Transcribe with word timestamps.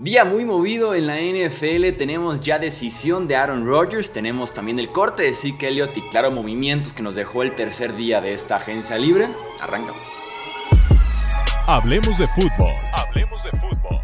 Día 0.00 0.24
muy 0.24 0.44
movido 0.44 0.92
en 0.92 1.06
la 1.06 1.18
NFL, 1.20 1.96
tenemos 1.96 2.40
ya 2.40 2.58
decisión 2.58 3.28
de 3.28 3.36
Aaron 3.36 3.64
Rodgers, 3.64 4.12
tenemos 4.12 4.52
también 4.52 4.80
el 4.80 4.90
corte 4.90 5.22
de 5.22 5.34
Zeke 5.34 5.68
Elliott 5.68 5.96
y 5.96 6.02
claro 6.08 6.32
movimientos 6.32 6.92
que 6.92 7.00
nos 7.04 7.14
dejó 7.14 7.44
el 7.44 7.54
tercer 7.54 7.94
día 7.94 8.20
de 8.20 8.34
esta 8.34 8.56
agencia 8.56 8.98
libre. 8.98 9.28
Arrancamos. 9.60 10.02
Hablemos 11.68 12.18
de 12.18 12.26
fútbol. 12.26 12.72
Hablemos 12.92 13.44
de 13.44 13.50
fútbol. 13.52 14.00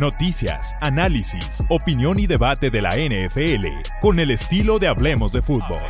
Noticias, 0.00 0.74
análisis, 0.80 1.62
opinión 1.68 2.18
y 2.18 2.26
debate 2.26 2.70
de 2.70 2.80
la 2.80 2.96
NFL 2.96 3.66
con 4.00 4.18
el 4.18 4.32
estilo 4.32 4.80
de 4.80 4.88
Hablemos 4.88 5.30
de 5.30 5.40
fútbol. 5.40 5.82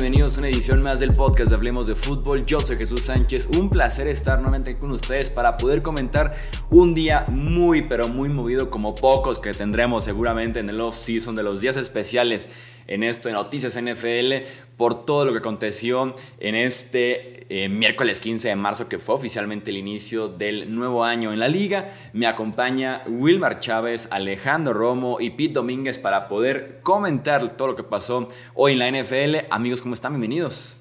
Bienvenidos 0.00 0.36
a 0.36 0.40
una 0.40 0.48
edición 0.48 0.82
más 0.82 0.98
del 0.98 1.12
podcast 1.12 1.50
de 1.50 1.56
Hablemos 1.56 1.86
de 1.86 1.94
Fútbol. 1.94 2.46
Yo 2.46 2.58
soy 2.58 2.78
Jesús 2.78 3.02
Sánchez. 3.02 3.48
Un 3.58 3.68
placer 3.68 4.08
estar 4.08 4.38
nuevamente 4.38 4.78
con 4.78 4.92
ustedes 4.92 5.28
para 5.28 5.58
poder 5.58 5.82
comentar 5.82 6.32
un 6.70 6.94
día 6.94 7.26
muy 7.28 7.82
pero 7.82 8.08
muy 8.08 8.30
movido 8.30 8.70
como 8.70 8.94
pocos 8.94 9.38
que 9.38 9.52
tendremos 9.52 10.04
seguramente 10.04 10.58
en 10.58 10.70
el 10.70 10.80
off-season 10.80 11.34
de 11.34 11.42
los 11.42 11.60
días 11.60 11.76
especiales 11.76 12.48
en 12.86 13.02
esto 13.02 13.28
de 13.28 13.34
Noticias 13.34 13.76
NFL 13.80 14.46
por 14.76 15.04
todo 15.04 15.24
lo 15.24 15.32
que 15.32 15.38
aconteció 15.38 16.14
en 16.38 16.54
este 16.54 17.46
eh, 17.52 17.68
miércoles 17.68 18.20
15 18.20 18.48
de 18.48 18.56
marzo 18.56 18.88
que 18.88 18.98
fue 18.98 19.14
oficialmente 19.14 19.70
el 19.70 19.76
inicio 19.76 20.28
del 20.28 20.74
nuevo 20.74 21.04
año 21.04 21.32
en 21.32 21.40
la 21.40 21.48
liga. 21.48 21.92
Me 22.12 22.26
acompaña 22.26 23.02
Wilmar 23.08 23.58
Chávez, 23.58 24.08
Alejandro 24.10 24.72
Romo 24.72 25.20
y 25.20 25.30
Pete 25.30 25.54
Domínguez 25.54 25.98
para 25.98 26.28
poder 26.28 26.80
comentar 26.82 27.56
todo 27.56 27.68
lo 27.68 27.76
que 27.76 27.82
pasó 27.84 28.28
hoy 28.54 28.72
en 28.72 28.78
la 28.78 28.88
NFL. 28.90 29.46
Amigos, 29.50 29.82
¿cómo 29.82 29.94
están? 29.94 30.12
Bienvenidos. 30.12 30.76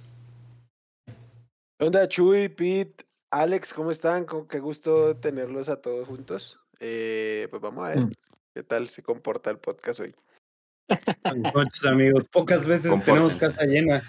¿Qué 1.78 1.86
onda, 1.86 2.08
Chuy, 2.08 2.50
Pete, 2.50 3.06
Alex? 3.32 3.74
¿Cómo 3.74 3.92
están? 3.92 4.26
Qué 4.50 4.60
gusto 4.60 5.16
tenerlos 5.18 5.70
a 5.70 5.82
todos 5.82 6.08
juntos. 6.08 6.60
Eh, 6.80 7.48
pues 7.50 7.62
vamos 7.62 7.86
a 7.86 7.90
ver 7.90 8.06
Mm. 8.06 8.12
qué 8.54 8.64
tal 8.64 8.88
se 8.88 9.02
comporta 9.02 9.50
el 9.50 9.58
podcast 9.60 10.00
hoy. 10.02 10.14
Buenas 11.24 11.54
noches, 11.54 11.86
amigos. 11.86 12.30
Pocas 12.30 12.68
veces 12.68 12.92
tenemos 13.04 13.34
casa 13.34 13.64
llena. 13.66 14.02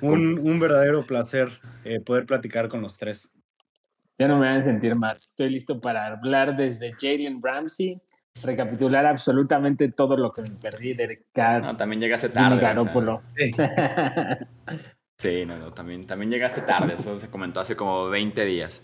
Un, 0.00 0.38
un 0.38 0.58
verdadero 0.58 1.04
placer 1.04 1.48
eh, 1.84 2.00
poder 2.00 2.26
platicar 2.26 2.68
con 2.68 2.82
los 2.82 2.98
tres. 2.98 3.30
Ya 4.18 4.28
no 4.28 4.38
me 4.38 4.46
van 4.46 4.62
a 4.62 4.64
sentir 4.64 4.94
mal. 4.94 5.16
Estoy 5.16 5.50
listo 5.50 5.80
para 5.80 6.06
hablar 6.06 6.56
desde 6.56 6.92
Jalen 6.92 7.36
Ramsey, 7.42 7.96
recapitular 8.44 9.06
absolutamente 9.06 9.90
todo 9.90 10.16
lo 10.16 10.30
que 10.30 10.42
me 10.42 10.50
perdí 10.50 10.94
de 10.94 11.24
Carr, 11.32 11.64
No, 11.64 11.76
también 11.76 12.00
llegaste 12.00 12.28
tarde. 12.28 12.56
o 12.56 12.84
sea. 12.84 13.22
Sí. 13.36 13.50
Sí, 15.20 15.44
no, 15.44 15.58
no, 15.58 15.72
también, 15.72 16.06
también 16.06 16.30
llegaste 16.30 16.60
tarde. 16.60 16.94
Eso 16.96 17.18
se 17.18 17.26
comentó 17.26 17.58
hace 17.58 17.74
como 17.74 18.08
20 18.08 18.44
días. 18.44 18.82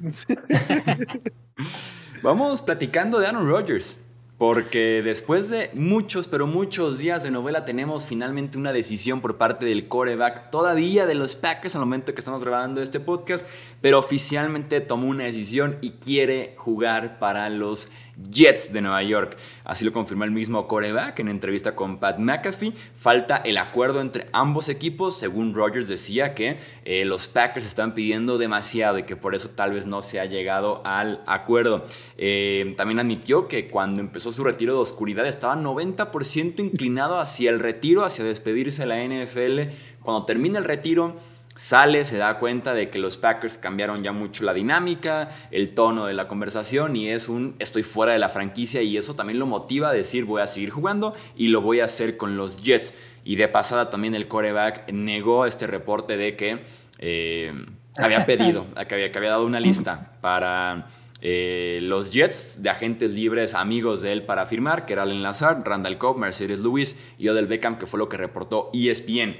Vamos 2.22 2.60
platicando 2.60 3.18
de 3.18 3.26
Aaron 3.26 3.48
Rodgers. 3.48 3.98
Porque 4.42 5.02
después 5.04 5.50
de 5.50 5.70
muchos, 5.74 6.26
pero 6.26 6.48
muchos 6.48 6.98
días 6.98 7.22
de 7.22 7.30
novela, 7.30 7.64
tenemos 7.64 8.08
finalmente 8.08 8.58
una 8.58 8.72
decisión 8.72 9.20
por 9.20 9.36
parte 9.36 9.66
del 9.66 9.86
coreback, 9.86 10.50
todavía 10.50 11.06
de 11.06 11.14
los 11.14 11.36
Packers 11.36 11.76
al 11.76 11.82
momento 11.82 12.12
que 12.12 12.22
estamos 12.22 12.42
grabando 12.42 12.82
este 12.82 12.98
podcast, 12.98 13.46
pero 13.80 14.00
oficialmente 14.00 14.80
tomó 14.80 15.06
una 15.06 15.22
decisión 15.22 15.78
y 15.80 15.90
quiere 15.90 16.54
jugar 16.56 17.20
para 17.20 17.48
los 17.50 17.92
Jets 18.30 18.72
de 18.72 18.80
Nueva 18.80 19.02
York. 19.02 19.36
Así 19.64 19.84
lo 19.84 19.92
confirmó 19.92 20.24
el 20.24 20.30
mismo 20.30 20.66
coreback 20.66 21.20
en 21.20 21.28
entrevista 21.28 21.74
con 21.74 21.98
Pat 21.98 22.18
McAfee. 22.18 22.72
Falta 22.98 23.36
el 23.36 23.58
acuerdo 23.58 24.00
entre 24.00 24.26
ambos 24.32 24.68
equipos. 24.68 25.18
Según 25.18 25.54
Rodgers 25.54 25.88
decía 25.88 26.34
que 26.34 26.58
eh, 26.84 27.04
los 27.04 27.28
Packers 27.28 27.66
están 27.66 27.94
pidiendo 27.94 28.38
demasiado 28.38 28.98
y 28.98 29.04
que 29.04 29.16
por 29.16 29.34
eso 29.34 29.50
tal 29.50 29.72
vez 29.72 29.86
no 29.86 30.02
se 30.02 30.20
ha 30.20 30.24
llegado 30.24 30.82
al 30.84 31.22
acuerdo. 31.26 31.84
Eh, 32.18 32.74
también 32.76 32.98
admitió 32.98 33.48
que 33.48 33.68
cuando 33.68 34.00
empezó 34.00 34.32
su 34.32 34.44
retiro 34.44 34.74
de 34.74 34.80
oscuridad 34.80 35.26
estaba 35.26 35.56
90% 35.56 36.60
inclinado 36.60 37.18
hacia 37.18 37.50
el 37.50 37.60
retiro, 37.60 38.04
hacia 38.04 38.24
despedirse 38.24 38.86
de 38.86 38.88
la 38.88 39.04
NFL. 39.04 39.74
Cuando 40.02 40.24
termina 40.24 40.58
el 40.58 40.64
retiro, 40.64 41.16
sale, 41.54 42.04
se 42.04 42.16
da 42.16 42.38
cuenta 42.38 42.74
de 42.74 42.88
que 42.88 42.98
los 42.98 43.16
Packers 43.16 43.58
cambiaron 43.58 44.02
ya 44.02 44.12
mucho 44.12 44.44
la 44.44 44.54
dinámica, 44.54 45.30
el 45.50 45.74
tono 45.74 46.06
de 46.06 46.14
la 46.14 46.28
conversación 46.28 46.96
y 46.96 47.08
es 47.08 47.28
un 47.28 47.54
estoy 47.58 47.82
fuera 47.82 48.12
de 48.12 48.18
la 48.18 48.28
franquicia 48.28 48.82
y 48.82 48.96
eso 48.96 49.14
también 49.14 49.38
lo 49.38 49.46
motiva 49.46 49.90
a 49.90 49.92
decir 49.92 50.24
voy 50.24 50.42
a 50.42 50.46
seguir 50.46 50.70
jugando 50.70 51.14
y 51.36 51.48
lo 51.48 51.60
voy 51.60 51.80
a 51.80 51.84
hacer 51.84 52.16
con 52.16 52.36
los 52.36 52.62
Jets. 52.62 52.94
Y 53.24 53.36
de 53.36 53.48
pasada 53.48 53.90
también 53.90 54.14
el 54.14 54.28
coreback 54.28 54.90
negó 54.92 55.46
este 55.46 55.66
reporte 55.66 56.16
de 56.16 56.36
que 56.36 56.64
eh, 56.98 57.52
había 57.98 58.24
pedido, 58.26 58.66
que 58.88 58.94
había, 58.94 59.12
que 59.12 59.18
había 59.18 59.30
dado 59.30 59.44
una 59.46 59.60
lista 59.60 60.16
para 60.20 60.86
eh, 61.20 61.78
los 61.82 62.12
Jets 62.12 62.62
de 62.62 62.70
agentes 62.70 63.10
libres 63.12 63.54
amigos 63.54 64.02
de 64.02 64.12
él 64.12 64.24
para 64.24 64.46
firmar, 64.46 64.86
que 64.86 64.94
era 64.94 65.02
Allen 65.02 65.22
Lazard, 65.22 65.62
Randall 65.64 65.98
Cobb, 65.98 66.18
Mercedes 66.18 66.60
Lewis 66.60 66.98
y 67.18 67.28
Odell 67.28 67.46
Beckham, 67.46 67.78
que 67.78 67.86
fue 67.86 67.98
lo 67.98 68.08
que 68.08 68.16
reportó 68.16 68.70
ESPN. 68.72 69.36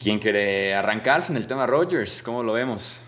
¿Quién 0.00 0.18
quiere 0.18 0.74
arrancarse 0.74 1.30
en 1.30 1.36
el 1.36 1.46
tema 1.46 1.66
Rodgers? 1.66 2.22
¿Cómo 2.22 2.42
lo 2.42 2.54
vemos? 2.54 3.02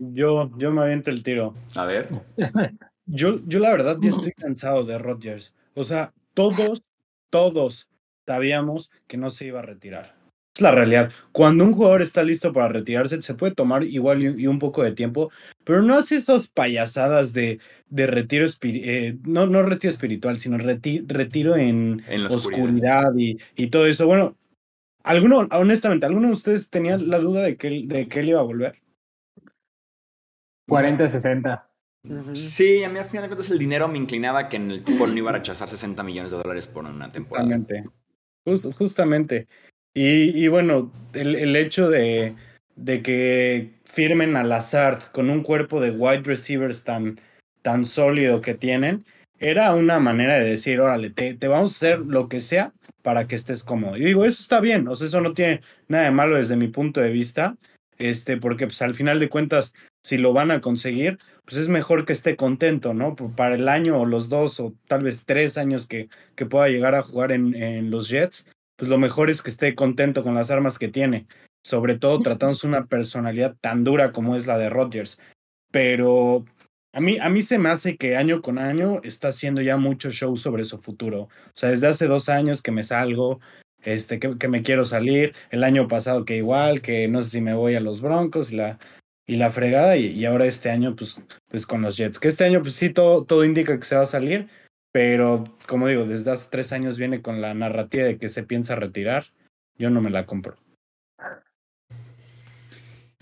Yo, 0.00 0.50
yo 0.58 0.72
me 0.72 0.82
aviento 0.82 1.10
el 1.10 1.22
tiro. 1.22 1.54
A 1.76 1.84
ver. 1.86 2.08
Yo, 3.06 3.34
yo 3.46 3.58
la 3.58 3.70
verdad 3.70 3.98
ya 4.00 4.08
estoy 4.08 4.32
cansado 4.32 4.82
de 4.82 4.96
Rodgers. 4.96 5.52
O 5.74 5.84
sea, 5.84 6.14
todos, 6.32 6.82
todos 7.28 7.86
sabíamos 8.26 8.90
que 9.06 9.18
no 9.18 9.28
se 9.28 9.44
iba 9.44 9.58
a 9.58 9.62
retirar. 9.62 10.14
Es 10.56 10.62
la 10.62 10.70
realidad. 10.70 11.12
Cuando 11.30 11.64
un 11.64 11.74
jugador 11.74 12.00
está 12.00 12.22
listo 12.22 12.54
para 12.54 12.68
retirarse, 12.68 13.20
se 13.20 13.34
puede 13.34 13.54
tomar 13.54 13.84
igual 13.84 14.22
y, 14.40 14.46
un 14.46 14.58
poco 14.58 14.82
de 14.82 14.92
tiempo, 14.92 15.30
pero 15.64 15.82
no 15.82 15.98
hace 15.98 16.16
esas 16.16 16.48
payasadas 16.48 17.34
de, 17.34 17.60
de 17.90 18.06
retiro 18.06 18.46
espiritual, 18.46 19.18
no, 19.24 19.46
no 19.46 19.62
retiro 19.62 19.90
espiritual, 19.92 20.38
sino 20.38 20.56
reti- 20.56 21.04
retiro 21.06 21.56
en, 21.56 22.02
En 22.08 22.24
oscuridad. 22.24 22.30
oscuridad 22.34 23.04
y, 23.18 23.38
y 23.54 23.66
todo 23.66 23.86
eso. 23.86 24.06
Bueno, 24.06 24.34
alguno, 25.04 25.46
honestamente, 25.52 26.06
¿alguno 26.06 26.26
de 26.28 26.32
ustedes 26.34 26.70
tenía 26.70 26.96
la 26.98 27.18
duda 27.18 27.42
de 27.42 27.56
que, 27.56 27.68
él- 27.68 27.88
de 27.88 28.08
que 28.08 28.20
él 28.20 28.30
iba 28.30 28.40
a 28.40 28.44
volver? 28.44 28.80
40-60. 30.68 31.64
Ujú. 32.08 32.34
Sí, 32.36 32.84
a 32.84 32.88
mí 32.90 32.98
al 32.98 33.04
final 33.06 33.22
de 33.22 33.28
cuentas 33.28 33.50
el 33.50 33.58
dinero 33.58 33.88
me 33.88 33.98
inclinaba 33.98 34.48
que 34.48 34.56
en 34.56 34.70
el 34.70 34.84
tipo 34.84 35.06
no 35.06 35.16
iba 35.16 35.30
a 35.30 35.34
rechazar 35.34 35.68
60 35.68 36.02
millones 36.02 36.32
de 36.32 36.38
dólares 36.38 36.66
por 36.66 36.84
una 36.84 37.10
temporada. 37.10 37.46
Justamente. 37.56 37.84
Jus- 38.46 38.74
justamente. 38.76 39.46
Y, 39.94 40.44
y 40.44 40.48
bueno, 40.48 40.92
el, 41.12 41.34
el 41.36 41.56
hecho 41.56 41.88
de, 41.88 42.34
de 42.76 43.02
que 43.02 43.74
firmen 43.84 44.36
a 44.36 44.44
Lazard 44.44 45.10
con 45.12 45.30
un 45.30 45.42
cuerpo 45.42 45.80
de 45.80 45.92
wide 45.92 46.22
receivers 46.24 46.84
tan, 46.84 47.20
tan 47.62 47.84
sólido 47.84 48.40
que 48.40 48.54
tienen, 48.54 49.04
era 49.38 49.74
una 49.74 49.98
manera 50.00 50.38
de 50.38 50.48
decir, 50.48 50.80
órale, 50.80 51.10
te, 51.10 51.34
te 51.34 51.48
vamos 51.48 51.72
a 51.72 51.76
hacer 51.76 51.98
lo 52.00 52.28
que 52.28 52.40
sea 52.40 52.72
para 53.02 53.26
que 53.26 53.34
estés 53.34 53.62
cómodo. 53.62 53.96
Y 53.96 54.04
digo, 54.04 54.24
eso 54.24 54.42
está 54.42 54.60
bien, 54.60 54.88
o 54.88 54.94
sea, 54.94 55.06
eso 55.06 55.20
no 55.20 55.34
tiene 55.34 55.60
nada 55.88 56.04
de 56.04 56.10
malo 56.10 56.36
desde 56.36 56.56
mi 56.56 56.68
punto 56.68 57.00
de 57.00 57.10
vista, 57.10 57.56
este, 57.98 58.36
porque 58.36 58.66
pues 58.66 58.80
al 58.82 58.94
final 58.94 59.20
de 59.20 59.28
cuentas, 59.28 59.74
si 60.02 60.18
lo 60.18 60.32
van 60.32 60.50
a 60.50 60.60
conseguir, 60.60 61.18
pues 61.44 61.58
es 61.58 61.68
mejor 61.68 62.04
que 62.04 62.12
esté 62.12 62.36
contento, 62.36 62.94
¿no? 62.94 63.14
Para 63.14 63.54
el 63.54 63.68
año 63.68 64.00
o 64.00 64.06
los 64.06 64.28
dos 64.28 64.58
o 64.60 64.74
tal 64.88 65.02
vez 65.02 65.24
tres 65.26 65.58
años 65.58 65.86
que, 65.86 66.08
que 66.34 66.46
pueda 66.46 66.68
llegar 66.68 66.94
a 66.94 67.02
jugar 67.02 67.32
en, 67.32 67.54
en 67.54 67.90
los 67.90 68.08
Jets, 68.08 68.48
pues 68.76 68.90
lo 68.90 68.98
mejor 68.98 69.30
es 69.30 69.42
que 69.42 69.50
esté 69.50 69.74
contento 69.74 70.22
con 70.22 70.34
las 70.34 70.50
armas 70.50 70.78
que 70.78 70.88
tiene, 70.88 71.26
sobre 71.62 71.98
todo 71.98 72.20
tratándose 72.20 72.66
de 72.66 72.76
una 72.76 72.84
personalidad 72.84 73.56
tan 73.60 73.84
dura 73.84 74.12
como 74.12 74.36
es 74.36 74.46
la 74.46 74.58
de 74.58 74.70
Rodgers. 74.70 75.20
Pero 75.70 76.44
a 76.94 77.00
mí, 77.00 77.18
a 77.18 77.28
mí 77.28 77.42
se 77.42 77.58
me 77.58 77.70
hace 77.70 77.96
que 77.96 78.16
año 78.16 78.40
con 78.40 78.58
año 78.58 79.00
está 79.02 79.28
haciendo 79.28 79.60
ya 79.60 79.76
mucho 79.76 80.10
show 80.10 80.36
sobre 80.36 80.64
su 80.64 80.78
futuro. 80.78 81.22
O 81.22 81.52
sea, 81.54 81.70
desde 81.70 81.88
hace 81.88 82.06
dos 82.06 82.28
años 82.28 82.62
que 82.62 82.70
me 82.70 82.84
salgo, 82.84 83.40
este, 83.82 84.18
que, 84.20 84.48
me 84.48 84.62
quiero 84.62 84.84
salir, 84.84 85.34
el 85.50 85.64
año 85.64 85.88
pasado 85.88 86.24
que 86.24 86.36
igual, 86.36 86.80
que 86.82 87.08
no 87.08 87.22
sé 87.22 87.30
si 87.30 87.40
me 87.40 87.54
voy 87.54 87.74
a 87.74 87.80
los 87.80 88.00
Broncos 88.00 88.52
y 88.52 88.56
la, 88.56 88.78
y 89.26 89.36
la 89.36 89.50
fregada, 89.50 89.96
y, 89.96 90.06
y 90.06 90.24
ahora 90.24 90.46
este 90.46 90.70
año, 90.70 90.94
pues, 90.94 91.20
pues 91.48 91.66
con 91.66 91.82
los 91.82 91.96
Jets. 91.96 92.18
Que 92.18 92.28
este 92.28 92.44
año, 92.44 92.62
pues 92.62 92.74
sí, 92.74 92.90
todo, 92.90 93.24
todo 93.24 93.44
indica 93.44 93.76
que 93.76 93.84
se 93.84 93.96
va 93.96 94.02
a 94.02 94.06
salir, 94.06 94.48
pero 94.92 95.44
como 95.66 95.88
digo, 95.88 96.04
desde 96.06 96.30
hace 96.30 96.48
tres 96.50 96.72
años 96.72 96.96
viene 96.96 97.22
con 97.22 97.40
la 97.40 97.54
narrativa 97.54 98.04
de 98.04 98.18
que 98.18 98.28
se 98.28 98.44
piensa 98.44 98.76
retirar. 98.76 99.26
Yo 99.76 99.90
no 99.90 100.00
me 100.00 100.10
la 100.10 100.26
compro. 100.26 100.63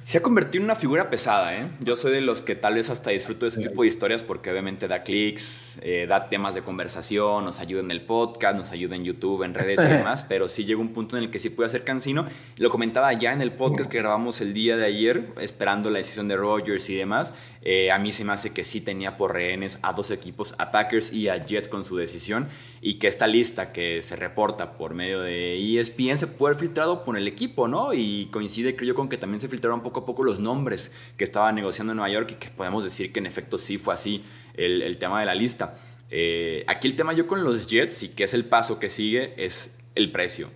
Se 0.05 0.19
ha 0.19 0.23
convertido 0.23 0.63
en 0.63 0.65
una 0.65 0.75
figura 0.75 1.11
pesada, 1.11 1.57
¿eh? 1.57 1.69
Yo 1.79 1.95
soy 1.95 2.11
de 2.11 2.21
los 2.21 2.43
que 2.43 2.57
tal 2.57 2.75
vez 2.75 2.91
hasta 2.91 3.11
disfruto 3.11 3.47
de 3.47 3.51
ese 3.51 3.63
tipo 3.63 3.83
de 3.83 3.89
historias 3.89 4.25
porque 4.25 4.51
obviamente 4.51 4.89
da 4.89 5.05
clics, 5.05 5.77
eh, 5.81 6.07
da 6.09 6.29
temas 6.29 6.57
de 6.57 6.63
conversación, 6.63 7.45
nos 7.45 7.61
ayuda 7.61 7.83
en 7.83 7.91
el 7.93 8.03
podcast, 8.03 8.57
nos 8.57 8.73
ayuda 8.73 8.97
en 8.97 9.05
YouTube, 9.05 9.45
en 9.45 9.55
redes 9.55 9.81
y 9.85 9.89
demás, 9.89 10.25
pero 10.25 10.49
sí 10.49 10.65
llega 10.65 10.81
un 10.81 10.93
punto 10.93 11.17
en 11.17 11.23
el 11.23 11.31
que 11.31 11.39
sí 11.39 11.51
puede 11.51 11.69
ser 11.69 11.85
cansino. 11.85 12.27
Lo 12.57 12.69
comentaba 12.69 13.13
ya 13.13 13.33
en 13.33 13.43
el 13.43 13.53
podcast 13.53 13.91
que 13.91 13.99
grabamos 13.99 14.41
el 14.41 14.53
día 14.53 14.77
de 14.77 14.87
ayer, 14.87 15.29
esperando 15.41 15.89
la 15.89 15.99
decisión 15.99 16.27
de 16.27 16.37
Rogers 16.37 16.91
y 16.91 16.97
demás. 16.97 17.33
Eh, 17.65 17.93
a 17.93 17.99
mí 17.99 18.11
se 18.11 18.25
me 18.25 18.33
hace 18.33 18.53
que 18.53 18.65
sí 18.65 18.81
tenía 18.81 19.17
por 19.17 19.33
rehenes 19.33 19.79
a 19.83 19.93
dos 19.93 20.11
equipos, 20.11 20.55
a 20.59 20.73
Packers 20.73 21.13
y 21.13 21.29
a 21.29 21.37
Jets 21.41 21.69
con 21.69 21.85
su 21.85 21.97
decisión, 21.97 22.49
y 22.81 22.95
que 22.95 23.07
esta 23.07 23.29
lista 23.29 23.73
que 23.73 24.03
se 24.03 24.17
reporta 24.17 24.77
por 24.77 24.95
medio 24.95 25.21
de 25.21 25.79
ESPN 25.79 26.17
se 26.17 26.27
puede 26.27 26.55
haber 26.55 26.61
filtrado 26.61 27.05
por 27.05 27.17
el 27.17 27.29
equipo, 27.29 27.69
¿no? 27.69 27.95
Y 27.95 28.29
coincide, 28.33 28.75
creo 28.75 28.89
yo, 28.89 28.95
con 28.97 29.09
que 29.09 29.17
también 29.17 29.41
se 29.41 29.49
filtraron 29.49 29.83
poco 29.83 30.01
a 30.01 30.07
poco 30.07 30.25
los 30.25 30.41
nombres 30.41 30.93
que 31.17 31.25
estaba 31.25 31.53
negociando 31.53 31.93
en 31.93 31.99
Nueva 31.99 32.13
York 32.13 32.33
y 32.33 32.35
que 32.35 32.49
podemos 32.49 32.83
decir 32.83 33.13
que 33.13 33.21
en 33.21 33.27
efecto 33.27 33.59
sí 33.59 33.79
fue 33.79 33.95
así 33.95 34.25
el, 34.55 34.97
tema 34.99 35.21
de 35.21 35.27
la 35.27 35.35
lista. 35.35 35.75
Eh, 36.11 36.65
aquí 36.67 36.89
el 36.89 36.97
tema 36.97 37.13
yo 37.13 37.27
con 37.27 37.45
los 37.45 37.69
Jets 37.69 38.03
y 38.03 38.09
que 38.09 38.25
es 38.25 38.35
el 38.35 38.45
paso 38.45 38.79
que 38.79 38.89
sigue 38.89 39.35
es 39.37 39.75
el 39.95 40.11
precio. 40.11 40.51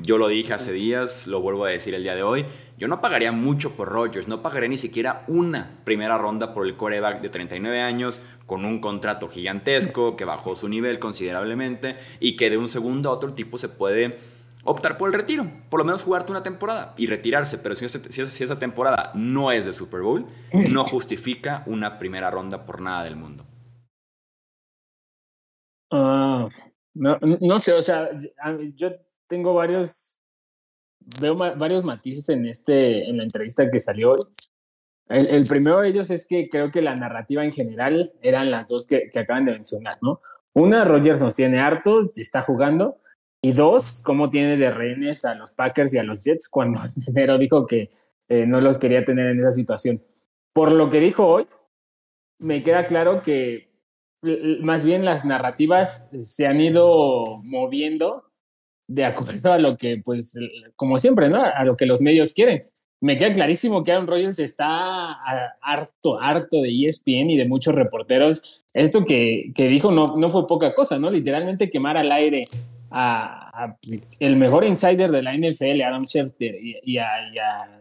Yo 0.00 0.16
lo 0.16 0.28
dije 0.28 0.54
hace 0.54 0.72
días, 0.72 1.26
lo 1.26 1.40
vuelvo 1.40 1.64
a 1.64 1.70
decir 1.70 1.94
el 1.94 2.04
día 2.04 2.14
de 2.14 2.22
hoy. 2.22 2.46
Yo 2.78 2.86
no 2.86 3.00
pagaría 3.00 3.32
mucho 3.32 3.74
por 3.74 3.88
Rodgers, 3.88 4.28
no 4.28 4.40
pagaría 4.40 4.68
ni 4.68 4.76
siquiera 4.76 5.24
una 5.26 5.68
primera 5.82 6.16
ronda 6.16 6.54
por 6.54 6.64
el 6.64 6.76
coreback 6.76 7.20
de 7.20 7.28
39 7.28 7.80
años 7.82 8.20
con 8.46 8.64
un 8.64 8.80
contrato 8.80 9.28
gigantesco 9.28 10.14
que 10.14 10.24
bajó 10.24 10.54
su 10.54 10.68
nivel 10.68 11.00
considerablemente 11.00 11.96
y 12.20 12.36
que 12.36 12.50
de 12.50 12.56
un 12.56 12.68
segundo 12.68 13.10
a 13.10 13.12
otro 13.12 13.34
tipo 13.34 13.58
se 13.58 13.68
puede 13.68 14.18
optar 14.62 14.96
por 14.96 15.08
el 15.08 15.14
retiro, 15.14 15.50
por 15.68 15.80
lo 15.80 15.84
menos 15.84 16.04
jugarte 16.04 16.30
una 16.30 16.44
temporada 16.44 16.94
y 16.96 17.08
retirarse, 17.08 17.58
pero 17.58 17.74
si, 17.74 17.84
esa 17.84 18.58
temporada 18.60 19.10
no 19.14 19.50
es 19.50 19.64
de 19.64 19.72
Super 19.72 20.02
Bowl, 20.02 20.26
no 20.52 20.82
justifica 20.82 21.64
una 21.66 21.98
primera 21.98 22.30
ronda 22.30 22.64
por 22.64 22.80
nada 22.80 23.02
del 23.02 23.16
mundo. 23.16 23.44
Ah, 25.90 26.48
no, 26.94 27.18
no 27.20 27.58
sé, 27.58 27.72
o 27.72 27.82
sea, 27.82 28.08
yo 28.76 28.92
tengo 29.26 29.54
varios, 29.54 30.17
veo 31.20 31.36
varios 31.36 31.84
matices 31.84 32.28
en, 32.28 32.46
este, 32.46 33.08
en 33.08 33.18
la 33.18 33.22
entrevista 33.24 33.70
que 33.70 33.78
salió 33.78 34.12
hoy. 34.12 34.20
El, 35.08 35.46
primero 35.46 35.80
de 35.80 35.88
ellos 35.88 36.10
es 36.10 36.26
que 36.26 36.48
creo 36.50 36.70
que 36.70 36.82
la 36.82 36.94
narrativa 36.94 37.42
en 37.42 37.52
general 37.52 38.12
eran 38.22 38.50
las 38.50 38.68
dos 38.68 38.86
que, 38.86 39.08
que 39.10 39.20
acaban 39.20 39.46
de 39.46 39.52
mencionar, 39.52 39.96
¿no? 40.02 40.20
Una, 40.54 40.84
Rogers 40.84 41.20
nos 41.20 41.34
tiene 41.34 41.60
hartos, 41.60 42.18
está 42.18 42.42
jugando. 42.42 42.98
Y 43.40 43.52
dos, 43.52 44.00
cómo 44.04 44.28
tiene 44.28 44.56
de 44.56 44.70
rehenes 44.70 45.24
a 45.24 45.34
los 45.34 45.52
Packers 45.52 45.94
y 45.94 45.98
a 45.98 46.02
los 46.02 46.24
Jets 46.24 46.48
cuando 46.48 46.80
en 46.84 46.92
enero 47.06 47.38
dijo 47.38 47.66
que 47.66 47.90
eh, 48.28 48.46
no 48.46 48.60
los 48.60 48.78
quería 48.78 49.04
tener 49.04 49.28
en 49.28 49.40
esa 49.40 49.52
situación. 49.52 50.02
Por 50.52 50.72
lo 50.72 50.88
que 50.88 51.00
dijo 51.00 51.26
hoy, 51.26 51.46
me 52.38 52.62
queda 52.62 52.86
claro 52.86 53.22
que 53.22 53.68
más 54.60 54.84
bien 54.84 55.04
las 55.04 55.24
narrativas 55.24 56.10
se 56.10 56.46
han 56.46 56.60
ido 56.60 57.40
moviendo 57.44 58.16
de 58.88 59.04
acuerdo 59.04 59.52
a 59.52 59.58
lo 59.58 59.76
que, 59.76 60.00
pues, 60.04 60.34
como 60.74 60.98
siempre, 60.98 61.28
¿no? 61.28 61.42
A 61.42 61.62
lo 61.64 61.76
que 61.76 61.86
los 61.86 62.00
medios 62.00 62.32
quieren. 62.32 62.62
Me 63.00 63.16
queda 63.16 63.32
clarísimo 63.32 63.84
que 63.84 63.92
Aaron 63.92 64.08
Rodgers 64.08 64.40
está 64.40 65.12
harto, 65.60 66.20
harto 66.20 66.62
de 66.62 66.70
ESPN 66.70 67.30
y 67.30 67.36
de 67.36 67.46
muchos 67.46 67.74
reporteros. 67.74 68.60
Esto 68.74 69.04
que, 69.04 69.52
que 69.54 69.68
dijo 69.68 69.92
no, 69.92 70.16
no 70.16 70.30
fue 70.30 70.48
poca 70.48 70.74
cosa, 70.74 70.98
¿no? 70.98 71.10
Literalmente 71.10 71.70
quemar 71.70 71.96
al 71.96 72.10
aire 72.10 72.42
a, 72.90 73.68
el 74.18 74.36
mejor 74.36 74.64
insider 74.64 75.10
de 75.10 75.22
la 75.22 75.34
NFL, 75.36 75.82
Adam 75.82 76.04
Schefter, 76.04 76.56
y, 76.60 76.98
a, 76.98 77.06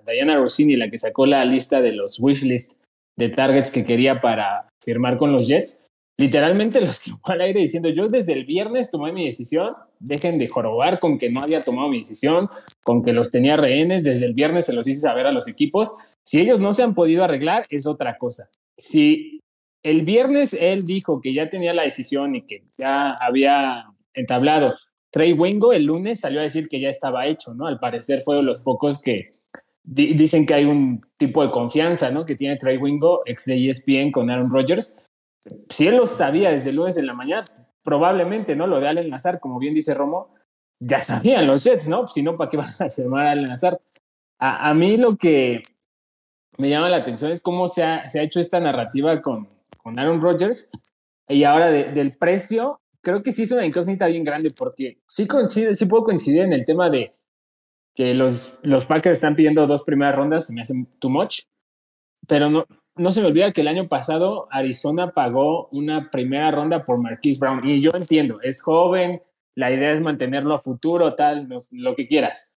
Diana 0.06 0.38
Rossini, 0.38 0.76
la 0.76 0.90
que 0.90 0.98
sacó 0.98 1.26
la 1.26 1.44
lista 1.46 1.82
de 1.82 1.94
los 1.94 2.20
wishlist 2.20 2.74
de 3.16 3.30
targets 3.30 3.72
que 3.72 3.86
quería 3.86 4.20
para 4.22 4.70
firmar 4.82 5.18
con 5.18 5.32
los 5.32 5.48
Jets, 5.48 5.86
literalmente 6.18 6.82
los 6.82 7.00
quemó 7.04 7.20
al 7.24 7.42
aire 7.42 7.62
diciendo, 7.62 7.90
yo 7.90 8.08
desde 8.08 8.34
el 8.34 8.46
viernes 8.46 8.92
tomé 8.92 9.12
mi 9.12 9.26
decisión, 9.26 9.74
dejen 10.00 10.38
de 10.38 10.48
jorobar 10.48 11.00
con 11.00 11.18
que 11.18 11.30
no 11.30 11.42
había 11.42 11.64
tomado 11.64 11.90
mi 11.90 12.00
decisión, 12.00 12.50
con 12.84 13.04
que 13.04 13.14
los 13.14 13.32
tenía 13.32 13.58
rehenes, 13.58 14.04
desde 14.04 14.26
el 14.26 14.34
viernes 14.34 14.66
se 14.66 14.74
los 14.74 14.88
hice 14.88 15.02
saber 15.02 15.28
a 15.28 15.32
los 15.32 15.48
equipos, 15.48 15.96
si 16.24 16.40
ellos 16.40 16.60
no 16.60 16.74
se 16.74 16.84
han 16.84 16.94
podido 16.94 17.24
arreglar 17.24 17.64
es 17.70 17.88
otra 17.88 18.18
cosa. 18.18 18.50
Si 18.78 19.40
el 19.84 20.04
viernes 20.04 20.54
él 20.60 20.82
dijo 20.82 21.22
que 21.22 21.34
ya 21.34 21.50
tenía 21.50 21.74
la 21.74 21.84
decisión 21.84 22.36
y 22.36 22.42
que 22.42 22.64
ya 22.78 23.12
había 23.12 23.86
entablado 24.14 24.74
Trey 25.12 25.34
Wingo 25.34 25.74
el 25.74 25.86
lunes 25.86 26.20
salió 26.20 26.40
a 26.40 26.44
decir 26.44 26.68
que 26.68 26.80
ya 26.80 26.90
estaba 26.90 27.26
hecho, 27.28 27.54
¿no? 27.54 27.66
Al 27.66 27.80
parecer 27.80 28.22
fue 28.22 28.36
de 28.36 28.44
los 28.44 28.60
pocos 28.60 29.02
que 29.02 29.34
dicen 29.84 30.46
que 30.46 30.54
hay 30.54 30.66
un 30.66 31.00
tipo 31.18 31.44
de 31.44 31.50
confianza, 31.50 32.12
¿no? 32.12 32.26
Que 32.26 32.36
tiene 32.36 32.58
Trey 32.58 32.78
Wingo, 32.78 33.22
ex 33.26 33.46
de 33.46 33.70
ESPN 33.70 34.12
con 34.12 34.30
Aaron 34.30 34.52
Rodgers. 34.52 35.08
Si 35.70 35.88
él 35.88 35.96
lo 35.96 36.06
sabía 36.06 36.52
desde 36.52 36.72
el 36.72 36.76
lunes 36.76 36.98
en 36.98 37.08
la 37.08 37.14
mañana, 37.14 37.46
probablemente, 37.88 38.54
¿no? 38.54 38.68
Lo 38.68 38.82
de 38.82 38.90
Allen 38.90 39.10
Nazar, 39.10 39.40
como 39.40 39.60
bien 39.60 39.74
dice 39.74 39.94
Romo, 39.94 40.36
ya 40.78 41.02
sabían 41.02 41.48
los 41.48 41.64
Jets, 41.64 41.88
¿no? 41.88 42.06
Si 42.06 42.22
no, 42.22 42.36
¿para 42.36 42.50
qué 42.50 42.58
van 42.58 42.70
a 42.80 42.90
firmar 42.90 43.26
a 43.26 43.32
Allen 43.32 43.46
Nazar? 43.46 43.80
A, 44.40 44.74
mí 44.74 44.98
lo 44.98 45.16
que 45.16 45.64
me 46.58 46.70
llama 46.70 46.90
la 46.90 46.98
atención 46.98 47.32
es 47.32 47.40
cómo 47.40 47.70
se 47.70 47.86
ha, 47.86 48.06
se 48.06 48.20
ha 48.20 48.24
hecho 48.24 48.42
esta 48.42 48.60
narrativa 48.60 49.18
con, 49.20 49.48
con 49.82 49.98
Aaron 49.98 50.20
Rodgers 50.20 50.70
y 51.30 51.46
ahora 51.46 51.72
del 51.72 52.18
precio 52.18 52.82
creo 53.02 53.24
que 53.24 53.32
sí 53.32 53.44
es 53.44 53.54
una 53.54 53.66
incógnita 53.66 54.08
bien 54.08 54.26
grande 54.26 54.50
porque 54.58 54.98
sí, 55.08 55.26
coincide, 55.26 55.74
sí 55.74 55.86
puedo 55.86 56.04
coincidir 56.04 56.42
en 56.42 56.52
el 56.52 56.66
tema 56.66 56.90
de 56.90 57.14
que 57.96 58.14
los, 58.14 58.56
los 58.64 58.86
Packers 58.86 59.20
están 59.20 59.38
pidiendo 59.38 59.66
dos 59.66 59.84
primeras 59.84 60.14
rondas, 60.14 60.48
se 60.48 60.54
me 60.54 60.62
hacen 60.62 60.88
too 61.00 61.10
much, 61.10 61.44
pero 62.28 62.50
no, 62.50 62.66
no 62.98 63.12
se 63.12 63.22
me 63.22 63.28
olvida 63.28 63.52
que 63.52 63.62
el 63.62 63.68
año 63.68 63.88
pasado 63.88 64.48
Arizona 64.52 65.12
pagó 65.12 65.68
una 65.72 66.10
primera 66.12 66.52
ronda 66.52 66.84
por 66.86 67.00
Marquise 67.00 67.40
Brown 67.40 67.62
y 67.68 67.82
yo 67.82 67.92
entiendo, 67.94 68.40
es 68.42 68.62
joven, 68.62 69.20
la 69.56 69.72
idea 69.72 69.92
es 69.92 70.02
mantenerlo 70.02 70.54
a 70.54 70.60
futuro, 70.60 71.16
tal, 71.16 71.48
lo 71.72 71.96
que 71.96 72.08
quieras. 72.08 72.56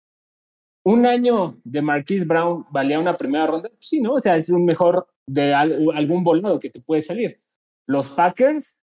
Un 0.84 1.06
año 1.06 1.60
de 1.64 1.82
Marquise 1.82 2.24
Brown 2.24 2.66
valía 2.70 2.98
una 2.98 3.16
primera 3.16 3.46
ronda, 3.46 3.70
sí, 3.78 4.00
¿no? 4.00 4.14
O 4.14 4.20
sea, 4.20 4.36
es 4.36 4.50
un 4.50 4.64
mejor 4.64 5.06
de 5.26 5.54
algún 5.54 6.24
volado 6.24 6.58
que 6.58 6.70
te 6.70 6.80
puede 6.80 7.02
salir. 7.02 7.40
Los 7.86 8.10
Packers 8.10 8.82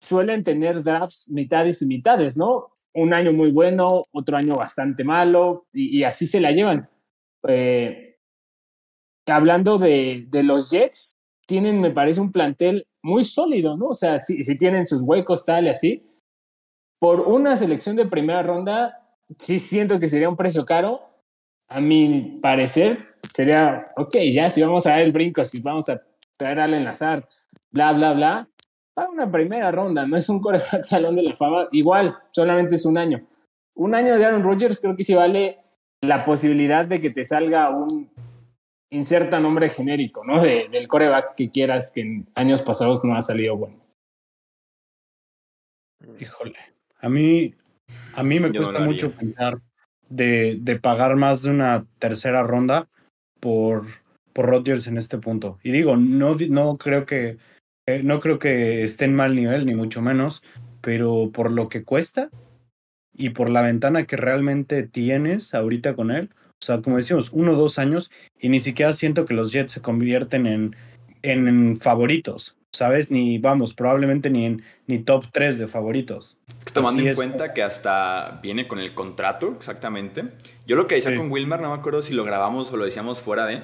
suelen 0.00 0.44
tener 0.44 0.82
drafts 0.82 1.30
mitades 1.30 1.82
y 1.82 1.86
mitades, 1.86 2.36
¿no? 2.36 2.70
Un 2.94 3.12
año 3.12 3.32
muy 3.32 3.50
bueno, 3.50 4.02
otro 4.14 4.36
año 4.36 4.56
bastante 4.56 5.04
malo, 5.04 5.66
y, 5.72 6.02
así 6.04 6.26
se 6.26 6.40
la 6.40 6.52
llevan. 6.52 6.88
Eh, 7.48 8.15
hablando 9.26 9.78
de, 9.78 10.26
de, 10.28 10.42
los 10.42 10.70
Jets, 10.70 11.12
tienen, 11.46 11.80
me 11.80 11.90
parece, 11.90 12.20
un 12.20 12.32
plantel 12.32 12.86
muy 13.02 13.24
sólido, 13.24 13.76
¿no? 13.76 13.88
O 13.88 13.94
sea, 13.94 14.22
si, 14.22 14.42
si 14.42 14.58
tienen 14.58 14.86
sus 14.86 15.02
huecos 15.02 15.44
tal 15.44 15.66
y 15.66 15.70
así. 15.70 16.06
Por 16.98 17.20
una 17.20 17.56
selección 17.56 17.96
de 17.96 18.06
primera 18.06 18.42
ronda, 18.42 19.06
sí 19.38 19.58
siento 19.58 20.00
que 20.00 20.08
sería 20.08 20.28
un 20.28 20.36
precio 20.36 20.64
caro. 20.64 21.00
A 21.68 21.80
mi 21.80 22.38
parecer, 22.40 23.16
sería, 23.32 23.84
ok, 23.96 24.16
ya, 24.32 24.50
si 24.50 24.62
vamos 24.62 24.86
a 24.86 24.90
dar 24.90 25.00
el 25.00 25.12
brinco, 25.12 25.44
si 25.44 25.60
vamos 25.62 25.88
a 25.88 26.00
traer 26.36 26.60
al 26.60 26.74
enlazar, 26.74 27.26
bla, 27.70 27.92
bla, 27.92 28.12
bla, 28.12 28.48
para 28.96 29.10
una 29.10 29.30
primera 29.30 29.70
ronda, 29.70 30.06
no 30.06 30.16
es 30.16 30.28
un 30.30 30.40
coreback 30.40 30.82
salón 30.82 31.16
de 31.16 31.22
la 31.22 31.34
fama. 31.34 31.68
Igual, 31.72 32.16
solamente 32.30 32.76
es 32.76 32.86
un 32.86 32.96
año. 32.96 33.26
Un 33.74 33.94
año 33.94 34.16
de 34.16 34.24
Aaron 34.24 34.42
Rodgers 34.42 34.78
creo 34.80 34.96
que 34.96 35.04
sí 35.04 35.14
vale 35.14 35.58
la 36.00 36.24
posibilidad 36.24 36.86
de 36.86 36.98
que 36.98 37.10
te 37.10 37.24
salga 37.24 37.68
un 37.68 38.08
inserta 38.90 39.40
nombre 39.40 39.68
genérico, 39.68 40.24
¿no? 40.24 40.42
del 40.42 40.88
coreback 40.88 41.34
que 41.34 41.50
quieras 41.50 41.92
que 41.94 42.02
en 42.02 42.28
años 42.34 42.62
pasados 42.62 43.04
no 43.04 43.16
ha 43.16 43.22
salido 43.22 43.56
bueno. 43.56 43.76
Híjole, 46.20 46.58
a 47.00 47.08
mí, 47.08 47.54
a 48.14 48.22
mí 48.22 48.40
me 48.40 48.52
cuesta 48.52 48.78
mucho 48.78 49.12
pensar 49.12 49.58
de, 50.08 50.58
de, 50.60 50.78
pagar 50.78 51.16
más 51.16 51.42
de 51.42 51.50
una 51.50 51.84
tercera 51.98 52.42
ronda 52.42 52.88
por, 53.40 53.86
por 54.32 54.46
Rodgers 54.46 54.86
en 54.86 54.98
este 54.98 55.18
punto. 55.18 55.58
Y 55.62 55.72
digo, 55.72 55.96
no, 55.96 56.36
no 56.48 56.78
creo 56.78 57.06
que 57.06 57.38
eh, 57.86 58.02
no 58.02 58.18
creo 58.18 58.38
que 58.38 58.82
esté 58.82 59.04
en 59.04 59.14
mal 59.14 59.36
nivel, 59.36 59.64
ni 59.64 59.74
mucho 59.74 60.02
menos, 60.02 60.42
pero 60.80 61.30
por 61.32 61.52
lo 61.52 61.68
que 61.68 61.84
cuesta 61.84 62.30
y 63.14 63.30
por 63.30 63.48
la 63.48 63.62
ventana 63.62 64.06
que 64.06 64.16
realmente 64.16 64.82
tienes 64.82 65.54
ahorita 65.54 65.94
con 65.94 66.10
él, 66.10 66.30
o 66.60 66.64
sea, 66.64 66.80
como 66.80 66.96
decimos, 66.96 67.30
uno 67.32 67.52
o 67.52 67.56
dos 67.56 67.78
años, 67.78 68.10
y 68.40 68.48
ni 68.48 68.60
siquiera 68.60 68.92
siento 68.92 69.24
que 69.24 69.34
los 69.34 69.52
Jets 69.52 69.72
se 69.72 69.82
convierten 69.82 70.46
en, 70.46 70.76
en 71.22 71.78
favoritos, 71.80 72.56
¿sabes? 72.72 73.10
Ni, 73.10 73.38
vamos, 73.38 73.74
probablemente 73.74 74.30
ni 74.30 74.46
en 74.46 74.62
ni 74.86 74.98
top 75.00 75.26
3 75.32 75.58
de 75.58 75.68
favoritos. 75.68 76.36
tomando 76.72 77.02
en 77.02 77.14
cuenta 77.14 77.52
que 77.52 77.62
hasta 77.62 78.40
viene 78.42 78.66
con 78.66 78.78
el 78.78 78.94
contrato, 78.94 79.54
exactamente. 79.56 80.24
Yo 80.66 80.76
lo 80.76 80.86
que 80.86 80.96
decía 80.96 81.16
con 81.16 81.30
Wilmer, 81.30 81.60
no 81.60 81.70
me 81.70 81.76
acuerdo 81.76 82.02
si 82.02 82.14
lo 82.14 82.24
grabamos 82.24 82.72
o 82.72 82.76
lo 82.76 82.84
decíamos 82.84 83.20
fuera 83.20 83.46
de 83.46 83.60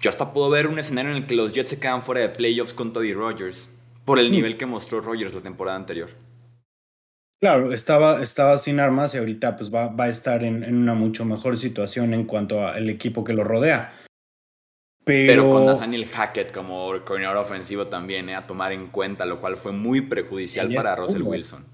yo 0.00 0.10
hasta 0.10 0.32
puedo 0.32 0.50
ver 0.50 0.66
un 0.66 0.78
escenario 0.78 1.10
en 1.12 1.18
el 1.18 1.26
que 1.26 1.34
los 1.34 1.52
Jets 1.52 1.70
se 1.70 1.80
quedan 1.80 2.02
fuera 2.02 2.20
de 2.20 2.28
playoffs 2.28 2.74
con 2.74 2.92
Toddy 2.92 3.12
Rogers 3.14 3.72
por 4.04 4.18
el 4.18 4.28
mm. 4.28 4.32
nivel 4.32 4.56
que 4.56 4.66
mostró 4.66 5.00
Rogers 5.00 5.34
la 5.34 5.40
temporada 5.40 5.76
anterior. 5.76 6.10
Claro, 7.40 7.72
estaba, 7.72 8.22
estaba 8.22 8.58
sin 8.58 8.80
armas 8.80 9.14
y 9.14 9.18
ahorita 9.18 9.56
pues 9.56 9.72
va, 9.72 9.88
va 9.88 10.04
a 10.04 10.08
estar 10.08 10.42
en, 10.42 10.64
en, 10.64 10.74
una 10.74 10.94
mucho 10.94 11.24
mejor 11.24 11.56
situación 11.56 12.12
en 12.12 12.24
cuanto 12.24 12.66
al 12.66 12.90
equipo 12.90 13.22
que 13.22 13.32
lo 13.32 13.44
rodea. 13.44 13.92
Pero, 15.04 15.50
con 15.50 15.66
Nathaniel 15.66 16.04
Hackett 16.06 16.52
como 16.52 16.92
coordinador 17.04 17.38
ofensivo 17.38 17.86
también, 17.86 18.28
eh, 18.28 18.34
a 18.34 18.46
tomar 18.46 18.72
en 18.72 18.88
cuenta, 18.88 19.24
lo 19.24 19.40
cual 19.40 19.56
fue 19.56 19.72
muy 19.72 20.02
perjudicial 20.02 20.72
para 20.74 20.96
Russell 20.96 21.22
Wilson. 21.22 21.64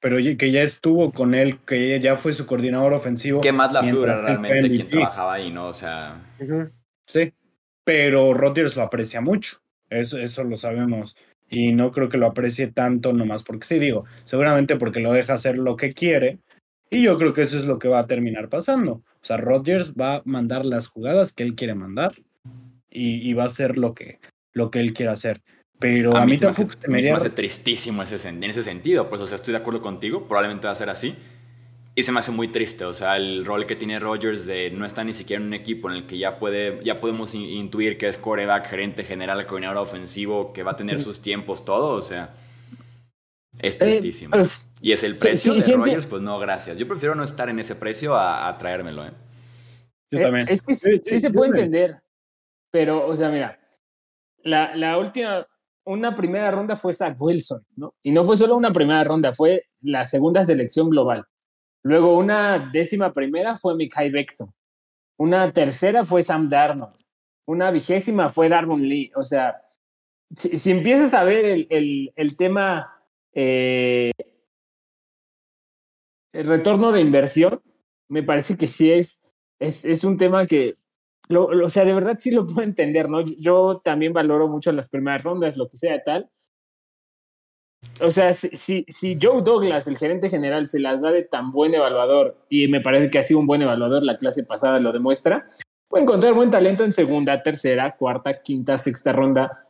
Pero 0.00 0.18
que 0.36 0.50
ya 0.50 0.62
estuvo 0.62 1.10
con 1.10 1.34
él, 1.34 1.58
que 1.64 1.98
ya 2.00 2.16
fue 2.16 2.34
su 2.34 2.44
coordinador 2.44 2.92
ofensivo. 2.92 3.40
Que 3.40 3.52
Matt 3.52 3.72
LaFleur 3.72 4.08
era 4.08 4.20
realmente 4.20 4.68
quien 4.68 4.90
trabajaba 4.90 5.34
ahí, 5.34 5.50
¿no? 5.50 5.68
O 5.68 5.72
sea. 5.72 6.20
Sí, 7.06 7.32
pero 7.82 8.34
Rodgers 8.34 8.76
lo 8.76 8.82
aprecia 8.82 9.22
mucho. 9.22 9.58
Eso, 9.88 10.18
eso 10.18 10.44
lo 10.44 10.56
sabemos. 10.56 11.16
Y 11.48 11.72
no 11.72 11.92
creo 11.92 12.08
que 12.08 12.18
lo 12.18 12.26
aprecie 12.26 12.66
tanto 12.68 13.12
nomás 13.12 13.42
porque 13.42 13.66
sí, 13.66 13.78
digo, 13.78 14.04
seguramente 14.24 14.76
porque 14.76 15.00
lo 15.00 15.12
deja 15.12 15.34
hacer 15.34 15.56
lo 15.58 15.76
que 15.76 15.92
quiere. 15.92 16.38
Y 16.90 17.02
yo 17.02 17.18
creo 17.18 17.34
que 17.34 17.42
eso 17.42 17.58
es 17.58 17.64
lo 17.64 17.78
que 17.78 17.88
va 17.88 18.00
a 18.00 18.06
terminar 18.06 18.48
pasando. 18.48 18.92
O 18.92 19.24
sea, 19.26 19.36
Rodgers 19.36 19.94
va 19.94 20.16
a 20.16 20.22
mandar 20.24 20.64
las 20.64 20.86
jugadas 20.86 21.32
que 21.32 21.42
él 21.42 21.54
quiere 21.54 21.74
mandar 21.74 22.14
y, 22.90 23.32
va 23.34 23.42
a 23.42 23.46
hacer 23.46 23.76
lo 23.76 23.94
que, 23.94 24.20
lo 24.52 24.70
que 24.70 24.80
él 24.80 24.94
quiere 24.94 25.12
hacer. 25.12 25.42
Pero 25.78 26.16
a, 26.16 26.24
mí, 26.24 26.38
tampoco 26.38 26.70
me, 26.88 27.00
hace, 27.00 27.10
me, 27.10 27.16
hace 27.16 27.30
tristísimo 27.30 28.02
ese, 28.02 28.28
en 28.28 28.42
ese 28.44 28.62
sentido. 28.62 29.08
Pues, 29.08 29.20
o 29.20 29.26
sea, 29.26 29.36
estoy 29.36 29.52
de 29.52 29.58
acuerdo 29.58 29.82
contigo, 29.82 30.26
probablemente 30.26 30.66
va 30.66 30.72
a 30.72 30.76
ser 30.76 30.88
así. 30.88 31.14
Y 31.98 32.02
se 32.02 32.12
me 32.12 32.18
hace 32.18 32.30
muy 32.30 32.48
triste, 32.48 32.84
o 32.84 32.92
sea, 32.92 33.16
el 33.16 33.42
rol 33.42 33.66
que 33.66 33.74
tiene 33.74 33.98
Rodgers 33.98 34.46
de 34.46 34.70
no 34.70 34.84
estar 34.84 35.06
ni 35.06 35.14
siquiera 35.14 35.40
en 35.40 35.46
un 35.46 35.54
equipo 35.54 35.88
en 35.90 35.96
el 35.96 36.06
que 36.06 36.18
ya, 36.18 36.38
puede, 36.38 36.78
ya 36.84 37.00
podemos 37.00 37.34
intuir 37.34 37.96
que 37.96 38.06
es 38.06 38.18
coreback, 38.18 38.66
gerente 38.66 39.02
general, 39.02 39.46
coordinador 39.46 39.78
ofensivo, 39.78 40.52
que 40.52 40.62
va 40.62 40.72
a 40.72 40.76
tener 40.76 41.00
sus 41.00 41.22
tiempos, 41.22 41.64
todo, 41.64 41.94
o 41.94 42.02
sea, 42.02 42.34
es 43.60 43.76
eh, 43.76 43.78
tristísimo. 43.78 44.32
Pues, 44.32 44.74
y 44.82 44.92
es 44.92 45.02
el 45.04 45.16
precio 45.16 45.54
de 45.54 45.72
Rodgers, 45.72 46.06
pues 46.06 46.20
no, 46.20 46.38
gracias. 46.38 46.76
Yo 46.76 46.86
prefiero 46.86 47.14
no 47.14 47.24
estar 47.24 47.48
en 47.48 47.60
ese 47.60 47.74
precio 47.76 48.14
a, 48.14 48.54
traérmelo, 48.58 49.06
¿eh? 49.06 49.12
Yo 50.10 50.20
también. 50.20 50.48
Es 50.50 50.60
que 50.60 50.74
sí, 50.74 51.00
se 51.00 51.30
puede 51.30 51.52
entender, 51.52 52.02
pero, 52.70 53.06
o 53.06 53.16
sea, 53.16 53.30
mira, 53.30 53.58
la, 54.42 54.76
la 54.76 54.98
última, 54.98 55.46
una 55.86 56.14
primera 56.14 56.50
ronda 56.50 56.76
fue 56.76 56.92
Zach 56.92 57.16
Wilson, 57.18 57.64
¿no? 57.74 57.94
Y 58.02 58.12
no 58.12 58.22
fue 58.22 58.36
solo 58.36 58.54
una 58.54 58.70
primera 58.70 59.02
ronda, 59.02 59.32
fue 59.32 59.62
la 59.80 60.04
segunda 60.04 60.44
selección 60.44 60.90
global. 60.90 61.26
Luego 61.86 62.18
una 62.18 62.58
décima 62.72 63.12
primera 63.12 63.56
fue 63.56 63.76
Mikhail 63.76 64.10
Becton. 64.10 64.52
Una 65.18 65.52
tercera 65.52 66.04
fue 66.04 66.20
Sam 66.20 66.48
Darnold. 66.48 66.96
Una 67.46 67.70
vigésima 67.70 68.28
fue 68.28 68.48
Darwin 68.48 68.88
Lee. 68.88 69.12
O 69.14 69.22
sea, 69.22 69.62
si, 70.34 70.72
empiezas 70.72 71.14
a 71.14 71.22
ver 71.22 71.44
el, 71.70 72.12
el, 72.16 72.36
tema, 72.36 72.92
eh, 73.32 74.10
el 76.32 76.46
retorno 76.48 76.90
de 76.90 77.02
inversión, 77.02 77.62
me 78.08 78.24
parece 78.24 78.56
que 78.56 78.66
sí 78.66 78.90
es, 78.90 79.22
es, 79.60 79.84
es 79.84 80.02
un 80.02 80.16
tema 80.16 80.44
que, 80.44 80.72
o 81.30 81.70
sea, 81.70 81.84
de 81.84 81.94
verdad 81.94 82.16
sí 82.18 82.32
lo 82.32 82.48
puedo 82.48 82.62
entender, 82.62 83.08
¿no? 83.08 83.20
Yo 83.20 83.80
también 83.84 84.12
valoro 84.12 84.48
mucho 84.48 84.72
las 84.72 84.88
primeras 84.88 85.22
rondas, 85.22 85.56
lo 85.56 85.68
que 85.68 85.76
sea 85.76 86.02
tal, 86.02 86.28
o 88.00 88.10
sea, 88.10 88.32
si, 88.32 88.84
si, 88.88 89.18
Joe 89.20 89.42
Douglas, 89.42 89.86
el 89.86 89.96
gerente 89.96 90.28
general, 90.28 90.66
se 90.66 90.80
las 90.80 91.00
da 91.00 91.10
de 91.10 91.22
tan 91.22 91.50
buen 91.50 91.74
evaluador, 91.74 92.36
y 92.48 92.68
me 92.68 92.80
parece 92.80 93.10
que 93.10 93.18
ha 93.18 93.22
sido 93.22 93.40
un 93.40 93.46
buen 93.46 93.62
evaluador, 93.62 94.04
la 94.04 94.16
clase 94.16 94.44
pasada 94.44 94.80
lo 94.80 94.92
demuestra, 94.92 95.48
puede 95.88 96.04
encontrar 96.04 96.34
buen 96.34 96.50
talento 96.50 96.84
en 96.84 96.92
segunda, 96.92 97.42
tercera, 97.42 97.96
cuarta, 97.96 98.34
quinta, 98.34 98.76
sexta 98.78 99.12
ronda. 99.12 99.66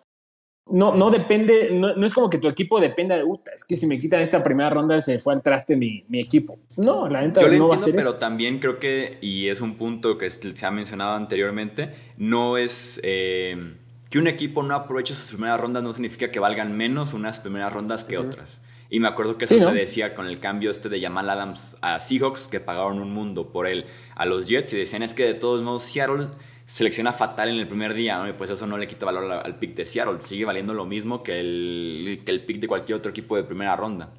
No, 0.68 0.94
no 0.94 1.10
depende, 1.10 1.70
no, 1.70 2.04
es 2.04 2.12
como 2.12 2.28
que 2.28 2.38
tu 2.38 2.48
equipo 2.48 2.80
dependa 2.80 3.16
de 3.16 3.22
Utah. 3.22 3.52
Es 3.54 3.64
que 3.64 3.76
si 3.76 3.86
me 3.86 4.00
quitan 4.00 4.20
esta 4.20 4.42
primera 4.42 4.68
ronda 4.68 4.98
se 4.98 5.20
fue 5.20 5.32
al 5.32 5.40
traste 5.40 5.76
mi, 5.76 6.04
mi 6.08 6.18
equipo. 6.18 6.58
No, 6.76 7.08
la 7.08 7.20
neta 7.20 7.46
no 7.46 7.68
va 7.68 7.76
a 7.76 7.78
ser 7.78 7.94
pero 7.94 8.16
también 8.16 8.58
creo 8.58 8.80
que, 8.80 9.18
y 9.20 9.46
es 9.48 9.60
un 9.60 9.76
punto 9.76 10.18
que 10.18 10.28
se 10.28 10.66
ha 10.66 10.70
mencionado 10.72 11.14
anteriormente, 11.14 11.92
no 12.16 12.58
es. 12.58 13.00
Eh, 13.04 13.76
que 14.16 14.20
un 14.20 14.28
equipo 14.28 14.62
no 14.62 14.74
aproveche 14.74 15.12
sus 15.12 15.28
primeras 15.28 15.60
rondas 15.60 15.82
no 15.82 15.92
significa 15.92 16.30
que 16.30 16.40
valgan 16.40 16.74
menos 16.74 17.12
unas 17.12 17.38
primeras 17.38 17.70
rondas 17.70 18.02
que 18.02 18.16
otras. 18.16 18.62
Y 18.88 18.98
me 18.98 19.08
acuerdo 19.08 19.36
que 19.36 19.44
eso 19.44 19.58
se 19.58 19.70
decía 19.72 20.14
con 20.14 20.26
el 20.26 20.40
cambio 20.40 20.70
este 20.70 20.88
de 20.88 21.02
Jamal 21.02 21.28
Adams 21.28 21.76
a 21.82 21.98
Seahawks, 21.98 22.48
que 22.48 22.58
pagaron 22.58 22.98
un 22.98 23.10
mundo 23.10 23.52
por 23.52 23.66
él 23.66 23.84
a 24.14 24.24
los 24.24 24.48
Jets 24.48 24.72
y 24.72 24.78
decían 24.78 25.02
es 25.02 25.12
que 25.12 25.26
de 25.26 25.34
todos 25.34 25.60
modos 25.60 25.82
Seattle 25.82 26.28
selecciona 26.64 27.12
fatal 27.12 27.50
en 27.50 27.56
el 27.56 27.68
primer 27.68 27.92
día, 27.92 28.26
y 28.26 28.32
pues 28.32 28.48
eso 28.48 28.66
no 28.66 28.78
le 28.78 28.88
quita 28.88 29.04
valor 29.04 29.30
al, 29.30 29.58
pick 29.58 29.74
de 29.74 29.84
Seattle, 29.84 30.22
sigue 30.22 30.46
valiendo 30.46 30.72
lo 30.72 30.86
mismo 30.86 31.22
que 31.22 31.38
el, 31.38 32.22
que 32.24 32.32
el 32.32 32.42
pick 32.42 32.58
de 32.58 32.68
cualquier 32.68 32.96
otro 32.96 33.10
equipo 33.10 33.36
de 33.36 33.44
primera 33.44 33.76
ronda. 33.76 34.14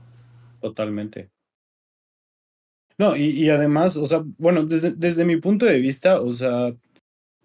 Totalmente. 0.61 1.31
No, 2.99 3.15
y, 3.15 3.49
además, 3.49 3.97
o 3.97 4.05
sea, 4.05 4.23
bueno, 4.37 4.63
desde, 4.63 4.91
desde 4.91 5.25
mi 5.25 5.37
punto 5.37 5.65
de 5.65 5.79
vista, 5.79 6.21
o 6.21 6.31
sea, 6.31 6.71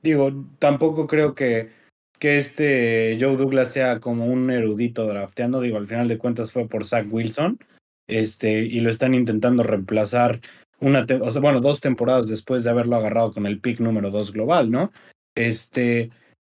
digo, 0.02 0.30
tampoco 0.58 1.06
creo 1.06 1.34
que 1.34 1.80
que 2.22 2.38
este 2.38 3.18
Joe 3.20 3.36
Douglas 3.36 3.72
sea 3.72 3.98
como 3.98 4.26
un 4.26 4.48
erudito 4.48 5.08
drafteando, 5.08 5.60
digo, 5.60 5.76
al 5.76 5.88
final 5.88 6.06
de 6.06 6.18
cuentas 6.18 6.52
fue 6.52 6.68
por 6.68 6.84
Zach 6.84 7.08
Wilson, 7.10 7.58
este, 8.06 8.60
y 8.60 8.78
lo 8.78 8.90
están 8.90 9.14
intentando 9.14 9.64
reemplazar 9.64 10.40
una, 10.78 11.04
bueno, 11.40 11.60
dos 11.60 11.80
temporadas 11.80 12.28
después 12.28 12.62
de 12.62 12.70
haberlo 12.70 12.94
agarrado 12.94 13.32
con 13.32 13.44
el 13.44 13.58
pick 13.58 13.80
número 13.80 14.12
dos 14.12 14.32
global, 14.32 14.70
¿no? 14.70 14.92
Este, 15.34 16.10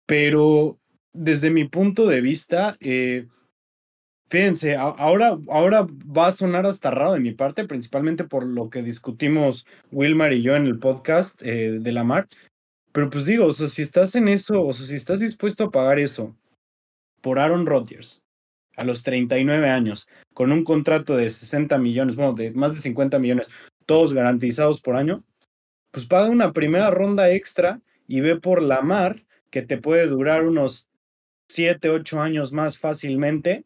pero 0.06 0.78
desde 1.14 1.50
mi 1.50 1.68
punto 1.68 2.06
de 2.06 2.22
vista, 2.22 2.78
eh, 2.80 3.26
fíjense, 4.30 4.76
ahora, 4.76 5.36
ahora 5.50 5.88
va 6.16 6.28
a 6.28 6.32
sonar 6.32 6.68
hasta 6.68 6.92
raro 6.92 7.14
de 7.14 7.22
mi 7.22 7.32
parte, 7.32 7.66
principalmente 7.66 8.24
por 8.24 8.46
lo 8.46 8.70
que 8.70 8.84
discutimos 8.84 9.66
Wilmar 9.92 10.32
y 10.32 10.44
yo 10.44 10.56
en 10.56 10.68
el 10.68 10.78
podcast 10.78 11.42
eh, 11.42 11.80
de 11.80 11.92
Lamar, 11.92 12.28
pero 12.96 13.10
pues 13.10 13.26
digo, 13.26 13.48
o 13.48 13.52
sea, 13.52 13.68
si 13.68 13.82
estás 13.82 14.16
en 14.16 14.30
eso, 14.30 14.66
o 14.66 14.72
sea, 14.72 14.88
si 14.88 14.96
estás 14.96 15.20
dispuesto 15.20 15.66
a 15.66 15.70
pagar 15.70 16.00
eso 16.00 16.34
por 17.20 17.40
Aaron 17.40 17.66
Rodgers 17.66 18.24
a 18.78 18.86
los 18.86 19.04
39 19.04 19.70
años, 19.70 20.08
con 20.34 20.54
un 20.54 20.64
contrato 20.64 21.18
de 21.18 21.30
60 21.30 21.78
millones, 21.78 22.16
bueno, 22.16 22.32
de 22.32 22.52
más 22.52 22.74
de 22.74 22.80
50 22.80 23.20
millones, 23.20 23.50
todos 23.86 24.14
garantizados 24.14 24.80
por 24.80 24.96
año, 24.96 25.26
pues 25.92 26.06
paga 26.06 26.30
una 26.30 26.54
primera 26.54 26.90
ronda 26.90 27.30
extra 27.32 27.82
y 28.08 28.22
ve 28.22 28.40
por 28.40 28.62
la 28.62 28.82
mar 28.82 29.26
que 29.50 29.62
te 29.62 29.78
puede 29.78 30.08
durar 30.08 30.46
unos 30.46 30.88
7, 31.50 31.90
8 31.90 32.22
años 32.22 32.54
más 32.54 32.78
fácilmente, 32.78 33.66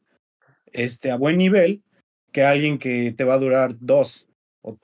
este, 0.71 1.11
a 1.11 1.17
buen 1.17 1.37
nivel, 1.37 1.83
que 2.31 2.41
alguien 2.41 2.79
que 2.79 3.13
te 3.15 3.25
va 3.25 3.35
a 3.35 3.39
durar 3.39 3.75
dos 3.79 4.27
o 4.63 4.75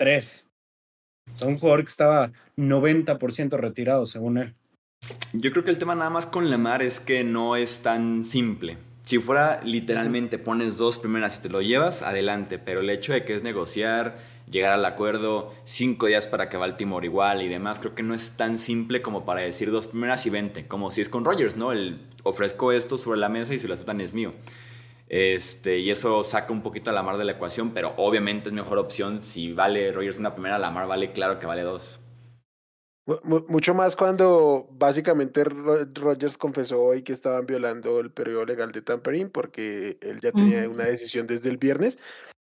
tres 1.25 1.41
un 1.43 1.57
jugador 1.57 1.83
que 1.83 1.89
estaba 1.89 2.31
90% 2.57 3.57
retirado, 3.57 4.05
según 4.05 4.37
él. 4.37 4.55
Yo 5.33 5.51
creo 5.51 5.63
que 5.63 5.71
el 5.71 5.77
tema 5.77 5.95
nada 5.95 6.09
más 6.09 6.25
con 6.25 6.49
Lemar 6.49 6.81
es 6.81 6.99
que 6.99 7.23
no 7.23 7.55
es 7.55 7.81
tan 7.81 8.23
simple. 8.23 8.77
Si 9.05 9.19
fuera 9.19 9.61
literalmente 9.63 10.39
pones 10.39 10.77
dos 10.77 10.97
primeras 10.97 11.37
y 11.37 11.43
te 11.43 11.49
lo 11.49 11.61
llevas, 11.61 12.01
adelante. 12.01 12.57
Pero 12.57 12.79
el 12.79 12.89
hecho 12.89 13.13
de 13.13 13.23
que 13.23 13.35
es 13.35 13.43
negociar, 13.43 14.17
llegar 14.49 14.73
al 14.73 14.83
acuerdo, 14.83 15.53
cinco 15.63 16.07
días 16.07 16.27
para 16.27 16.49
que 16.49 16.57
Baltimore 16.57 17.05
igual 17.05 17.43
y 17.43 17.47
demás, 17.47 17.79
creo 17.79 17.93
que 17.93 18.01
no 18.01 18.15
es 18.15 18.31
tan 18.31 18.57
simple 18.57 19.03
como 19.03 19.23
para 19.23 19.41
decir 19.41 19.69
dos 19.69 19.85
primeras 19.85 20.25
y 20.25 20.31
vente. 20.31 20.65
Como 20.67 20.89
si 20.89 21.01
es 21.01 21.09
con 21.09 21.23
Rogers, 21.23 21.55
¿no? 21.55 21.71
El 21.71 22.01
ofrezco 22.23 22.71
esto 22.71 22.97
sobre 22.97 23.19
la 23.19 23.29
mesa 23.29 23.53
y 23.53 23.59
si 23.59 23.67
lo 23.67 23.75
aceptan 23.75 24.01
es 24.01 24.15
mío. 24.15 24.33
Este, 25.07 25.79
y 25.79 25.91
eso 25.91 26.23
saca 26.23 26.51
un 26.51 26.63
poquito 26.63 26.89
a 26.89 26.93
Lamar 26.93 27.17
de 27.17 27.25
la 27.25 27.33
ecuación, 27.33 27.71
pero 27.71 27.93
obviamente 27.97 28.49
es 28.49 28.53
mejor 28.53 28.77
opción. 28.77 29.23
Si 29.23 29.53
vale 29.53 29.91
Rogers 29.91 30.17
una 30.17 30.33
primera, 30.33 30.57
Lamar 30.57 30.87
vale 30.87 31.11
claro 31.11 31.39
que 31.39 31.45
vale 31.45 31.61
dos. 31.61 31.99
Mucho 33.23 33.75
más 33.75 33.95
cuando 33.95 34.67
básicamente 34.71 35.43
Rogers 35.43 36.39
confesó 36.39 36.81
hoy 36.81 37.03
que 37.03 37.13
estaban 37.13 37.45
violando 37.45 37.99
el 37.99 38.09
periodo 38.09 38.47
legal 38.47 38.71
de 38.71 38.81
tampering 38.81 39.29
porque 39.29 39.99
él 40.01 40.19
ya 40.21 40.31
tenía 40.31 40.61
una 40.67 40.85
decisión 40.85 41.27
desde 41.27 41.49
el 41.49 41.57
viernes 41.57 41.99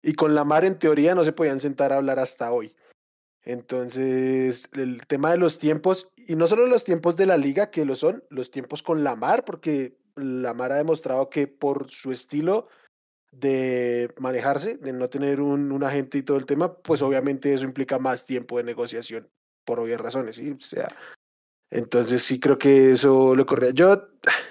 y 0.02 0.14
con 0.14 0.34
Lamar 0.34 0.64
en 0.64 0.76
teoría 0.76 1.14
no 1.14 1.22
se 1.22 1.32
podían 1.32 1.60
sentar 1.60 1.92
a 1.92 1.98
hablar 1.98 2.18
hasta 2.18 2.50
hoy. 2.50 2.74
Entonces, 3.42 4.68
el 4.72 5.06
tema 5.06 5.30
de 5.30 5.38
los 5.38 5.58
tiempos, 5.58 6.10
y 6.16 6.34
no 6.34 6.46
solo 6.46 6.66
los 6.66 6.84
tiempos 6.84 7.16
de 7.16 7.26
la 7.26 7.36
liga 7.36 7.70
que 7.70 7.84
lo 7.84 7.96
son, 7.96 8.24
los 8.28 8.50
tiempos 8.50 8.82
con 8.82 9.02
Lamar, 9.02 9.44
porque 9.44 9.99
Lamar 10.20 10.72
ha 10.72 10.76
demostrado 10.76 11.30
que 11.30 11.46
por 11.46 11.90
su 11.90 12.12
estilo 12.12 12.68
de 13.32 14.12
manejarse, 14.18 14.76
de 14.76 14.92
no 14.92 15.08
tener 15.08 15.40
un, 15.40 15.70
un, 15.70 15.84
agente 15.84 16.18
y 16.18 16.22
todo 16.22 16.36
el 16.36 16.46
tema, 16.46 16.74
pues 16.74 17.02
obviamente 17.02 17.54
eso 17.54 17.64
implica 17.64 17.98
más 17.98 18.24
tiempo 18.24 18.58
de 18.58 18.64
negociación, 18.64 19.24
por 19.64 19.78
obvias 19.78 20.00
razones, 20.00 20.36
¿sí? 20.36 20.50
O 20.50 20.60
sea, 20.60 20.88
entonces 21.70 22.22
sí 22.22 22.40
creo 22.40 22.58
que 22.58 22.92
eso 22.92 23.36
le 23.36 23.46
corría. 23.46 23.70
Yo 23.70 24.08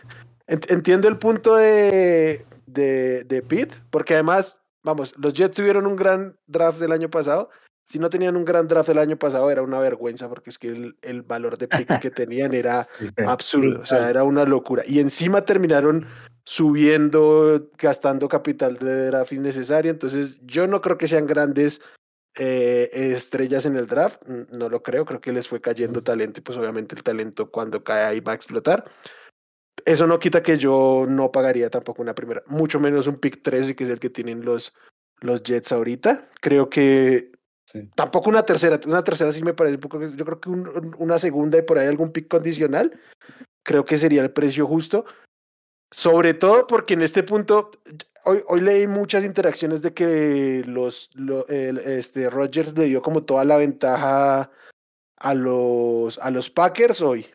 entiendo 0.47 1.07
el 1.07 1.17
punto 1.17 1.55
de, 1.55 2.45
de, 2.65 3.23
de 3.25 3.41
Pete, 3.41 3.75
porque 3.89 4.13
además, 4.13 4.61
vamos, 4.83 5.13
los 5.17 5.33
Jets 5.33 5.55
tuvieron 5.55 5.85
un 5.85 5.95
gran 5.95 6.37
draft 6.47 6.79
del 6.79 6.93
año 6.93 7.09
pasado, 7.09 7.49
si 7.89 7.97
no 7.97 8.11
tenían 8.11 8.37
un 8.37 8.45
gran 8.45 8.67
draft 8.67 8.89
el 8.89 8.99
año 8.99 9.17
pasado 9.17 9.49
era 9.49 9.63
una 9.63 9.79
vergüenza 9.79 10.29
porque 10.29 10.51
es 10.51 10.59
que 10.59 10.67
el, 10.67 10.95
el 11.01 11.23
valor 11.23 11.57
de 11.57 11.67
picks 11.67 11.97
que 11.97 12.11
tenían 12.11 12.53
era 12.53 12.87
absurdo, 13.25 13.81
o 13.81 13.85
sea, 13.87 14.11
era 14.11 14.23
una 14.23 14.45
locura. 14.45 14.83
Y 14.85 14.99
encima 14.99 15.43
terminaron 15.43 16.05
subiendo, 16.43 17.71
gastando 17.79 18.29
capital 18.29 18.77
de 18.77 19.07
draft 19.07 19.31
innecesario, 19.31 19.89
entonces 19.89 20.37
yo 20.43 20.67
no 20.67 20.81
creo 20.81 20.99
que 20.99 21.07
sean 21.07 21.25
grandes 21.25 21.81
eh, 22.37 22.89
estrellas 22.93 23.65
en 23.65 23.75
el 23.75 23.87
draft, 23.87 24.21
no 24.51 24.69
lo 24.69 24.83
creo, 24.83 25.03
creo 25.03 25.19
que 25.19 25.33
les 25.33 25.47
fue 25.47 25.59
cayendo 25.59 26.03
talento 26.03 26.41
y 26.41 26.43
pues 26.43 26.59
obviamente 26.59 26.93
el 26.93 27.01
talento 27.01 27.49
cuando 27.49 27.83
cae 27.83 28.03
ahí 28.03 28.19
va 28.19 28.33
a 28.33 28.35
explotar. 28.35 28.85
eso 29.83 30.05
no 30.05 30.19
quita 30.19 30.43
que 30.43 30.59
yo 30.59 31.07
no 31.09 31.31
pagaría 31.31 31.71
tampoco 31.71 32.03
una 32.03 32.13
primera, 32.13 32.43
mucho 32.45 32.79
menos 32.79 33.07
un 33.07 33.17
pick 33.17 33.41
13, 33.41 33.75
que 33.75 33.85
es 33.85 33.89
el 33.89 33.99
que 33.99 34.11
tienen 34.11 34.45
los, 34.45 34.75
los 35.21 35.41
Jets 35.41 35.71
ahorita. 35.71 36.29
Creo 36.39 36.69
que 36.69 37.31
tampoco 37.95 38.29
una 38.29 38.45
tercera, 38.45 38.79
una 38.85 39.03
tercera 39.03 39.31
sí 39.31 39.43
me 39.43 39.53
parece 39.53 39.75
un 39.75 39.81
poco, 39.81 40.01
yo 40.01 40.25
creo 40.25 40.39
que 40.39 40.49
una 40.49 41.19
segunda 41.19 41.57
y 41.57 41.61
por 41.61 41.77
ahí 41.77 41.87
algún 41.87 42.11
pick 42.11 42.27
condicional, 42.27 42.99
creo 43.63 43.85
que 43.85 43.97
sería 43.97 44.21
el 44.21 44.31
precio 44.31 44.67
justo. 44.67 45.05
Sobre 45.91 46.33
todo 46.33 46.67
porque 46.67 46.93
en 46.93 47.01
este 47.01 47.23
punto, 47.23 47.71
hoy, 48.25 48.43
hoy 48.47 48.61
leí 48.61 48.85
muchas 48.85 49.25
interacciones 49.25 49.81
de 49.81 49.93
que 49.93 50.63
los, 50.67 51.09
este, 51.49 52.29
Rogers 52.29 52.77
le 52.77 52.85
dio 52.85 53.01
como 53.01 53.23
toda 53.23 53.43
la 53.43 53.57
ventaja 53.57 54.51
a 55.17 55.33
los, 55.33 56.19
a 56.19 56.29
los 56.29 56.49
Packers 56.49 57.01
hoy. 57.01 57.25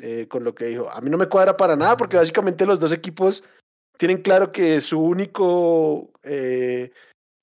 Eh, 0.00 0.28
con 0.28 0.44
lo 0.44 0.54
que 0.54 0.66
dijo. 0.66 0.88
A 0.90 1.00
mí 1.00 1.10
no 1.10 1.18
me 1.18 1.28
cuadra 1.28 1.56
para 1.56 1.74
nada 1.74 1.96
porque 1.96 2.16
básicamente 2.16 2.64
los 2.64 2.78
dos 2.78 2.92
equipos 2.92 3.42
tienen 3.96 4.22
claro 4.22 4.52
que 4.52 4.80
su 4.80 5.00
único 5.00 6.12
eh, 6.22 6.92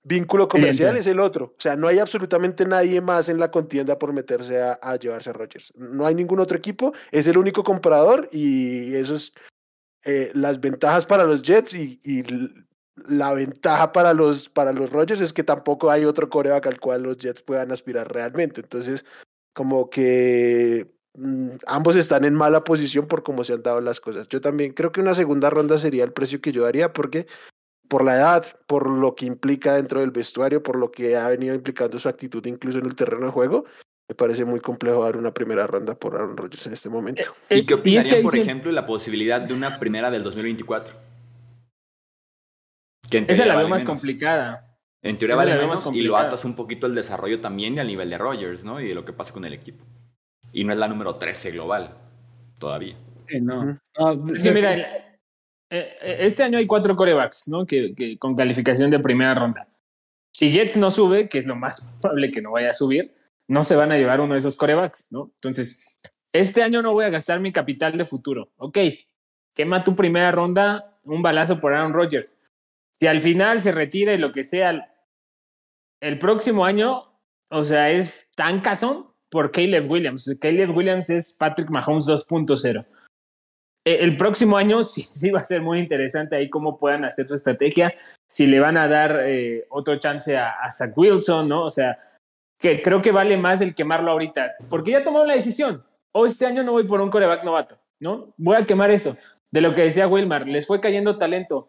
vínculo 0.06 0.48
comercial 0.48 0.96
es 0.96 1.08
el 1.08 1.20
otro. 1.20 1.54
O 1.58 1.60
sea, 1.62 1.76
no 1.76 1.88
hay 1.88 2.00
absolutamente 2.00 2.66
nadie 2.66 3.02
más 3.02 3.28
en 3.28 3.40
la 3.40 3.52
contienda 3.52 4.00
por 4.00 4.14
meterse 4.14 4.62
a, 4.62 4.96
llevarse 4.96 5.32
a 5.32 5.34
Rogers. 5.34 5.74
No 5.76 6.06
hay 6.06 6.16
ningún 6.16 6.40
otro 6.40 6.58
equipo, 6.58 6.94
es 7.12 7.28
el 7.28 7.38
único 7.38 7.64
comprador 7.64 8.30
y 8.32 8.96
eso 8.96 9.16
es 9.16 9.34
eh, 10.06 10.32
las 10.34 10.62
ventajas 10.62 11.06
para 11.06 11.26
los 11.26 11.42
Jets 11.42 11.74
y, 11.74 12.00
y, 12.04 12.24
la 13.10 13.34
ventaja 13.34 13.92
para 13.92 14.14
los, 14.14 14.48
para 14.48 14.72
los 14.72 14.90
Rogers 14.90 15.20
es 15.20 15.34
que 15.34 15.44
tampoco 15.44 15.92
hay 15.92 16.06
otro 16.06 16.30
coreback 16.30 16.68
al 16.68 16.80
cual 16.80 17.04
los 17.04 17.18
Jets 17.18 17.42
puedan 17.42 17.72
aspirar 17.74 18.10
realmente. 18.10 18.62
Entonces, 18.62 19.04
como 19.54 19.90
que 19.90 20.96
Mm, 21.18 21.52
ambos 21.68 21.96
están 21.96 22.26
en 22.26 22.34
mala 22.34 22.64
posición 22.64 23.08
por 23.08 23.24
cómo 23.24 23.44
se 23.44 23.54
han 23.54 23.64
dado 23.64 23.80
las 23.82 24.02
cosas. 24.02 24.28
Yo 24.28 24.42
también 24.42 24.74
creo 24.74 24.92
que 24.92 25.02
una 25.02 25.16
segunda 25.16 25.50
ronda 25.50 25.78
sería 25.78 26.04
el 26.04 26.12
precio 26.12 26.42
que 26.42 26.52
yo 26.52 26.64
daría 26.64 26.92
porque 26.94 27.28
por 27.88 28.04
la 28.04 28.16
edad, 28.16 28.46
por 28.68 28.90
lo 28.90 29.16
que 29.16 29.26
implica 29.26 29.74
dentro 29.76 30.00
del 30.00 30.12
vestuario, 30.12 30.64
por 30.64 30.78
lo 30.78 30.92
que 30.92 31.16
ha 31.16 31.28
venido 31.30 31.56
implicando 31.56 32.00
su 32.00 32.10
actitud 32.10 32.46
incluso 32.46 32.80
en 32.80 32.86
el 32.86 32.96
terreno 32.96 33.26
de 33.28 33.32
juego, 33.32 33.66
me 34.08 34.16
parece 34.16 34.46
muy 34.46 34.60
complejo 34.60 35.04
dar 35.04 35.18
una 35.18 35.34
primera 35.34 35.66
ronda 35.66 35.96
por 35.96 36.16
Aaron 36.16 36.38
Rodgers 36.38 36.68
en 36.68 36.74
este 36.74 36.90
momento. 36.90 37.22
Eh, 37.50 37.60
¿Y 37.60 37.66
qué 37.66 37.74
opinarían, 37.74 38.24
por 38.24 38.38
ejemplo, 38.38 38.72
la 38.72 38.86
posibilidad 38.86 39.42
de 39.42 39.54
una 39.54 39.80
primera 39.80 40.12
del 40.12 40.24
2024? 40.24 40.94
Esa 43.12 43.46
la 43.46 43.56
veo 43.56 43.68
más 43.68 43.84
complicada. 43.84 44.78
En 45.02 45.18
teoría 45.18 45.36
vale 45.36 45.56
menos 45.56 45.92
y 45.94 46.02
lo 46.02 46.18
atas 46.18 46.46
un 46.46 46.56
poquito 46.56 46.88
el 46.88 46.96
desarrollo 46.96 47.40
también 47.40 47.76
y 47.76 47.80
al 47.80 47.88
nivel 47.88 48.10
de 48.10 48.18
Rodgers, 48.18 48.66
¿no? 48.66 48.82
Y 48.82 48.88
de 48.88 48.96
lo 48.96 49.06
que 49.06 49.14
pasa 49.14 49.34
con 49.34 49.46
el 49.46 49.54
equipo 49.54 49.86
y 50.56 50.64
no 50.64 50.72
es 50.72 50.80
la 50.80 50.88
número 50.88 51.16
13 51.16 51.52
global 51.52 51.92
todavía. 52.58 52.96
no. 53.42 53.78
es 54.34 54.42
que 54.42 54.52
mira, 54.52 54.74
eh, 54.74 54.82
eh, 54.82 55.05
este 55.70 56.44
año 56.44 56.58
hay 56.58 56.68
cuatro 56.68 56.96
corebacks, 56.96 57.48
¿no? 57.48 57.66
Que, 57.66 58.18
con 58.20 58.36
calificación 58.36 58.92
de 58.92 59.00
primera 59.00 59.34
ronda. 59.34 59.68
Si 60.32 60.52
Jets 60.52 60.78
no 60.78 60.92
sube, 60.92 61.30
que 61.30 61.40
es 61.40 61.48
lo 61.48 61.56
más 61.56 61.82
probable 62.02 62.32
que 62.32 62.42
no 62.42 62.52
vaya 62.52 62.72
a 62.72 62.74
subir, 62.74 63.16
no 63.48 63.64
se 63.64 63.76
van 63.76 63.92
a 63.92 63.98
llevar 63.98 64.22
uno 64.22 64.34
de 64.34 64.40
esos 64.40 64.56
corebacks, 64.56 65.12
¿no? 65.12 65.32
Entonces, 65.36 65.96
este 66.34 66.62
año 66.62 66.82
no 66.82 66.94
voy 66.94 67.06
a 67.06 67.10
gastar 67.10 67.40
mi 67.40 67.52
capital 67.52 67.98
de 67.98 68.06
futuro. 68.06 68.52
Ok, 68.58 68.78
quema 69.56 69.84
tu 69.84 69.96
primera 69.96 70.32
ronda, 70.32 70.98
un 71.04 71.22
balazo 71.22 71.62
por 71.62 71.74
Aaron 71.74 71.94
Rodgers. 71.94 72.38
Si 73.00 73.08
al 73.08 73.22
final 73.22 73.62
se 73.62 73.72
retira 73.72 74.14
y 74.14 74.18
lo 74.18 74.32
que 74.32 74.44
sea, 74.44 74.92
el 76.02 76.20
próximo 76.20 76.66
año, 76.66 77.04
o 77.50 77.64
sea, 77.64 77.92
es 77.92 78.30
tan 78.36 78.62
cazón 78.62 79.08
por 79.30 79.52
Caleb 79.52 79.90
Williams. 79.90 80.36
Caleb 80.40 80.76
Williams 80.76 81.10
es 81.10 81.36
Patrick 81.38 81.70
Mahomes 81.70 82.06
2.0. 82.06 82.86
E, 83.86 84.04
el 84.04 84.18
próximo 84.18 84.58
año 84.58 84.84
sí, 84.84 85.30
va 85.32 85.40
a 85.40 85.46
ser 85.46 85.62
muy 85.62 85.80
interesante 85.80 86.36
ahí 86.36 86.50
cómo 86.50 86.78
puedan 86.78 87.06
hacer 87.06 87.26
su 87.26 87.36
estrategia, 87.36 87.94
si 88.28 88.48
le 88.48 88.60
van 88.60 88.78
a 88.78 88.88
dar 88.88 89.22
eh, 89.26 89.66
otro 89.70 89.96
chance 89.98 90.36
a, 90.36 90.56
Zach 90.70 90.98
Wilson, 90.98 91.48
¿no? 91.48 91.64
O 91.64 91.70
sea, 91.70 91.96
que 92.60 92.82
creo 92.82 93.02
que 93.02 93.12
vale 93.12 93.38
más 93.38 93.62
el 93.62 93.76
quemarlo 93.76 94.12
ahorita, 94.12 94.56
porque 94.70 94.92
ya 94.92 95.04
tomaron 95.04 95.28
la 95.28 95.36
decisión. 95.36 95.84
O 96.12 96.26
este 96.26 96.46
año 96.46 96.64
no 96.64 96.72
voy 96.72 96.86
por 96.86 97.02
un 97.02 97.10
coreback 97.10 97.44
novato, 97.44 97.78
¿no? 98.00 98.34
Voy 98.38 98.56
a 98.56 98.66
quemar 98.66 98.90
eso. 98.90 99.18
De 99.52 99.62
lo 99.62 99.74
que 99.74 99.84
decía 99.84 100.08
Wilmar, 100.08 100.48
les 100.48 100.66
fue 100.66 100.80
cayendo 100.80 101.18
talento. 101.18 101.68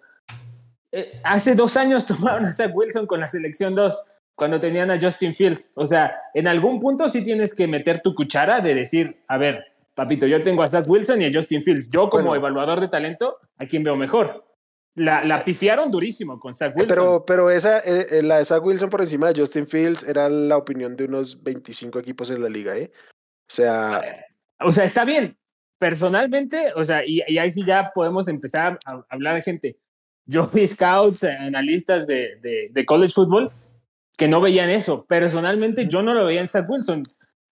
Eh, 0.93 1.21
hace 1.25 1.55
dos 1.55 1.77
años 1.77 2.07
tomaron 2.07 2.47
a 2.47 2.53
Zach 2.53 2.75
Wilson 2.75 3.07
con 3.07 3.21
la 3.21 3.29
selección 3.29 3.75
2 3.75 4.03
cuando 4.37 4.61
tenían 4.61 4.91
a 4.91 5.01
Justin 5.01 5.35
Fields. 5.35 5.73
O 5.75 5.85
sea, 5.85 6.15
en 6.33 6.47
algún 6.47 6.79
punto 6.79 7.09
sí 7.09 7.25
tienes 7.25 7.53
que 7.53 7.67
meter 7.67 8.01
tu 8.01 8.15
cuchara 8.15 8.61
de 8.61 8.75
decir, 8.75 9.19
a 9.27 9.37
ver, 9.37 9.65
papito, 9.97 10.27
yo 10.27 10.43
tengo 10.45 10.63
a 10.63 10.69
Zach 10.69 10.89
Wilson 10.89 11.23
y 11.23 11.25
a 11.25 11.31
Justin 11.33 11.63
Fields. 11.63 11.91
Yo 11.91 12.09
como 12.09 12.37
evaluador 12.37 12.81
de 12.81 12.87
talento, 12.87 13.33
¿a 13.57 13.67
quién 13.67 13.83
veo 13.83 13.97
mejor? 13.97 14.45
La, 14.95 15.25
la 15.25 15.43
pifiaron 15.43 15.91
durísimo 15.91 16.39
con 16.39 16.55
Zach 16.55 16.75
Wilson. 16.77 16.89
Pero, 16.89 17.25
pero 17.27 17.51
esa, 17.51 17.79
eh, 17.81 18.07
eh, 18.11 18.23
la 18.23 18.39
de 18.39 18.45
Zach 18.45 18.63
Wilson 18.63 18.91
por 18.91 19.01
encima 19.01 19.33
de 19.33 19.41
Justin 19.41 19.67
Fields 19.67 20.05
era 20.05 20.29
la 20.29 20.57
opinión 20.57 20.97
de 20.97 21.07
unos 21.07 21.43
25 21.43 21.99
equipos 21.99 22.31
en 22.31 22.43
la 22.43 22.49
liga, 22.49 22.77
¿eh? 22.77 22.93
O 22.95 23.53
sea... 23.53 24.03
O 24.61 24.73
sea, 24.73 24.85
está 24.85 25.05
bien. 25.05 25.37
Personalmente, 25.79 26.73
o 26.75 26.85
sea, 26.85 27.03
y, 27.05 27.21
ahí 27.39 27.51
sí 27.51 27.63
ya 27.65 27.91
podemos 27.95 28.29
empezar 28.29 28.79
a 28.91 29.05
hablar 29.11 29.35
de 29.35 29.43
gente. 29.43 29.77
Yo 30.25 30.47
vi 30.47 30.67
scouts, 30.67 31.25
analistas 31.25 32.07
de, 32.07 32.37
de, 32.41 32.69
de 32.71 32.87
college 32.87 33.13
football 33.15 33.49
que 34.17 34.29
no 34.29 34.41
veían 34.41 34.71
eso. 34.71 35.05
Personalmente, 35.05 35.87
yo 35.89 36.03
no 36.03 36.15
lo 36.15 36.25
veía 36.25 36.41
en 36.41 36.47
Zach 36.47 36.69
Wilson. 36.69 37.03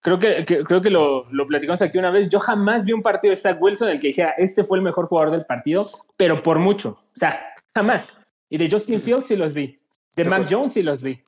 Creo 0.05 0.19
que, 0.19 0.45
creo 0.45 0.83
que 0.83 0.90
lo, 0.90 1.27
lo, 1.31 1.47
platicamos 1.47 1.81
aquí 1.81 1.97
una 1.97 2.11
vez. 2.11 2.29
Yo 2.29 2.38
jamás 2.38 2.85
vi 2.85 2.93
un 2.93 3.01
partido 3.01 3.31
de 3.31 3.37
Zach 3.37 3.57
Wilson 3.59 3.88
en 3.88 3.95
el 3.95 4.01
que 4.01 4.09
dijera, 4.09 4.35
este 4.37 4.62
fue 4.62 4.77
el 4.77 4.85
mejor 4.85 5.07
jugador 5.07 5.33
del 5.33 5.47
partido, 5.47 5.87
pero 6.19 6.43
por 6.43 6.59
mucho. 6.59 6.99
O 7.01 7.14
sea, 7.14 7.55
jamás. 7.75 8.21
Y 8.51 8.59
de 8.59 8.71
Justin 8.71 9.01
Fields 9.01 9.27
sí 9.27 9.37
los 9.37 9.55
vi. 9.55 9.75
De 10.14 10.25
Mac 10.25 10.47
Jones 10.49 10.75
sí 10.75 10.83
los 10.83 11.03
vi. 11.03 11.25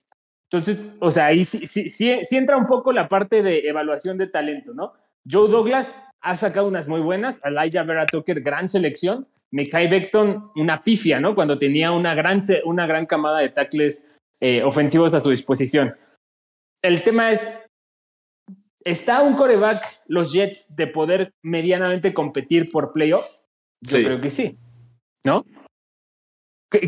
Entonces, 0.50 0.78
o 1.00 1.10
sea, 1.10 1.26
ahí 1.26 1.46
sí, 1.46 1.66
sí, 1.66 1.88
sí, 1.88 2.36
entra 2.36 2.58
un 2.58 2.66
poco 2.66 2.92
la 2.92 3.08
parte 3.08 3.42
de 3.42 3.60
evaluación 3.60 4.18
de 4.18 4.26
talento, 4.26 4.74
¿no? 4.74 4.92
Joe 5.28 5.48
Douglas 5.48 5.96
ha 6.20 6.36
sacado 6.36 6.68
unas 6.68 6.86
muy 6.86 7.00
buenas. 7.00 7.40
Elijah 7.46 7.82
Vera 7.82 8.04
Tucker, 8.04 8.42
gran 8.42 8.68
selección. 8.68 9.26
Mekai 9.52 9.88
Beckton, 9.88 10.44
una 10.54 10.84
pifia, 10.84 11.18
¿no? 11.18 11.34
Cuando 11.34 11.58
tenía 11.58 11.92
una 11.92 12.14
gran, 12.14 12.40
una 12.66 12.86
gran 12.86 13.06
camada 13.06 13.38
de 13.38 13.48
tackles 13.48 14.18
eh, 14.40 14.62
ofensivos 14.62 15.14
a 15.14 15.20
su 15.20 15.30
disposición. 15.30 15.96
El 16.82 17.02
tema 17.02 17.30
es, 17.30 17.58
¿está 18.86 19.22
un 19.22 19.34
coreback 19.34 19.82
los 20.06 20.32
Jets 20.32 20.74
de 20.76 20.86
poder 20.86 21.34
medianamente 21.42 22.14
competir 22.14 22.70
por 22.70 22.92
playoffs? 22.92 23.46
Yo 23.80 23.98
creo 23.98 24.20
que 24.20 24.30
sí, 24.30 24.58
¿no? 25.24 25.44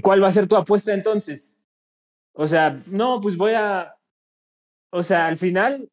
¿Cuál 0.03 0.23
va 0.23 0.29
a 0.29 0.33
ser 0.33 0.47
tu 0.47 0.57
apuesta 0.57 0.95
entonces? 0.95 1.59
O 2.33 2.47
sea, 2.47 2.77
no, 2.93 3.21
pues 3.21 3.37
voy 3.37 3.53
a, 3.53 3.95
o 4.91 5.03
sea, 5.03 5.27
al 5.27 5.37
final, 5.37 5.89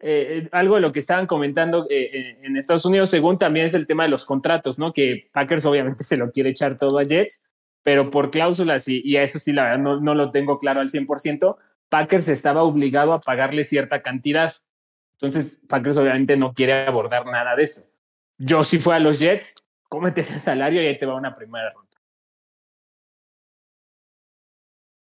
eh, 0.00 0.48
algo 0.52 0.76
de 0.76 0.80
lo 0.80 0.92
que 0.92 1.00
estaban 1.00 1.26
comentando 1.26 1.86
eh, 1.90 2.38
en 2.42 2.56
Estados 2.56 2.84
Unidos, 2.84 3.10
según 3.10 3.38
también 3.38 3.66
es 3.66 3.74
el 3.74 3.86
tema 3.86 4.04
de 4.04 4.10
los 4.10 4.24
contratos, 4.24 4.78
¿no? 4.78 4.92
Que 4.92 5.28
Packers 5.32 5.66
obviamente 5.66 6.04
se 6.04 6.16
lo 6.16 6.30
quiere 6.30 6.50
echar 6.50 6.76
todo 6.76 6.98
a 6.98 7.02
Jets 7.02 7.52
pero 7.86 8.10
por 8.10 8.32
cláusulas, 8.32 8.88
y, 8.88 9.00
y 9.04 9.16
a 9.16 9.22
eso 9.22 9.38
sí, 9.38 9.52
la 9.52 9.62
verdad, 9.62 9.78
no, 9.78 9.96
no 9.98 10.16
lo 10.16 10.32
tengo 10.32 10.58
claro 10.58 10.80
al 10.80 10.90
100%, 10.90 11.56
Packers 11.88 12.28
estaba 12.28 12.64
obligado 12.64 13.12
a 13.12 13.20
pagarle 13.20 13.62
cierta 13.62 14.02
cantidad. 14.02 14.54
Entonces, 15.20 15.60
Packers 15.68 15.96
obviamente 15.96 16.36
no 16.36 16.52
quiere 16.52 16.86
abordar 16.86 17.26
nada 17.26 17.56
de 17.56 17.62
eso. 17.62 17.92
Yo 18.38 18.64
si 18.64 18.78
fue 18.78 18.94
a 18.94 18.98
los 18.98 19.18
Jets, 19.18 19.70
cómete 19.88 20.20
ese 20.20 20.38
salario 20.38 20.82
y 20.82 20.86
ahí 20.86 20.98
te 20.98 21.06
va 21.06 21.14
una 21.14 21.32
primera 21.32 21.70
ronda. 21.70 21.90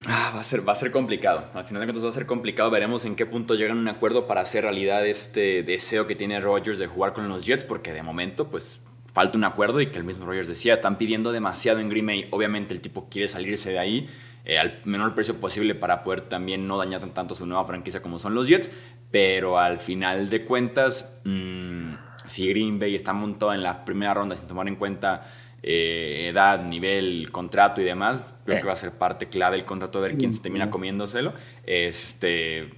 Ah, 0.06 0.32
va, 0.34 0.40
a 0.40 0.44
ser, 0.44 0.68
va 0.68 0.72
a 0.72 0.76
ser 0.76 0.92
complicado. 0.92 1.50
Al 1.54 1.64
final 1.64 1.80
de 1.80 1.86
cuentas 1.86 2.04
va 2.04 2.10
a 2.10 2.12
ser 2.12 2.26
complicado. 2.26 2.70
Veremos 2.70 3.06
en 3.06 3.16
qué 3.16 3.24
punto 3.24 3.54
llegan 3.54 3.78
a 3.78 3.80
un 3.80 3.88
acuerdo 3.88 4.26
para 4.26 4.42
hacer 4.42 4.64
realidad 4.64 5.06
este 5.06 5.62
deseo 5.62 6.06
que 6.06 6.14
tiene 6.14 6.40
Rodgers 6.40 6.78
de 6.78 6.86
jugar 6.86 7.14
con 7.14 7.28
los 7.28 7.46
Jets, 7.46 7.64
porque 7.64 7.92
de 7.92 8.02
momento, 8.02 8.50
pues 8.50 8.82
falta 9.14 9.38
un 9.38 9.44
acuerdo 9.44 9.80
y 9.80 9.90
que 9.90 9.98
el 9.98 10.04
mismo 10.04 10.26
Rogers 10.26 10.48
decía, 10.48 10.74
están 10.74 10.98
pidiendo 10.98 11.32
demasiado 11.32 11.78
en 11.78 11.88
Green 11.88 12.06
Bay. 12.06 12.28
Obviamente 12.32 12.74
el 12.74 12.80
tipo 12.80 13.08
quiere 13.08 13.28
salirse 13.28 13.70
de 13.70 13.78
ahí 13.78 14.08
eh, 14.44 14.58
al 14.58 14.80
menor 14.84 15.14
precio 15.14 15.40
posible 15.40 15.74
para 15.74 16.02
poder 16.02 16.22
también 16.22 16.68
no 16.68 16.76
dañar 16.76 17.00
tanto 17.10 17.34
su 17.34 17.46
nueva 17.46 17.64
franquicia 17.64 18.02
como 18.02 18.18
son 18.18 18.34
los 18.34 18.46
Jets, 18.46 18.70
pero 19.10 19.58
al 19.58 19.78
final 19.78 20.28
de 20.28 20.44
cuentas, 20.44 21.20
mm, 21.24 21.94
si 22.26 22.48
Green 22.48 22.78
Bay 22.78 22.94
está 22.94 23.12
montado 23.12 23.54
en 23.54 23.62
la 23.62 23.84
primera 23.84 24.12
ronda 24.12 24.34
sin 24.34 24.46
tomar 24.46 24.68
en 24.68 24.76
cuenta 24.76 25.22
eh, 25.62 26.28
edad, 26.28 26.62
nivel, 26.66 27.30
contrato 27.32 27.80
y 27.80 27.84
demás, 27.84 28.22
creo 28.44 28.60
que 28.60 28.66
va 28.66 28.74
a 28.74 28.76
ser 28.76 28.92
parte 28.92 29.30
clave 29.30 29.56
el 29.56 29.64
contrato, 29.64 30.02
de 30.02 30.08
ver 30.08 30.18
quién 30.18 30.32
se 30.32 30.42
termina 30.42 30.68
comiéndoselo, 30.68 31.32
este, 31.64 32.70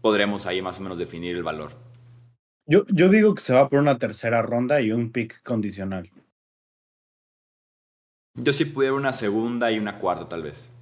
podremos 0.00 0.46
ahí 0.46 0.60
más 0.60 0.80
o 0.80 0.82
menos 0.82 0.98
definir 0.98 1.36
el 1.36 1.44
valor. 1.44 1.76
Yo, 2.66 2.84
yo 2.88 3.08
digo 3.08 3.34
que 3.34 3.40
se 3.40 3.54
va 3.54 3.68
por 3.68 3.78
una 3.78 3.98
tercera 3.98 4.42
ronda 4.42 4.80
y 4.80 4.90
un 4.90 5.12
pick 5.12 5.42
condicional. 5.44 6.10
Yo 8.34 8.52
sí 8.52 8.64
pudiera 8.64 8.94
una 8.94 9.12
segunda 9.12 9.70
y 9.70 9.78
una 9.78 9.98
cuarta, 9.98 10.28
tal 10.28 10.42
vez. 10.42 10.73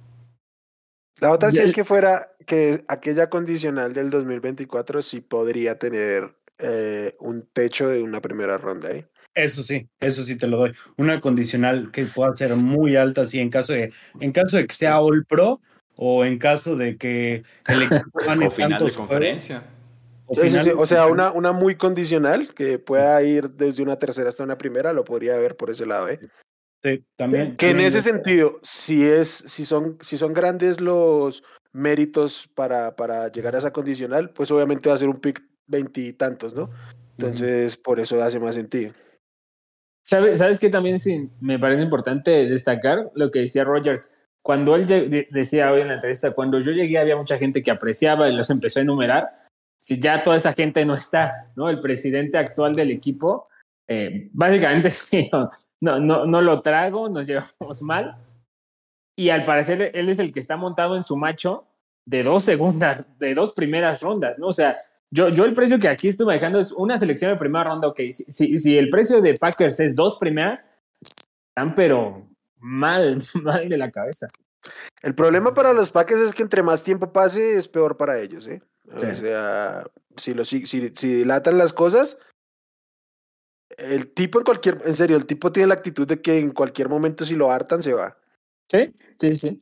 La 1.23 1.31
otra 1.31 1.51
sí 1.51 1.59
es 1.59 1.71
que 1.71 1.85
fuera 1.85 2.33
que 2.45 2.83
aquella 2.89 3.29
condicional 3.29 3.93
del 3.93 4.09
2024 4.09 5.01
sí 5.01 5.21
podría 5.21 5.77
tener 5.77 6.35
eh, 6.57 7.13
un 7.21 7.47
techo 7.53 7.87
de 7.87 8.03
una 8.03 8.19
primera 8.19 8.57
ronda. 8.57 8.91
¿eh? 8.91 9.07
Eso 9.33 9.63
sí, 9.63 9.87
eso 10.01 10.25
sí 10.25 10.35
te 10.35 10.47
lo 10.47 10.57
doy. 10.57 10.73
Una 10.97 11.21
condicional 11.21 11.91
que 11.91 12.07
pueda 12.07 12.35
ser 12.35 12.57
muy 12.57 12.97
alta, 12.97 13.25
sí, 13.25 13.39
en 13.39 13.49
caso 13.49 13.71
de, 13.71 13.93
en 14.19 14.33
caso 14.33 14.57
de 14.57 14.67
que 14.67 14.75
sea 14.75 14.99
All 14.99 15.25
Pro 15.25 15.61
o 15.95 16.25
en 16.25 16.37
caso 16.39 16.75
de 16.75 16.97
que 16.97 17.43
el 17.67 17.83
equipo 17.83 18.19
gane 18.27 18.47
o 18.47 18.51
final 18.51 18.85
de 18.85 18.91
conferencia. 18.91 19.63
O, 20.25 20.85
sea, 20.85 21.07
una, 21.07 21.31
una 21.31 21.53
muy 21.53 21.75
condicional 21.75 22.53
que 22.53 22.79
pueda 22.79 23.23
ir 23.23 23.49
desde 23.51 23.81
una 23.81 23.95
tercera 23.95 24.27
hasta 24.27 24.43
una 24.43 24.57
primera, 24.57 24.91
lo 24.91 25.05
podría 25.05 25.37
ver 25.37 25.55
por 25.55 25.69
ese 25.69 25.85
lado, 25.85 26.09
¿eh? 26.09 26.19
Sí, 26.83 27.03
también. 27.15 27.55
Que 27.55 27.69
en 27.69 27.79
ese 27.79 28.01
sentido, 28.01 28.59
si 28.61 29.03
es, 29.05 29.29
si 29.29 29.65
son, 29.65 29.97
si 30.01 30.17
son 30.17 30.33
grandes 30.33 30.81
los 30.81 31.43
méritos 31.71 32.49
para, 32.53 32.95
para 32.95 33.31
llegar 33.31 33.55
a 33.55 33.59
esa 33.59 33.71
condicional, 33.71 34.29
pues 34.31 34.51
obviamente 34.51 34.89
va 34.89 34.95
a 34.95 34.99
ser 34.99 35.07
un 35.07 35.17
pick 35.17 35.41
veintitantos, 35.65 36.53
¿no? 36.53 36.69
Entonces, 37.17 37.77
por 37.77 37.99
eso 37.99 38.21
hace 38.21 38.39
más 38.39 38.55
sentido. 38.55 38.93
¿Sabes, 40.05 40.39
¿Sabes 40.39 40.59
qué 40.59 40.69
también 40.69 40.99
sí, 40.99 41.29
me 41.39 41.57
parece 41.57 41.83
importante 41.83 42.47
destacar 42.47 43.09
lo 43.15 43.31
que 43.31 43.39
decía 43.39 43.63
Rogers? 43.63 44.25
Cuando 44.41 44.75
él 44.75 44.85
decía 45.31 45.71
hoy 45.71 45.81
en 45.81 45.87
la 45.87 45.93
entrevista, 45.93 46.33
cuando 46.33 46.59
yo 46.59 46.71
llegué 46.71 46.97
había 46.97 47.15
mucha 47.15 47.37
gente 47.37 47.63
que 47.63 47.71
apreciaba 47.71 48.27
y 48.27 48.35
los 48.35 48.49
empezó 48.49 48.79
a 48.79 48.83
enumerar. 48.83 49.29
Si 49.77 50.01
ya 50.01 50.21
toda 50.21 50.35
esa 50.35 50.51
gente 50.53 50.85
no 50.85 50.95
está, 50.95 51.51
¿no? 51.55 51.69
El 51.69 51.79
presidente 51.79 52.37
actual 52.37 52.73
del 52.73 52.91
equipo, 52.91 53.47
eh, 53.87 54.29
básicamente 54.33 54.93
no, 55.81 55.99
no, 55.99 56.25
no 56.25 56.41
lo 56.41 56.61
trago, 56.61 57.09
nos 57.09 57.27
llevamos 57.27 57.81
mal. 57.81 58.17
Y 59.15 59.29
al 59.29 59.43
parecer 59.43 59.91
él 59.93 60.09
es 60.09 60.19
el 60.19 60.33
que 60.33 60.39
está 60.39 60.57
montado 60.57 60.95
en 60.95 61.03
su 61.03 61.15
macho 61.17 61.67
de 62.05 62.23
dos 62.23 62.43
segundas, 62.43 63.05
de 63.19 63.33
dos 63.33 63.53
primeras 63.53 64.01
rondas, 64.01 64.39
¿no? 64.39 64.47
O 64.47 64.53
sea, 64.53 64.75
yo, 65.11 65.29
yo 65.29 65.45
el 65.45 65.53
precio 65.53 65.79
que 65.79 65.87
aquí 65.87 66.07
estoy 66.07 66.25
manejando 66.25 66.59
es 66.59 66.71
una 66.71 66.97
selección 66.97 67.31
de 67.31 67.37
primera 67.37 67.65
ronda, 67.65 67.87
ok, 67.87 67.99
si, 68.11 68.57
si, 68.57 68.77
el 68.77 68.89
precio 68.89 69.21
de 69.21 69.35
Packers 69.39 69.79
es 69.79 69.95
dos 69.95 70.17
primeras, 70.17 70.73
están 71.01 71.75
pero 71.75 72.27
mal, 72.57 73.21
mal 73.43 73.69
de 73.69 73.77
la 73.77 73.91
cabeza. 73.91 74.27
El 75.01 75.13
problema 75.13 75.53
para 75.53 75.73
los 75.73 75.91
Packers 75.91 76.21
es 76.21 76.33
que 76.33 76.41
entre 76.41 76.63
más 76.63 76.83
tiempo 76.83 77.11
pase 77.11 77.57
es 77.57 77.67
peor 77.67 77.97
para 77.97 78.19
ellos, 78.19 78.47
¿eh? 78.47 78.61
O 78.91 78.99
sea, 78.99 79.85
si, 80.17 80.33
lo, 80.33 80.45
si, 80.45 80.65
si 80.65 80.87
dilatan 81.07 81.57
las 81.57 81.73
cosas, 81.73 82.17
el 83.77 84.13
tipo 84.13 84.39
en 84.39 84.45
cualquier, 84.45 84.79
en 84.85 84.95
serio, 84.95 85.17
el 85.17 85.25
tipo 85.25 85.51
tiene 85.51 85.67
la 85.67 85.75
actitud 85.75 86.07
de 86.07 86.21
que 86.21 86.37
en 86.37 86.51
cualquier 86.51 86.89
momento 86.89 87.25
si 87.25 87.35
lo 87.35 87.51
hartan 87.51 87.81
se 87.81 87.93
va. 87.93 88.17
Sí, 88.71 88.91
sí, 89.17 89.35
sí. 89.35 89.59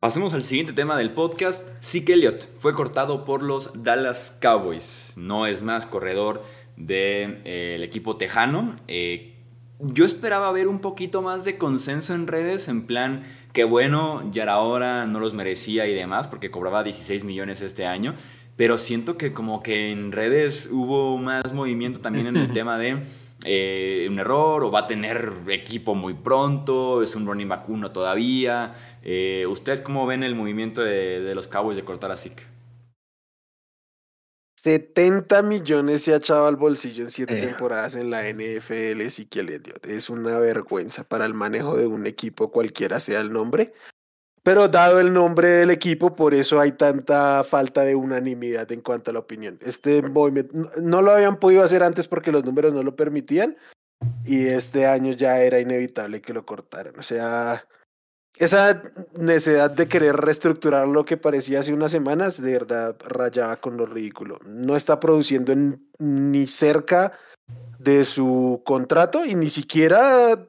Pasemos 0.00 0.32
al 0.32 0.42
siguiente 0.42 0.72
tema 0.72 0.96
del 0.96 1.12
podcast. 1.12 1.62
Zeke 1.82 2.14
Elliott 2.14 2.48
fue 2.58 2.72
cortado 2.72 3.26
por 3.26 3.42
los 3.42 3.84
Dallas 3.84 4.38
Cowboys. 4.40 5.12
No 5.16 5.46
es 5.46 5.60
más 5.60 5.84
corredor 5.84 6.42
del 6.78 6.86
de, 6.86 7.42
eh, 7.44 7.84
equipo 7.84 8.16
tejano. 8.16 8.74
Eh, 8.88 9.36
yo 9.78 10.04
esperaba 10.06 10.50
ver 10.52 10.68
un 10.68 10.80
poquito 10.80 11.20
más 11.20 11.44
de 11.44 11.58
consenso 11.58 12.14
en 12.14 12.26
redes, 12.26 12.68
en 12.68 12.86
plan, 12.86 13.22
que 13.52 13.64
bueno, 13.64 14.30
ya 14.30 14.44
era 14.44 14.58
hora, 14.58 15.06
no 15.06 15.20
los 15.20 15.34
merecía 15.34 15.86
y 15.86 15.94
demás, 15.94 16.28
porque 16.28 16.50
cobraba 16.50 16.82
16 16.82 17.24
millones 17.24 17.60
este 17.60 17.86
año. 17.86 18.14
Pero 18.60 18.76
siento 18.76 19.16
que 19.16 19.32
como 19.32 19.62
que 19.62 19.90
en 19.90 20.12
redes 20.12 20.68
hubo 20.70 21.16
más 21.16 21.54
movimiento 21.54 22.00
también 22.00 22.26
en 22.26 22.36
el 22.36 22.52
tema 22.52 22.76
de 22.76 23.04
eh, 23.46 24.06
un 24.10 24.18
error 24.18 24.64
o 24.64 24.70
va 24.70 24.80
a 24.80 24.86
tener 24.86 25.32
equipo 25.48 25.94
muy 25.94 26.12
pronto, 26.12 27.02
es 27.02 27.16
un 27.16 27.26
running 27.26 27.48
back 27.48 27.66
uno 27.70 27.90
todavía. 27.90 28.74
Eh, 29.02 29.46
¿Ustedes 29.48 29.80
cómo 29.80 30.06
ven 30.06 30.22
el 30.24 30.34
movimiento 30.34 30.84
de, 30.84 31.34
los 31.34 31.48
Cowboys 31.48 31.78
de 31.78 31.86
cortar 31.86 32.10
a 32.10 32.16
Zeke? 32.16 32.42
70 34.56 35.40
millones 35.40 36.02
se 36.02 36.12
ha 36.12 36.16
echado 36.16 36.46
al 36.46 36.56
bolsillo 36.56 37.04
en 37.04 37.10
siete 37.10 37.36
temporadas 37.36 37.94
en 37.94 38.10
la 38.10 38.30
NFL, 38.30 39.00
Zeke 39.08 39.62
Es 39.84 40.10
una 40.10 40.38
vergüenza 40.38 41.04
para 41.04 41.24
el 41.24 41.32
manejo 41.32 41.78
de 41.78 41.86
un 41.86 42.06
equipo, 42.06 42.50
cualquiera 42.50 43.00
sea 43.00 43.20
el 43.20 43.32
nombre. 43.32 43.72
Pero 44.50 44.66
dado 44.66 44.98
el 44.98 45.12
nombre 45.12 45.48
del 45.48 45.70
equipo, 45.70 46.12
por 46.12 46.34
eso 46.34 46.58
hay 46.58 46.72
tanta 46.72 47.44
falta 47.44 47.84
de 47.84 47.94
unanimidad 47.94 48.72
en 48.72 48.80
cuanto 48.80 49.12
a 49.12 49.14
la 49.14 49.20
opinión. 49.20 49.56
Este 49.64 50.02
movimiento 50.02 50.68
no 50.82 51.02
lo 51.02 51.12
habían 51.12 51.38
podido 51.38 51.62
hacer 51.62 51.84
antes 51.84 52.08
porque 52.08 52.32
los 52.32 52.44
números 52.44 52.74
no 52.74 52.82
lo 52.82 52.96
permitían 52.96 53.56
y 54.24 54.48
este 54.48 54.88
año 54.88 55.12
ya 55.12 55.40
era 55.40 55.60
inevitable 55.60 56.20
que 56.20 56.32
lo 56.32 56.44
cortaran. 56.44 56.98
O 56.98 57.02
sea, 57.04 57.64
esa 58.38 58.82
necesidad 59.16 59.70
de 59.70 59.86
querer 59.86 60.16
reestructurar 60.16 60.88
lo 60.88 61.04
que 61.04 61.16
parecía 61.16 61.60
hace 61.60 61.72
unas 61.72 61.92
semanas, 61.92 62.42
de 62.42 62.50
verdad 62.50 62.96
rayaba 63.06 63.54
con 63.58 63.76
lo 63.76 63.86
ridículo. 63.86 64.40
No 64.46 64.74
está 64.74 64.98
produciendo 64.98 65.54
ni 66.00 66.48
cerca 66.48 67.12
de 67.78 68.04
su 68.04 68.62
contrato 68.64 69.24
y 69.24 69.36
ni 69.36 69.48
siquiera 69.48 70.44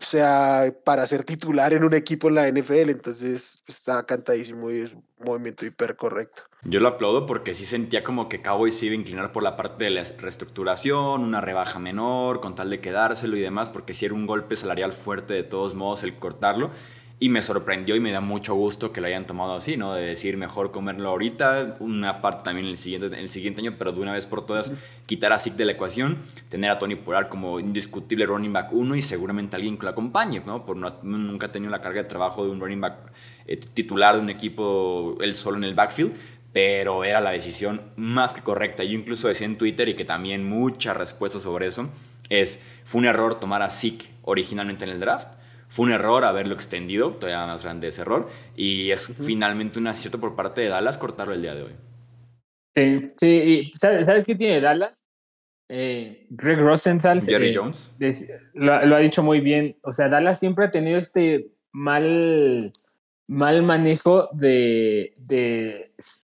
o 0.00 0.04
sea, 0.04 0.72
para 0.84 1.06
ser 1.06 1.24
titular 1.24 1.72
en 1.72 1.82
un 1.82 1.92
equipo 1.92 2.28
en 2.28 2.36
la 2.36 2.48
NFL, 2.48 2.90
entonces 2.90 3.62
está 3.66 4.06
cantadísimo 4.06 4.70
y 4.70 4.80
es 4.80 4.92
un 4.92 5.04
movimiento 5.18 5.66
hiper 5.66 5.96
correcto. 5.96 6.44
Yo 6.62 6.80
lo 6.80 6.88
aplaudo 6.88 7.26
porque 7.26 7.52
sí 7.52 7.66
sentía 7.66 8.04
como 8.04 8.28
que 8.28 8.40
Cowboys 8.40 8.78
se 8.78 8.86
iba 8.86 8.94
a 8.94 8.98
inclinar 8.98 9.32
por 9.32 9.42
la 9.42 9.56
parte 9.56 9.84
de 9.84 9.90
la 9.90 10.02
reestructuración, 10.18 11.22
una 11.22 11.40
rebaja 11.40 11.78
menor, 11.78 12.40
con 12.40 12.54
tal 12.54 12.70
de 12.70 12.80
quedárselo 12.80 13.36
y 13.36 13.40
demás, 13.40 13.70
porque 13.70 13.94
sí 13.94 14.06
era 14.06 14.14
un 14.14 14.26
golpe 14.26 14.54
salarial 14.54 14.92
fuerte 14.92 15.34
de 15.34 15.42
todos 15.42 15.74
modos 15.74 16.04
el 16.04 16.16
cortarlo. 16.16 16.70
Y 17.20 17.30
me 17.30 17.42
sorprendió 17.42 17.96
y 17.96 18.00
me 18.00 18.12
da 18.12 18.20
mucho 18.20 18.54
gusto 18.54 18.92
que 18.92 19.00
lo 19.00 19.08
hayan 19.08 19.26
tomado 19.26 19.54
así, 19.54 19.76
¿no? 19.76 19.92
De 19.92 20.06
decir, 20.06 20.36
mejor 20.36 20.70
comerlo 20.70 21.08
ahorita, 21.08 21.76
una 21.80 22.20
parte 22.20 22.44
también 22.44 22.68
el 22.68 22.76
siguiente, 22.76 23.18
el 23.18 23.28
siguiente 23.28 23.60
año, 23.60 23.74
pero 23.76 23.90
de 23.90 24.00
una 24.00 24.12
vez 24.12 24.26
por 24.28 24.46
todas 24.46 24.72
quitar 25.06 25.32
a 25.32 25.38
Zeke 25.38 25.56
de 25.56 25.64
la 25.64 25.72
ecuación, 25.72 26.18
tener 26.48 26.70
a 26.70 26.78
Tony 26.78 26.94
Pollard 26.94 27.28
como 27.28 27.58
indiscutible 27.58 28.24
running 28.24 28.52
back 28.52 28.72
uno 28.72 28.94
y 28.94 29.02
seguramente 29.02 29.56
alguien 29.56 29.76
que 29.76 29.84
lo 29.84 29.90
acompañe, 29.90 30.42
¿no? 30.46 30.64
Por 30.64 30.76
nunca 30.76 31.46
ha 31.46 31.52
tenido 31.52 31.72
la 31.72 31.80
carga 31.80 32.04
de 32.04 32.08
trabajo 32.08 32.44
de 32.44 32.50
un 32.52 32.60
running 32.60 32.80
back 32.80 32.94
eh, 33.48 33.56
titular 33.56 34.14
de 34.14 34.20
un 34.20 34.30
equipo 34.30 35.18
él 35.20 35.34
solo 35.34 35.56
en 35.56 35.64
el 35.64 35.74
backfield, 35.74 36.12
pero 36.52 37.02
era 37.02 37.20
la 37.20 37.30
decisión 37.30 37.80
más 37.96 38.32
que 38.32 38.42
correcta. 38.42 38.84
Yo 38.84 38.92
incluso 38.92 39.26
decía 39.26 39.46
en 39.48 39.58
Twitter 39.58 39.88
y 39.88 39.94
que 39.94 40.04
también 40.04 40.48
muchas 40.48 40.96
respuestas 40.96 41.42
sobre 41.42 41.66
eso, 41.66 41.88
es, 42.28 42.60
fue 42.84 43.00
un 43.00 43.06
error 43.06 43.40
tomar 43.40 43.62
a 43.62 43.70
Zeke 43.70 44.06
originalmente 44.22 44.84
en 44.84 44.90
el 44.90 45.00
draft 45.00 45.37
fue 45.68 45.86
un 45.86 45.92
error 45.92 46.24
haberlo 46.24 46.54
extendido, 46.54 47.12
todavía 47.12 47.46
más 47.46 47.62
grande 47.62 47.88
ese 47.88 48.02
error, 48.02 48.28
y 48.56 48.90
es 48.90 49.06
finalmente 49.06 49.78
un 49.78 49.86
acierto 49.86 50.18
por 50.18 50.34
parte 50.34 50.62
de 50.62 50.68
Dallas 50.68 50.98
cortarlo 50.98 51.34
el 51.34 51.42
día 51.42 51.54
de 51.54 51.62
hoy. 51.62 51.72
Sí, 52.74 53.12
sí 53.16 53.26
y 53.26 53.78
¿sabes, 53.78 54.24
qué 54.24 54.34
tiene 54.34 54.60
Dallas? 54.60 55.04
Eh, 55.68 56.26
Greg 56.30 56.60
Rosenthal 56.60 57.20
Jerry 57.20 57.50
eh, 57.50 57.54
Jones. 57.54 57.92
lo, 58.54 58.72
ha 58.72 58.98
dicho 58.98 59.22
muy 59.22 59.40
bien. 59.40 59.76
O 59.82 59.92
sea, 59.92 60.08
Dallas 60.08 60.40
siempre 60.40 60.64
ha 60.64 60.70
tenido 60.70 60.96
este 60.96 61.52
mal, 61.72 62.72
mal 63.26 63.62
manejo 63.62 64.30
de, 64.32 65.14
de 65.18 65.92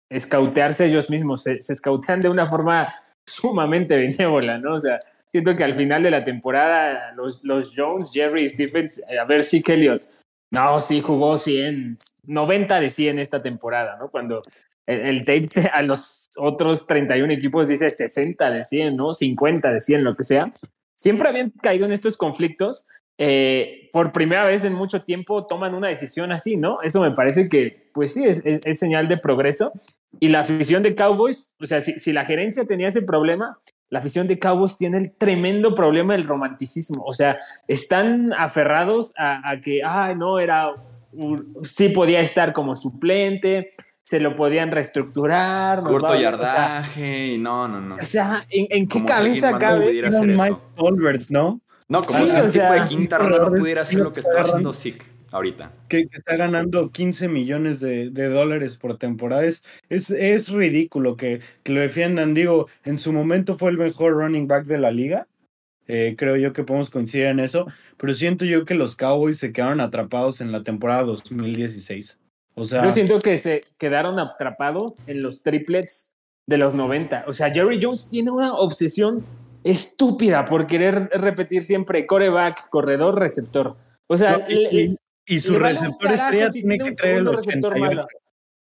escautearse 0.08 0.86
ellos 0.86 1.10
mismos. 1.10 1.44
Se, 1.44 1.62
se 1.62 1.72
escautean 1.72 2.20
de 2.20 2.28
una 2.28 2.48
forma 2.48 2.88
sumamente 3.26 3.96
benévola, 3.96 4.58
¿no? 4.58 4.74
O 4.74 4.80
sea, 4.80 4.98
siento 5.30 5.54
que 5.56 5.64
al 5.64 5.74
final 5.74 6.02
de 6.02 6.10
la 6.10 6.24
temporada 6.24 7.12
los, 7.14 7.44
los 7.44 7.74
Jones, 7.76 8.10
Jerry, 8.12 8.48
Stephens, 8.48 9.02
eh, 9.08 9.18
a 9.18 9.24
ver 9.24 9.44
si 9.44 9.62
Elliott, 9.66 10.04
no, 10.50 10.80
sí 10.80 11.00
jugó 11.00 11.36
100, 11.36 11.96
90 12.24 12.80
de 12.80 12.90
100 12.90 13.18
esta 13.20 13.40
temporada, 13.40 13.96
¿no? 13.98 14.10
Cuando 14.10 14.42
el, 14.86 15.24
tape 15.24 15.68
a 15.72 15.82
los 15.82 16.26
otros 16.36 16.86
31 16.86 17.32
equipos 17.32 17.68
dice 17.68 17.88
60 17.88 18.50
de 18.50 18.64
100, 18.64 18.96
¿no? 18.96 19.14
50 19.14 19.72
de 19.72 19.80
100, 19.80 20.04
lo 20.04 20.14
que 20.14 20.24
sea. 20.24 20.50
Siempre 20.96 21.28
habían 21.28 21.50
caído 21.50 21.86
en 21.86 21.92
estos 21.92 22.16
conflictos. 22.16 22.88
Eh, 23.16 23.90
por 23.92 24.12
primera 24.12 24.44
vez 24.44 24.64
en 24.64 24.72
mucho 24.72 25.02
tiempo 25.02 25.46
toman 25.46 25.74
una 25.74 25.88
decisión 25.88 26.32
así, 26.32 26.56
¿no? 26.56 26.82
Eso 26.82 27.00
me 27.00 27.12
parece 27.12 27.48
que, 27.48 27.90
pues 27.92 28.14
sí, 28.14 28.24
es, 28.24 28.42
es, 28.44 28.78
señal 28.78 29.08
de 29.08 29.18
progreso. 29.18 29.72
Y 30.18 30.28
la 30.28 30.40
afición 30.40 30.82
de 30.82 30.96
Cowboys, 30.96 31.54
o 31.60 31.66
sea, 31.66 31.80
si, 31.80 31.92
si 31.92 32.12
la 32.12 32.24
gerencia 32.24 32.64
tenía 32.64 32.88
ese 32.88 33.02
problema, 33.02 33.56
la 33.90 33.98
afición 33.98 34.28
de 34.28 34.38
Cowboys 34.38 34.76
tiene 34.76 34.98
el 34.98 35.12
tremendo 35.12 35.74
problema 35.74 36.14
del 36.14 36.24
romanticismo. 36.24 37.02
O 37.04 37.12
sea, 37.12 37.38
están 37.66 38.32
aferrados 38.32 39.12
a, 39.18 39.56
que, 39.62 39.82
ay, 39.84 40.14
no, 40.14 40.38
era, 40.38 40.70
sí 41.64 41.88
podía 41.88 42.20
estar 42.20 42.52
como 42.52 42.76
suplente, 42.76 43.70
se 44.00 44.20
lo 44.20 44.36
podían 44.36 44.70
reestructurar. 44.70 45.82
Corto 45.82 46.14
yardaje, 46.14 47.36
no, 47.38 47.66
no, 47.66 47.80
no. 47.80 47.96
O 47.96 48.02
sea, 48.02 48.46
¿en, 48.48 48.86
qué 48.86 49.04
cabeza 49.04 49.58
cabe? 49.58 50.02
Mike 50.22 50.56
Tolbert, 50.76 51.28
¿no? 51.28 51.60
No, 51.88 52.02
como 52.02 52.24
si 52.28 52.36
un 52.40 52.50
tipo 52.50 52.72
de 52.72 52.84
quinta 52.84 53.18
ronda 53.18 53.38
no 53.38 53.50
pudiera 53.50 53.82
hacer 53.82 53.98
lo 53.98 54.12
que 54.12 54.20
está 54.20 54.42
haciendo 54.42 54.72
Zeke 54.72 55.09
ahorita. 55.30 55.72
Que, 55.88 56.08
está 56.12 56.36
ganando 56.36 56.90
15 56.90 57.28
millones 57.28 57.80
de, 57.80 58.10
dólares 58.10 58.76
por 58.76 58.98
temporada. 58.98 59.44
Es, 59.44 59.62
es, 59.88 60.48
ridículo 60.50 61.16
que, 61.16 61.40
que, 61.62 61.72
lo 61.72 61.80
defiendan. 61.80 62.34
Digo, 62.34 62.68
en 62.84 62.98
su 62.98 63.12
momento 63.12 63.56
fue 63.56 63.70
el 63.70 63.78
mejor 63.78 64.14
running 64.14 64.48
back 64.48 64.66
de 64.66 64.78
la 64.78 64.90
liga. 64.90 65.26
Eh, 65.86 66.14
creo 66.16 66.36
yo 66.36 66.52
que 66.52 66.62
podemos 66.62 66.90
coincidir 66.90 67.26
en 67.26 67.40
eso. 67.40 67.66
Pero 67.96 68.14
siento 68.14 68.44
yo 68.44 68.64
que 68.64 68.74
los 68.74 68.96
Cowboys 68.96 69.38
se 69.38 69.52
quedaron 69.52 69.80
atrapados 69.80 70.40
en 70.40 70.52
la 70.52 70.62
temporada 70.62 71.02
2016. 71.02 72.20
O 72.54 72.64
sea, 72.64 72.84
yo 72.84 72.92
siento 72.92 73.18
que 73.18 73.36
se 73.36 73.62
quedaron 73.78 74.18
atrapados 74.18 74.92
en 75.06 75.22
los 75.22 75.42
triplets 75.42 76.16
de 76.46 76.58
los 76.58 76.74
90. 76.74 77.24
O 77.26 77.32
sea, 77.32 77.50
Jerry 77.50 77.78
Jones 77.80 78.08
tiene 78.10 78.30
una 78.30 78.54
obsesión 78.54 79.24
estúpida 79.64 80.44
por 80.44 80.66
querer 80.66 81.10
repetir 81.14 81.62
siempre 81.62 82.06
coreback, 82.06 82.68
corredor, 82.70 83.18
receptor. 83.18 83.76
O 84.06 84.16
sea, 84.16 84.38
No, 84.38 84.44
y, 84.48 84.96
y 85.34 85.40
su 85.40 85.54
vale 85.54 85.70
receptor 85.70 86.12
estrella 86.12 86.50
si 86.50 86.60
tiene 86.60 86.78
que 86.78 86.84
un 86.84 86.92
traer 86.96 87.16
el 87.16 87.18
segundo 87.24 87.32
receptor 87.38 87.72
88. 87.72 87.94
malo. 87.96 88.08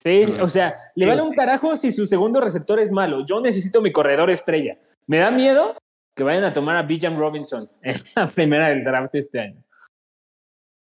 Sí, 0.02 0.34
o 0.42 0.48
sea, 0.48 0.76
le 0.96 1.06
vale 1.06 1.22
un 1.22 1.34
carajo 1.34 1.76
si 1.76 1.92
su 1.92 2.06
segundo 2.08 2.40
receptor 2.40 2.80
es 2.80 2.92
malo. 2.92 3.26
Yo 3.26 3.42
necesito 3.42 3.82
mi 3.82 3.92
corredor 3.92 4.30
estrella. 4.30 4.78
Me 5.08 5.18
da 5.18 5.30
miedo 5.32 5.76
que 6.16 6.24
vayan 6.24 6.46
a 6.46 6.54
tomar 6.54 6.78
a 6.78 6.84
Bijan 6.84 7.18
Robinson 7.18 7.66
en 7.84 7.98
la 8.16 8.30
primera 8.30 8.70
del 8.70 8.84
draft 8.84 9.14
este 9.16 9.40
año. 9.42 9.62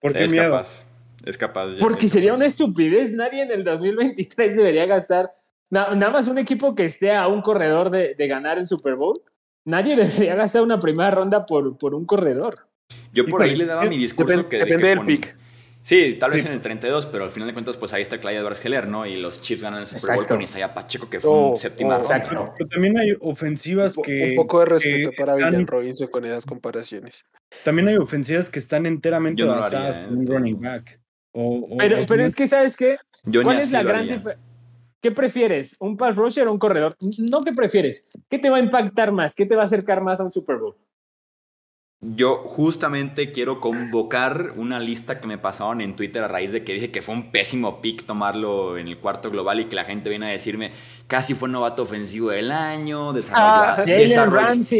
¿Por 0.00 0.12
qué 0.12 0.24
Es 0.24 0.30
miedo? 0.32 0.50
capaz. 0.50 0.84
Es 1.24 1.36
capaz. 1.36 1.72
Porque 1.80 2.06
sería 2.08 2.32
una 2.32 2.46
estupidez. 2.46 3.10
Nadie 3.12 3.42
en 3.42 3.50
el 3.50 3.64
2023 3.64 4.56
debería 4.56 4.84
gastar 4.84 5.30
na- 5.68 5.94
nada 5.96 6.12
más 6.12 6.28
un 6.28 6.38
equipo 6.38 6.74
que 6.76 6.84
esté 6.84 7.12
a 7.14 7.26
un 7.26 7.42
corredor 7.42 7.90
de, 7.90 8.14
de 8.14 8.28
ganar 8.28 8.56
el 8.58 8.66
Super 8.66 8.94
Bowl. 8.94 9.16
Nadie 9.64 9.96
debería 9.96 10.36
gastar 10.36 10.62
una 10.62 10.78
primera 10.78 11.10
ronda 11.10 11.44
por, 11.44 11.76
por 11.76 11.94
un 11.94 12.06
corredor. 12.06 12.68
Yo 13.12 13.26
por 13.26 13.42
ahí 13.42 13.56
le 13.56 13.64
daba 13.66 13.84
mi 13.86 13.98
discurso 13.98 14.48
que... 14.48 14.58
de 14.58 14.64
depende 14.64 14.82
que 14.82 14.88
del 14.88 15.04
pick. 15.04 15.36
Sí, 15.88 16.16
tal 16.20 16.32
vez 16.32 16.42
Sí. 16.42 16.48
en 16.48 16.52
el 16.52 16.60
32, 16.60 17.06
pero 17.06 17.24
al 17.24 17.30
final 17.30 17.46
de 17.48 17.54
cuentas, 17.54 17.78
pues 17.78 17.94
ahí 17.94 18.02
está 18.02 18.20
Clyde 18.20 18.36
Edwards 18.40 18.62
Heller, 18.62 18.86
¿no? 18.86 19.06
Y 19.06 19.16
los 19.16 19.40
Chiefs 19.40 19.62
ganan 19.62 19.80
el 19.80 19.86
Super 19.86 20.16
Bowl 20.16 20.26
con 20.26 20.42
Isaiah 20.42 20.74
Pacheco, 20.74 21.08
que 21.08 21.18
fue 21.18 21.30
Oh, 21.30 21.50
un 21.52 21.56
séptima 21.56 21.96
oh, 21.96 22.00
ronda. 22.00 22.18
¿no? 22.30 22.44
Pero 22.58 22.68
también 22.68 22.98
hay 22.98 23.16
ofensivas 23.20 23.96
Un 23.96 24.02
que. 24.04 24.28
un 24.28 24.34
poco 24.36 24.58
de 24.60 24.66
respeto 24.66 25.10
para 25.16 25.32
están- 25.32 25.50
Villan 25.52 25.66
Robinson 25.66 26.08
con 26.08 26.26
esas 26.26 26.44
comparaciones. 26.44 27.24
También 27.64 27.88
hay 27.88 27.96
ofensivas 27.96 28.50
que 28.50 28.58
están 28.58 28.84
enteramente 28.84 29.42
no 29.42 29.54
basadas 29.54 29.96
haría, 29.96 30.10
en 30.10 30.18
un 30.18 30.24
¿eh? 30.24 30.26
running 30.28 30.60
back. 30.60 31.00
O, 31.32 31.68
o- 31.70 31.76
Pero, 31.78 32.02
o 32.02 32.06
pero 32.06 32.22
es 32.22 32.34
que, 32.34 32.46
¿sabes 32.46 32.76
qué? 32.76 32.98
Yo 33.24 33.42
¿Cuál 33.42 33.58
es 33.60 33.72
la 33.72 33.82
gran 33.82 34.02
diferencia? 34.02 34.36
¿Qué 35.00 35.10
prefieres? 35.10 35.74
¿Un 35.80 35.96
pass 35.96 36.16
rusher 36.16 36.48
o 36.48 36.52
un 36.52 36.58
corredor? 36.58 36.92
No, 37.30 37.40
¿qué 37.40 37.52
prefieres? 37.52 38.08
¿Qué 38.28 38.38
te 38.38 38.50
va 38.50 38.58
a 38.58 38.60
impactar 38.60 39.10
más? 39.10 39.34
¿Qué 39.34 39.46
te 39.46 39.54
va 39.54 39.62
a 39.62 39.64
acercar 39.64 40.02
más 40.02 40.20
a 40.20 40.24
un 40.24 40.30
Super 40.30 40.56
Bowl? 40.56 40.74
Yo 42.00 42.44
justamente 42.46 43.32
quiero 43.32 43.58
convocar 43.58 44.52
una 44.54 44.78
lista 44.78 45.18
que 45.18 45.26
me 45.26 45.36
pasaron 45.36 45.80
en 45.80 45.96
Twitter 45.96 46.22
a 46.22 46.28
raíz 46.28 46.52
de 46.52 46.62
que 46.62 46.72
dije 46.74 46.92
que 46.92 47.02
fue 47.02 47.12
un 47.12 47.32
pésimo 47.32 47.80
pick 47.82 48.04
tomarlo 48.06 48.78
en 48.78 48.86
el 48.86 48.98
cuarto 48.98 49.32
global 49.32 49.58
y 49.58 49.64
que 49.64 49.74
la 49.74 49.84
gente 49.84 50.08
viene 50.08 50.26
a 50.26 50.30
decirme 50.30 50.70
casi 51.08 51.34
fue 51.34 51.48
novato 51.48 51.82
ofensivo 51.82 52.30
del 52.30 52.52
año, 52.52 53.12
desarrolló, 53.12 53.44
Ah, 53.52 53.82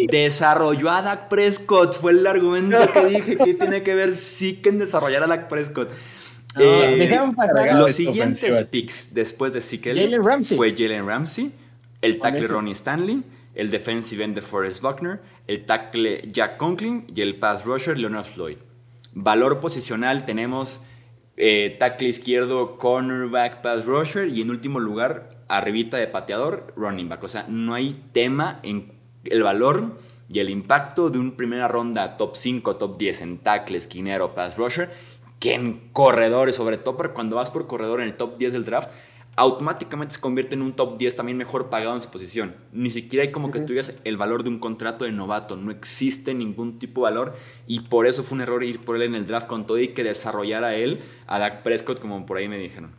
desarrolló- 0.07 0.91
a 0.91 1.03
Dak 1.03 1.29
Prescott, 1.29 1.97
fue 2.01 2.13
el 2.13 2.25
argumento 2.25 2.79
que 2.93 3.07
dije 3.07 3.37
que 3.37 3.55
tiene 3.55 3.83
que 3.83 3.95
ver 3.97 4.13
sí 4.13 4.55
que 4.63 4.69
en 4.69 4.79
desarrollar 4.79 5.25
a 5.25 5.27
Dak 5.27 5.49
Prescott. 5.49 5.91
Eh, 6.57 6.97
los 7.75 7.93
siguientes 7.93 8.67
picks 8.69 9.13
después 9.13 9.53
de 9.53 9.61
Ramsey. 10.25 10.57
fue 10.57 10.71
Jalen 10.71 11.05
Ramsey, 11.05 11.51
el 12.01 12.21
tackle. 12.21 12.47
Ronnie 12.47 12.73
Stanley, 12.75 13.23
el 13.59 13.71
defensive 13.71 14.23
end 14.23 14.37
de 14.37 14.41
Forrest 14.41 14.81
Buckner, 14.81 15.21
el 15.49 15.67
tackle 15.67 16.23
Jack 16.29 16.57
Conklin 16.59 17.05
y 17.13 17.21
el 17.21 17.37
pass 17.41 17.65
rusher 17.65 17.99
Leonard 17.99 18.25
Floyd. 18.25 18.57
Valor 19.13 19.59
posicional 19.59 20.25
tenemos 20.25 20.81
eh, 21.37 21.77
tackle 21.79 22.09
izquierdo, 22.09 22.79
cornerback, 22.79 23.61
pass 23.61 23.85
rusher 23.85 24.29
y 24.29 24.43
en 24.43 24.51
último 24.51 24.79
lugar, 24.79 25.43
arribita 25.49 25.97
de 25.97 26.07
pateador, 26.07 26.73
running 26.77 27.09
back. 27.09 27.25
O 27.25 27.29
sea, 27.29 27.47
no 27.49 27.75
hay 27.75 28.01
tema 28.13 28.61
en 28.63 28.93
el 29.25 29.43
valor 29.43 29.99
y 30.29 30.39
el 30.39 30.51
impacto 30.51 31.11
de 31.11 31.19
un 31.19 31.33
primera 31.33 31.67
ronda 31.67 32.17
top 32.17 32.37
5, 32.37 32.77
top 32.77 32.97
10 32.97 33.23
en 33.23 33.39
tackle, 33.39 33.77
esquinero, 33.77 34.37
pass 34.37 34.57
rusher 34.57 34.89
que 35.41 35.55
en 35.55 35.91
corredores, 35.93 36.57
sobre 36.57 36.79
todo 36.79 36.97
cuando 37.15 37.37
vas 37.37 37.51
por 37.51 37.67
corredor 37.67 38.01
en 38.01 38.09
el 38.09 38.17
top 38.17 38.39
10 38.39 38.53
del 38.53 38.65
draft, 38.65 38.91
automáticamente 39.39 40.15
se 40.17 40.21
convierte 40.21 40.55
en 40.57 40.63
un 40.63 40.73
top 40.73 40.99
10 40.99 41.15
también 41.17 41.39
mejor 41.39 41.71
pagado 41.71 41.95
en 41.95 42.01
su 42.01 42.11
posición. 42.11 42.55
Ni 42.73 42.91
siquiera 42.91 43.25
hay 43.25 43.31
como 43.33 43.51
que 43.51 43.61
tú 43.61 43.69
digas 43.73 43.97
el 44.05 44.17
valor 44.17 44.43
de 44.43 44.51
un 44.51 44.59
contrato 44.59 45.05
de 45.05 45.13
novato, 45.13 45.57
no 45.57 45.71
existe 45.71 46.35
ningún 46.35 46.79
tipo 46.79 47.01
de 47.07 47.13
valor 47.13 47.35
y 47.67 47.81
por 47.81 48.07
eso 48.07 48.23
fue 48.25 48.37
un 48.37 48.43
error 48.43 48.65
ir 48.65 48.81
por 48.85 48.97
él 48.97 49.03
en 49.03 49.15
el 49.15 49.27
draft 49.27 49.47
con 49.47 49.65
todo 49.67 49.79
y 49.79 49.89
que 49.89 50.03
desarrollara 50.05 50.75
él 50.75 51.01
a 51.27 51.39
Dak 51.39 51.63
Prescott 51.63 52.01
como 52.01 52.27
por 52.27 52.37
ahí 52.37 52.49
me 52.49 52.59
dijeron. 52.59 52.91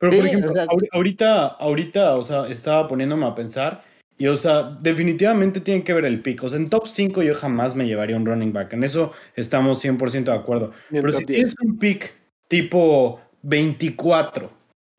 Pero, 0.00 0.12
Sí, 0.12 0.18
por 0.18 0.26
ejemplo, 0.26 0.50
o 0.50 0.52
sea- 0.54 0.66
ahori- 0.66 0.88
ahorita, 0.92 1.46
ahorita, 1.46 2.14
o 2.16 2.22
sea, 2.24 2.46
estaba 2.48 2.88
poniéndome 2.88 3.26
a 3.26 3.34
pensar 3.34 3.82
y, 4.16 4.28
o 4.28 4.36
sea, 4.36 4.62
definitivamente 4.80 5.60
tiene 5.60 5.84
que 5.84 5.92
ver 5.92 6.04
el 6.06 6.22
pick. 6.22 6.42
O 6.44 6.48
sea, 6.48 6.58
en 6.58 6.70
top 6.70 6.88
5 6.88 7.22
yo 7.22 7.34
jamás 7.34 7.74
me 7.74 7.86
llevaría 7.86 8.16
un 8.16 8.24
running 8.24 8.52
back. 8.52 8.72
En 8.72 8.84
eso 8.84 9.12
estamos 9.36 9.78
100% 9.84 10.30
de 10.32 10.38
acuerdo. 10.38 10.72
Pero 10.90 11.12
si 11.12 11.24
10. 11.24 11.26
tienes 11.26 11.54
un 11.60 11.78
pick 11.78 12.14
tipo 12.48 13.20
24, 13.42 14.50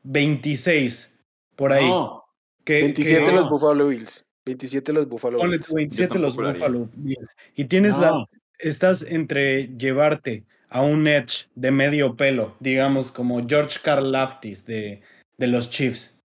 26, 0.04 1.18
por 1.56 1.72
ahí. 1.74 1.88
No. 1.88 2.24
que, 2.64 2.82
27 2.82 3.24
que- 3.26 3.32
los 3.32 3.50
Buffalo 3.50 3.88
Bills. 3.88 4.26
27 4.46 4.94
los 4.94 5.08
Buffalo 5.08 5.38
ponle 5.40 5.58
Bills. 5.58 5.68
tú 5.68 5.76
27 5.76 6.14
Yo 6.16 6.20
los. 6.20 6.36
Buffalo 6.36 6.90
Bills. 6.96 7.30
Y 7.56 7.66
tienes 7.66 7.96
No. 7.96 8.02
la. 8.02 8.26
Estás 8.58 9.04
entre 9.04 9.68
llevarte 9.78 10.44
a 10.70 10.82
un 10.82 11.08
edge 11.08 11.48
de 11.56 11.72
medio 11.72 12.16
pelo, 12.16 12.56
digamos, 12.60 13.12
como 13.12 13.48
George 13.48 13.80
Karlaftis 13.84 14.66
de, 14.66 15.02
de 15.38 15.48
los 15.48 15.70
Chiefs. 15.70 16.20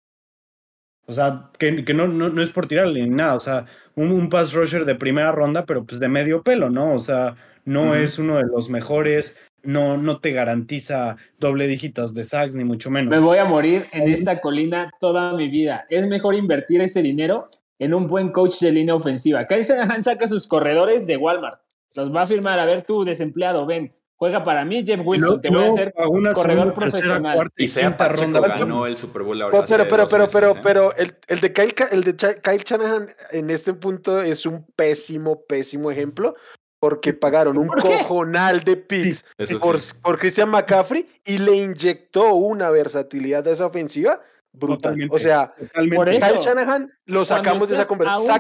O 1.06 1.12
sea, 1.14 1.52
que, 1.60 1.84
que 1.86 1.94
no, 1.94 2.08
no, 2.08 2.30
no 2.30 2.42
es 2.42 2.50
por 2.50 2.66
tirarle 2.68 3.04
ni 3.04 3.10
nada. 3.10 3.36
O 3.36 3.40
sea, 3.40 3.66
un, 3.96 4.12
un 4.12 4.30
pass 4.30 4.54
rusher 4.54 4.86
de 4.86 4.96
primera 4.96 5.32
ronda, 5.32 5.66
pero 5.66 5.86
pues 5.86 6.00
de 6.00 6.08
medio 6.08 6.42
pelo, 6.44 6.70
¿no? 6.70 6.94
O 6.94 7.00
sea, 7.00 7.36
no 7.66 7.94
es 7.96 8.18
uno 8.20 8.38
de 8.38 8.46
los 8.46 8.70
mejores, 8.70 9.38
no, 9.64 9.98
no 9.98 10.20
te 10.20 10.32
garantiza 10.32 11.18
doble 11.40 11.68
dígitos 11.68 12.14
de 12.14 12.24
sacks, 12.24 12.56
ni 12.56 12.64
mucho 12.64 12.90
menos. 12.92 13.10
Me 13.10 13.20
voy 13.20 13.38
a 13.38 13.46
morir 13.46 13.88
en 13.92 14.10
esta 14.10 14.40
colina 14.42 14.92
toda 15.00 15.34
mi 15.34 15.48
vida. 15.48 15.86
Es 15.90 16.06
mejor 16.06 16.36
invertir 16.36 16.82
ese 16.82 17.02
dinero 17.02 17.48
en 17.80 17.94
un 17.94 18.08
buen 18.08 18.32
coach 18.32 18.60
de 18.60 18.72
línea 18.72 18.96
ofensiva. 18.96 19.46
Kyle 19.48 19.64
Shanahan 19.64 20.04
saca 20.04 20.28
sus 20.28 20.48
corredores 20.48 21.08
de 21.08 21.18
Walmart. 21.18 21.60
Los 21.96 22.14
va 22.14 22.24
a 22.24 22.26
firmar. 22.26 22.60
A 22.60 22.66
ver, 22.66 22.84
tú, 22.84 23.04
desempleado, 23.04 23.66
ven. 23.66 23.90
Juega 24.16 24.44
para 24.44 24.64
mí, 24.64 24.84
Jeff 24.86 25.02
Wilson. 25.04 25.42
te 25.42 25.50
voy 25.50 25.58
a 25.58 25.62
Luego, 25.62 25.76
hacer 25.76 25.94
a 25.98 26.08
una 26.08 26.34
corredor 26.34 26.68
segunda, 26.68 26.76
profesional. 26.76 27.36
cuarta 27.36 27.54
Y 27.58 27.68
sea 27.68 27.98
Pacheco 27.98 28.22
ronda. 28.40 28.58
ganó 28.58 28.86
el 28.88 28.96
Super 28.98 29.24
Bowl 29.24 29.42
ahora. 29.42 29.66
Pero, 29.68 29.88
pero, 29.88 30.08
pero, 30.08 30.24
meses, 30.24 30.34
pero, 30.34 30.52
¿eh? 30.52 30.60
pero 30.64 30.96
el, 30.96 31.16
el 31.28 31.42
de 31.42 31.54
Kyle, 31.54 31.74
el 31.92 32.04
de 32.04 32.16
Kyle 32.16 32.64
Shanahan 32.64 33.08
en 33.32 33.50
este 33.50 33.74
punto 33.74 34.22
es 34.22 34.46
un 34.46 34.66
pésimo, 34.76 35.44
pésimo 35.46 35.92
ejemplo 35.92 36.36
porque 36.84 37.14
pagaron 37.14 37.58
un 37.58 37.70
cojonal 37.70 38.60
de 38.60 38.76
picks 38.76 39.24
por, 39.62 39.80
sí. 39.80 39.94
por 40.02 40.20
Christian 40.20 40.50
McCaffrey 40.50 41.08
y 41.24 41.38
le 41.38 41.56
inyectó 41.56 42.34
una 42.36 42.70
versatilidad 42.72 43.48
a 43.48 43.52
esa 43.52 43.68
ofensiva 43.68 44.20
brutal. 44.52 44.78
Totalmente, 44.82 45.16
O 45.16 45.18
sea. 45.18 45.56
Por 45.96 46.10
eso. 46.10 46.28
Kyle 46.28 46.40
Shanahan 46.42 46.92
lo 47.06 47.24
sacamos 47.24 47.70
de 47.70 47.76
esa 47.76 47.88
conversación. 47.88 48.38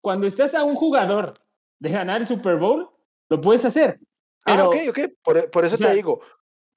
cuando 0.00 0.26
estás 0.26 0.54
a 0.54 0.64
un 0.64 0.74
jugador 0.74 1.34
de 1.78 1.90
ganar 1.90 2.22
el 2.22 2.26
Super 2.26 2.56
Bowl, 2.56 2.88
lo 3.28 3.38
puedes 3.42 3.62
hacer. 3.66 4.00
Ah, 4.46 4.52
Pero, 4.56 4.68
ok, 4.70 4.76
ok. 4.88 4.98
Por, 5.22 5.50
por 5.50 5.66
eso 5.66 5.74
o 5.74 5.78
sea, 5.78 5.88
te 5.90 5.96
digo. 5.96 6.22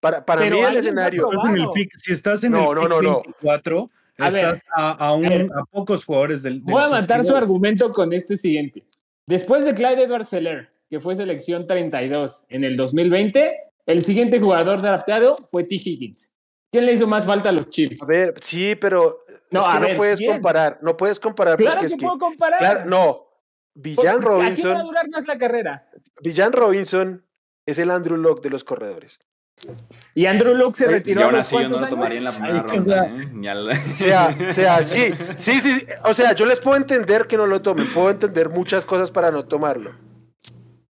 Para, 0.01 0.25
para 0.25 0.41
mí 0.41 0.59
el 0.59 0.75
escenario. 0.75 1.29
probar. 1.29 1.45
Estás 1.45 1.49
en 1.49 1.55
el 1.55 1.63
Probado. 1.63 1.73
pick- 1.75 1.97
si 1.97 2.11
estás 2.11 2.43
en 2.43 2.51
No, 2.51 2.73
el 2.73 2.75
no, 2.75 2.81
pick 2.81 2.89
no, 2.89 3.01
no. 3.01 3.21
24, 3.21 3.89
A 4.19 4.27
estás 4.27 4.33
ver, 4.33 4.63
a, 4.75 4.91
a 4.91 5.13
un- 5.15 5.25
a 5.27 5.29
ver. 5.29 5.47
a 5.57 5.63
pocos 5.63 6.03
jugadores 6.03 6.43
del. 6.43 6.61
del 6.61 6.73
Voy 6.73 6.83
a 6.83 6.89
matar 6.89 7.23
su 7.23 7.33
argumento 7.37 7.87
con 7.89 8.11
este 8.11 8.35
siguiente. 8.35 8.83
Después 9.25 9.63
de 9.63 9.73
Clyde 9.73 10.03
Edwards 10.03 10.27
Seller, 10.27 10.72
que 10.93 10.99
fue 10.99 11.15
selección 11.15 11.65
32 11.65 12.45
en 12.49 12.63
el 12.63 12.75
2020, 12.77 13.51
el 13.87 14.03
siguiente 14.03 14.39
jugador 14.39 14.79
drafteado 14.79 15.37
fue 15.49 15.63
T. 15.63 15.73
Higgins. 15.73 16.31
¿Quién 16.71 16.85
le 16.85 16.93
hizo 16.93 17.07
más 17.07 17.25
falta 17.25 17.49
a 17.49 17.51
los 17.51 17.67
Chiefs? 17.69 18.03
A 18.03 18.05
ver, 18.13 18.33
sí, 18.39 18.75
pero 18.75 19.17
No, 19.49 19.61
es 19.61 19.65
que 19.65 19.71
a 19.71 19.79
no 19.79 19.87
ver, 19.87 19.97
puedes 19.97 20.19
¿quién? 20.19 20.33
comparar. 20.33 20.77
No 20.83 20.95
puedes 20.95 21.19
comparar 21.19 21.57
Claro 21.57 21.79
que 21.79 21.87
es 21.87 21.95
que. 21.95 22.05
puedo 22.05 22.19
comparar. 22.19 22.59
Claro, 22.59 22.85
no. 22.85 23.25
Villan 23.73 24.05
¿A 24.05 24.11
quién 24.11 24.21
va 24.21 24.35
a 24.35 24.37
Robinson. 24.37 24.83
durar 24.83 25.09
más 25.09 25.25
la 25.25 25.37
carrera? 25.39 25.89
Villan 26.21 26.53
Robinson 26.53 27.25
es 27.65 27.79
el 27.79 27.89
Andrew 27.89 28.15
Locke 28.17 28.43
de 28.43 28.49
los 28.51 28.63
corredores. 28.63 29.19
Y 30.13 30.27
Andrew 30.27 30.53
Luke 30.53 30.77
se 30.77 30.85
Y 30.85 30.89
retiró 30.89 31.21
a 31.21 31.23
aún 31.25 31.33
los 31.33 31.45
así 31.45 31.55
yo 31.55 31.63
no 31.63 31.69
lo 31.69 31.77
años. 31.77 31.89
tomaría 31.89 32.17
en 32.19 32.23
la 32.23 32.31
primera 32.31 32.61
ronda. 32.61 33.05
¿eh? 33.07 33.81
O 33.91 33.95
sea, 33.95 34.37
o 34.49 34.53
sea, 34.53 34.83
sí, 34.83 35.11
sí, 35.37 35.59
sí, 35.59 35.71
sí. 35.79 35.85
O 36.03 36.13
sea, 36.13 36.33
yo 36.33 36.45
les 36.45 36.59
puedo 36.59 36.77
entender 36.77 37.25
que 37.25 37.37
no 37.37 37.47
lo 37.47 37.63
tomen. 37.63 37.91
Puedo 37.91 38.11
entender 38.11 38.49
muchas 38.49 38.85
cosas 38.85 39.09
para 39.09 39.31
no 39.31 39.45
tomarlo. 39.45 39.91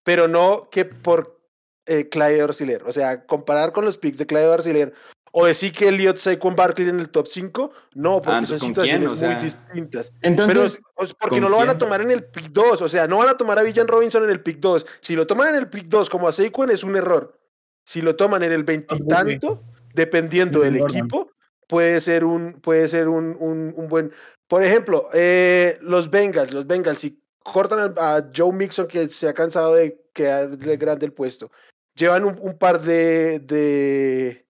Pero 0.03 0.27
no 0.27 0.69
que 0.69 0.85
por 0.85 1.39
eh, 1.85 2.07
Clyde. 2.09 2.43
O 2.85 2.91
sea, 2.91 3.25
comparar 3.25 3.73
con 3.73 3.85
los 3.85 3.97
picks 3.97 4.17
de 4.17 4.27
Clyde 4.27 4.53
Arciller 4.53 4.93
o 5.31 5.45
decir 5.45 5.71
que 5.71 5.87
Elliot 5.87 6.17
Saquon 6.17 6.55
Barkley 6.55 6.89
en 6.89 6.99
el 6.99 7.09
top 7.09 7.27
5, 7.27 7.71
no, 7.95 8.21
porque 8.21 8.29
Ah, 8.29 8.39
entonces, 8.39 8.59
son 8.59 8.69
situaciones 8.69 9.11
O 9.11 9.15
sea, 9.15 9.31
muy 9.31 9.43
distintas. 9.43 10.13
Entonces, 10.21 10.79
Pero 10.95 11.09
porque 11.19 11.35
¿con 11.35 11.41
no 11.41 11.49
lo 11.49 11.57
van 11.57 11.69
a 11.69 11.77
tomar 11.77 12.01
en 12.01 12.11
el 12.11 12.23
pick 12.23 12.51
2. 12.51 12.81
O 12.81 12.89
sea, 12.89 13.07
no 13.07 13.17
van 13.17 13.29
a 13.29 13.37
tomar 13.37 13.59
a 13.59 13.63
Villan 13.63 13.87
Robinson 13.87 14.23
en 14.23 14.31
el 14.31 14.41
pick 14.41 14.59
2. 14.59 14.85
Si 15.01 15.15
lo 15.15 15.27
toman 15.27 15.49
en 15.49 15.55
el 15.55 15.69
pick 15.69 15.85
2 15.85 16.09
como 16.09 16.27
a 16.27 16.31
Saquon 16.31 16.71
es 16.71 16.83
un 16.83 16.95
error. 16.95 17.37
Si 17.85 18.01
lo 18.01 18.15
toman 18.15 18.43
en 18.43 18.51
el 18.51 18.63
veintitanto, 18.63 19.63
dependiendo 19.93 20.61
del 20.61 20.77
equipo, 20.77 21.31
puede 21.67 21.99
ser 21.99 22.23
un, 22.23 22.53
puede 22.53 22.87
ser 22.87 23.07
un, 23.07 23.35
un, 23.39 23.73
un 23.75 23.87
buen. 23.87 24.11
Por 24.47 24.63
ejemplo, 24.63 25.09
eh, 25.13 25.77
los 25.81 26.09
Bengals, 26.09 26.53
los 26.53 26.65
Bengals, 26.67 26.99
si 26.99 27.18
cortan 27.43 27.93
a, 27.97 28.23
Joe 28.35 28.51
Mixon, 28.53 28.87
que 28.87 29.07
se 29.09 29.27
ha 29.29 29.33
cansado 29.33 29.75
de 29.75 30.01
quedarle 30.13 30.77
grande 30.77 31.05
el 31.05 31.13
puesto, 31.13 31.51
llevan 31.95 32.25
un, 32.25 32.37
un 32.41 32.57
par 32.57 32.81
de, 32.81 33.39
de, 33.39 34.45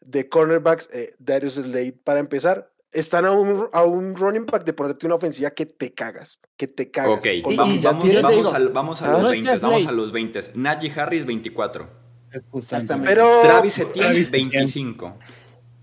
de 0.00 0.28
cornerbacks, 0.28 0.88
eh, 0.92 1.14
Darius 1.18 1.54
Slade, 1.54 1.92
para 2.04 2.18
empezar. 2.20 2.70
están 2.92 3.24
a 3.24 3.32
un, 3.32 3.68
a 3.72 3.82
un 3.82 4.14
running 4.14 4.46
back 4.46 4.64
de 4.64 4.72
ponerte 4.72 5.04
una 5.06 5.16
ofensiva 5.16 5.50
que 5.50 5.66
te 5.66 5.92
cagas, 5.92 6.38
que 6.56 6.68
te 6.68 6.90
cagas. 6.92 7.18
Ok, 7.18 7.26
Con 7.42 7.56
vamos, 7.56 7.80
ya 7.80 7.90
vamos, 7.90 8.04
tiene- 8.04 8.22
vamos, 8.22 8.36
digo, 8.36 8.54
al- 8.54 8.68
vamos 8.68 9.02
a 9.02 9.06
Ah. 9.08 9.12
los 9.14 9.22
No 9.22 9.28
20, 9.30 9.48
estás 9.48 9.62
vamos 9.62 9.86
a 9.88 9.92
los 9.92 10.12
20. 10.12 10.40
Najee 10.54 10.92
Harris 11.00 11.26
24. 11.26 11.88
Es 12.32 12.44
justamente. 12.50 12.84
Exactamente. 12.84 13.10
Pero 13.10 13.40
Travis 13.42 13.78
Etienne 13.80 14.08
Travis 14.08 14.30
25. 14.30 15.14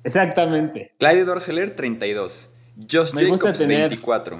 Exactamente. 0.03 0.93
Clyde 0.99 1.25
Dorseler 1.25 1.75
32. 1.75 2.49
Josh 2.89 3.13
Me 3.13 3.29
Jacobs 3.29 3.57
tener- 3.57 3.89
24. 3.89 4.39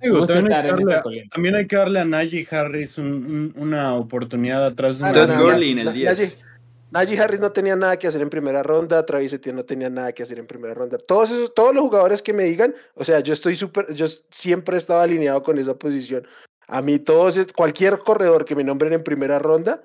Digo, 0.00 0.24
también, 0.26 0.52
hay 0.52 0.62
que 0.62 0.68
en 0.68 0.76
darle, 0.76 0.94
a- 0.94 1.02
corriente. 1.02 1.28
también 1.32 1.54
hay 1.54 1.66
que 1.66 1.76
darle 1.76 2.00
a 2.00 2.04
Najee 2.04 2.46
Harris 2.50 2.98
un- 2.98 3.52
un- 3.56 3.62
una 3.62 3.94
oportunidad 3.94 4.64
atrás 4.66 4.98
de 4.98 5.06
Ah, 5.06 5.12
Todd 5.12 5.30
Gurley 5.40 5.72
en 5.72 5.78
el 5.78 5.84
Na- 5.86 5.92
10. 5.92 6.10
Najee- 6.10 6.42
Najee 6.90 7.18
Harris 7.18 7.40
no 7.40 7.50
tenía 7.52 7.74
nada 7.76 7.98
que 7.98 8.06
hacer 8.06 8.20
en 8.22 8.30
primera 8.30 8.62
ronda, 8.62 9.04
Travis 9.04 9.32
Etienne 9.32 9.56
no 9.56 9.64
tenía 9.64 9.90
nada 9.90 10.12
que 10.12 10.22
hacer 10.22 10.38
en 10.38 10.46
primera 10.46 10.72
ronda. 10.74 10.98
Todos 10.98 11.30
esos, 11.32 11.54
todos 11.54 11.74
los 11.74 11.82
jugadores 11.82 12.22
que 12.22 12.32
me 12.32 12.44
digan, 12.44 12.74
o 12.94 13.04
sea, 13.04 13.20
yo 13.20 13.32
estoy 13.32 13.56
súper, 13.56 13.92
yo 13.94 14.06
siempre 14.30 14.76
estaba 14.76 15.02
alineado 15.02 15.42
con 15.42 15.58
esa 15.58 15.76
posición. 15.78 16.26
A 16.68 16.82
mí 16.82 16.98
todos, 16.98 17.52
cualquier 17.54 17.98
corredor 17.98 18.44
que 18.44 18.54
me 18.54 18.64
nombren 18.64 18.92
en 18.92 19.02
primera 19.02 19.38
ronda, 19.38 19.82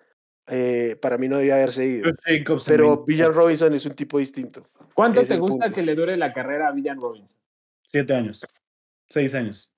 eh, 0.48 0.98
para 1.02 1.18
mí 1.18 1.28
no 1.28 1.38
debía 1.38 1.56
haberse 1.56 1.86
ido. 1.86 2.12
Jacobs 2.26 2.66
Pero 2.66 2.84
24. 2.88 3.06
Villan 3.06 3.34
Robinson 3.34 3.74
es 3.74 3.86
un 3.86 3.94
tipo 3.94 4.20
distinto. 4.20 4.62
¿Cuánto 4.94 5.22
Es 5.22 5.30
te 5.30 5.38
gusta 5.38 5.66
punto. 5.66 5.76
que 5.76 5.82
le 5.84 5.96
dure 5.96 6.18
la 6.18 6.32
carrera 6.34 6.68
a 6.68 6.72
Villan 6.72 7.00
Robinson? 7.00 7.42
Siete 7.88 8.14
años. 8.14 8.42
Seis 9.10 9.34
años. 9.36 9.71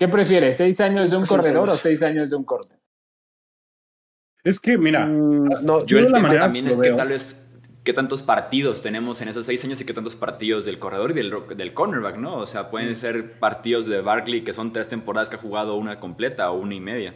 ¿Qué 0.00 0.08
prefieres? 0.08 0.56
¿Seis 0.56 0.80
años 0.80 1.10
de 1.10 1.18
un 1.18 1.26
corredor 1.26 1.68
años. 1.68 1.74
o 1.74 1.76
seis 1.76 2.02
años 2.02 2.30
de 2.30 2.36
un 2.36 2.44
corte? 2.44 2.74
Es 4.42 4.58
que, 4.58 4.78
mira, 4.78 5.04
Mm, 5.04 5.62
no, 5.62 5.84
Yo 5.84 5.98
el 5.98 6.10
la 6.10 6.14
tema 6.16 6.30
también 6.38 6.64
que 6.64 6.70
es 6.70 6.76
que 6.78 6.90
tal 6.92 7.08
vez 7.08 7.36
qué 7.84 7.92
tantos 7.92 8.22
partidos 8.22 8.80
tenemos 8.80 9.20
en 9.20 9.28
esos 9.28 9.44
seis 9.44 9.62
años 9.64 9.78
y 9.80 9.84
qué 9.84 9.92
tantos 9.92 10.16
partidos 10.16 10.64
del 10.64 10.78
corredor 10.78 11.10
y 11.10 11.14
del, 11.14 11.74
cornerback, 11.74 12.16
¿no? 12.16 12.38
O 12.38 12.46
sea, 12.46 12.62
Mm. 12.64 12.70
pueden 12.70 12.96
ser 12.96 13.38
partidos 13.38 13.86
de 13.86 14.00
Barkley 14.00 14.42
que 14.42 14.54
son 14.54 14.72
tres 14.72 14.88
temporadas 14.88 15.28
que 15.28 15.36
ha 15.36 15.38
jugado 15.38 15.76
una 15.76 16.00
completa 16.00 16.50
o 16.50 16.58
una 16.58 16.74
y 16.74 16.80
media. 16.80 17.14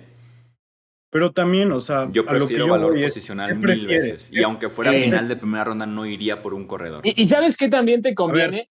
pero 1.10 1.30
también, 1.32 1.70
o 1.70 1.80
sea, 1.80 2.08
Yo 2.10 2.22
a 2.22 2.24
lo 2.24 2.30
que 2.32 2.36
prefiero 2.38 2.66
yo 2.66 2.72
valor 2.72 2.92
voy 2.92 3.02
posicional 3.04 3.48
¿qué 3.50 3.54
mil 3.54 3.62
prefieres? 3.62 4.10
veces. 4.12 4.30
Y 4.32 4.42
aunque 4.42 4.68
fuera 4.68 4.92
Eh, 4.92 5.00
final 5.00 5.28
de 5.28 5.36
primera 5.36 5.62
ronda, 5.64 5.86
no 5.86 6.04
iría 6.06 6.42
por 6.42 6.52
un 6.54 6.66
corredor. 6.66 7.06
Y, 7.06 7.22
y 7.22 7.26
sabes 7.28 7.56
qué 7.56 7.68
también 7.68 8.02
te 8.02 8.14
conviene? 8.16 8.68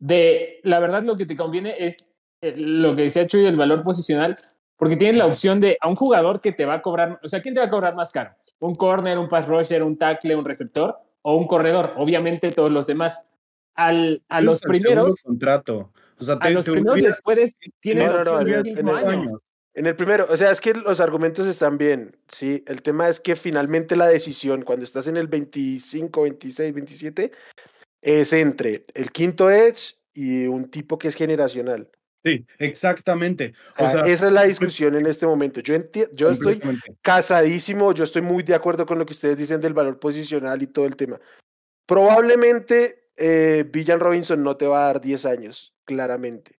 De, 0.00 0.58
la 0.64 0.80
verdad, 0.80 1.02
lo 1.04 1.16
que 1.16 1.26
te 1.26 1.36
conviene 1.36 1.76
es 1.78 2.11
lo 2.42 2.96
que 2.96 3.02
decía 3.02 3.26
Chuy, 3.26 3.46
el 3.46 3.56
valor 3.56 3.82
posicional, 3.84 4.34
porque 4.76 4.96
tienes 4.96 5.16
la 5.16 5.26
opción 5.26 5.60
de 5.60 5.78
a 5.80 5.88
un 5.88 5.94
jugador 5.94 6.40
que 6.40 6.52
te 6.52 6.64
va 6.66 6.74
a 6.74 6.82
cobrar, 6.82 7.20
o 7.22 7.28
sea, 7.28 7.40
¿quién 7.40 7.54
te 7.54 7.60
va 7.60 7.66
a 7.66 7.70
cobrar 7.70 7.94
más 7.94 8.10
caro? 8.10 8.32
¿Un 8.58 8.74
corner, 8.74 9.16
un 9.18 9.28
pass 9.28 9.46
rusher, 9.46 9.82
un 9.82 9.96
tackle, 9.96 10.34
un 10.34 10.44
receptor 10.44 10.96
o 11.22 11.36
un 11.36 11.46
corredor? 11.46 11.94
Obviamente 11.96 12.50
todos 12.50 12.70
los 12.72 12.86
demás. 12.86 13.26
Al, 13.74 14.16
a 14.28 14.40
los 14.42 14.60
primeros, 14.60 15.22
contrato. 15.22 15.92
O 16.18 16.24
sea, 16.24 16.34
a 16.34 16.38
te- 16.40 16.50
los 16.50 16.64
te 16.64 16.72
primeros 16.72 17.00
les 17.00 17.22
puedes, 17.22 17.54
tienes 17.80 18.08
No, 18.08 18.24
no, 18.24 18.32
opción 18.32 18.50
no, 18.50 18.56
el- 18.58 18.78
en 18.78 18.88
el 18.88 18.96
año. 18.96 19.40
En 19.74 19.86
el 19.86 19.96
primero, 19.96 20.26
o 20.28 20.36
sea, 20.36 20.50
es 20.50 20.60
que 20.60 20.74
los 20.74 21.00
argumentos 21.00 21.46
están 21.46 21.78
bien, 21.78 22.14
sí. 22.28 22.62
El 22.66 22.82
tema 22.82 23.08
es 23.08 23.20
que 23.20 23.36
finalmente 23.36 23.96
la 23.96 24.06
decisión, 24.06 24.62
cuando 24.64 24.84
estás 24.84 25.06
en 25.06 25.16
el 25.16 25.28
25, 25.28 26.22
26, 26.24 26.74
27, 26.74 27.32
es 28.02 28.32
entre 28.34 28.82
el 28.94 29.10
quinto 29.10 29.48
edge 29.50 29.94
y 30.12 30.46
un 30.46 30.70
tipo 30.70 30.98
que 30.98 31.08
es 31.08 31.14
generacional. 31.14 31.88
Sí, 32.24 32.46
exactamente. 32.58 33.52
O 33.76 33.78
sea, 33.78 33.90
sea, 33.90 34.06
esa 34.06 34.26
es 34.26 34.32
la 34.32 34.44
discusión 34.44 34.94
en 34.94 35.06
este 35.06 35.26
momento. 35.26 35.60
Yo, 35.60 35.74
yo 36.12 36.30
estoy 36.30 36.60
casadísimo, 37.00 37.92
yo 37.92 38.04
estoy 38.04 38.22
muy 38.22 38.44
de 38.44 38.54
acuerdo 38.54 38.86
con 38.86 38.98
lo 38.98 39.06
que 39.06 39.12
ustedes 39.12 39.38
dicen 39.38 39.60
del 39.60 39.74
valor 39.74 39.98
posicional 39.98 40.62
y 40.62 40.68
todo 40.68 40.86
el 40.86 40.94
tema. 40.94 41.20
Probablemente 41.86 43.08
eh, 43.16 43.64
Villan 43.70 43.98
Robinson 43.98 44.42
no 44.42 44.56
te 44.56 44.66
va 44.66 44.82
a 44.82 44.86
dar 44.86 45.00
10 45.00 45.26
años, 45.26 45.74
claramente. 45.84 46.52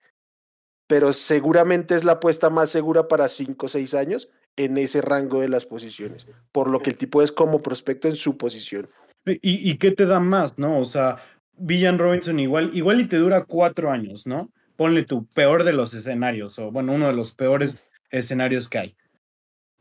Pero 0.88 1.12
seguramente 1.12 1.94
es 1.94 2.04
la 2.04 2.12
apuesta 2.12 2.50
más 2.50 2.70
segura 2.70 3.06
para 3.06 3.28
5 3.28 3.66
o 3.66 3.68
6 3.68 3.94
años 3.94 4.28
en 4.56 4.76
ese 4.78 5.00
rango 5.00 5.40
de 5.40 5.48
las 5.48 5.64
posiciones. 5.64 6.26
Por 6.50 6.68
lo 6.68 6.80
que 6.80 6.90
el 6.90 6.96
tipo 6.96 7.22
es 7.22 7.30
como 7.30 7.62
prospecto 7.62 8.08
en 8.08 8.16
su 8.16 8.36
posición. 8.36 8.88
¿Y, 9.24 9.70
y 9.70 9.78
qué 9.78 9.92
te 9.92 10.06
da 10.06 10.18
más, 10.18 10.58
no? 10.58 10.80
O 10.80 10.84
sea, 10.84 11.18
Villan 11.56 11.98
Robinson 11.98 12.40
igual, 12.40 12.70
igual 12.74 13.00
y 13.00 13.06
te 13.06 13.16
dura 13.16 13.44
cuatro 13.44 13.92
años, 13.92 14.26
¿no? 14.26 14.50
Ponle 14.82 15.04
tu 15.04 15.26
peor 15.26 15.62
de 15.62 15.72
los 15.72 15.94
escenarios, 15.94 16.58
o 16.58 16.72
bueno, 16.72 16.92
uno 16.92 17.06
de 17.06 17.12
los 17.12 17.30
peores 17.30 17.88
escenarios 18.10 18.68
que 18.68 18.78
hay. 18.78 18.96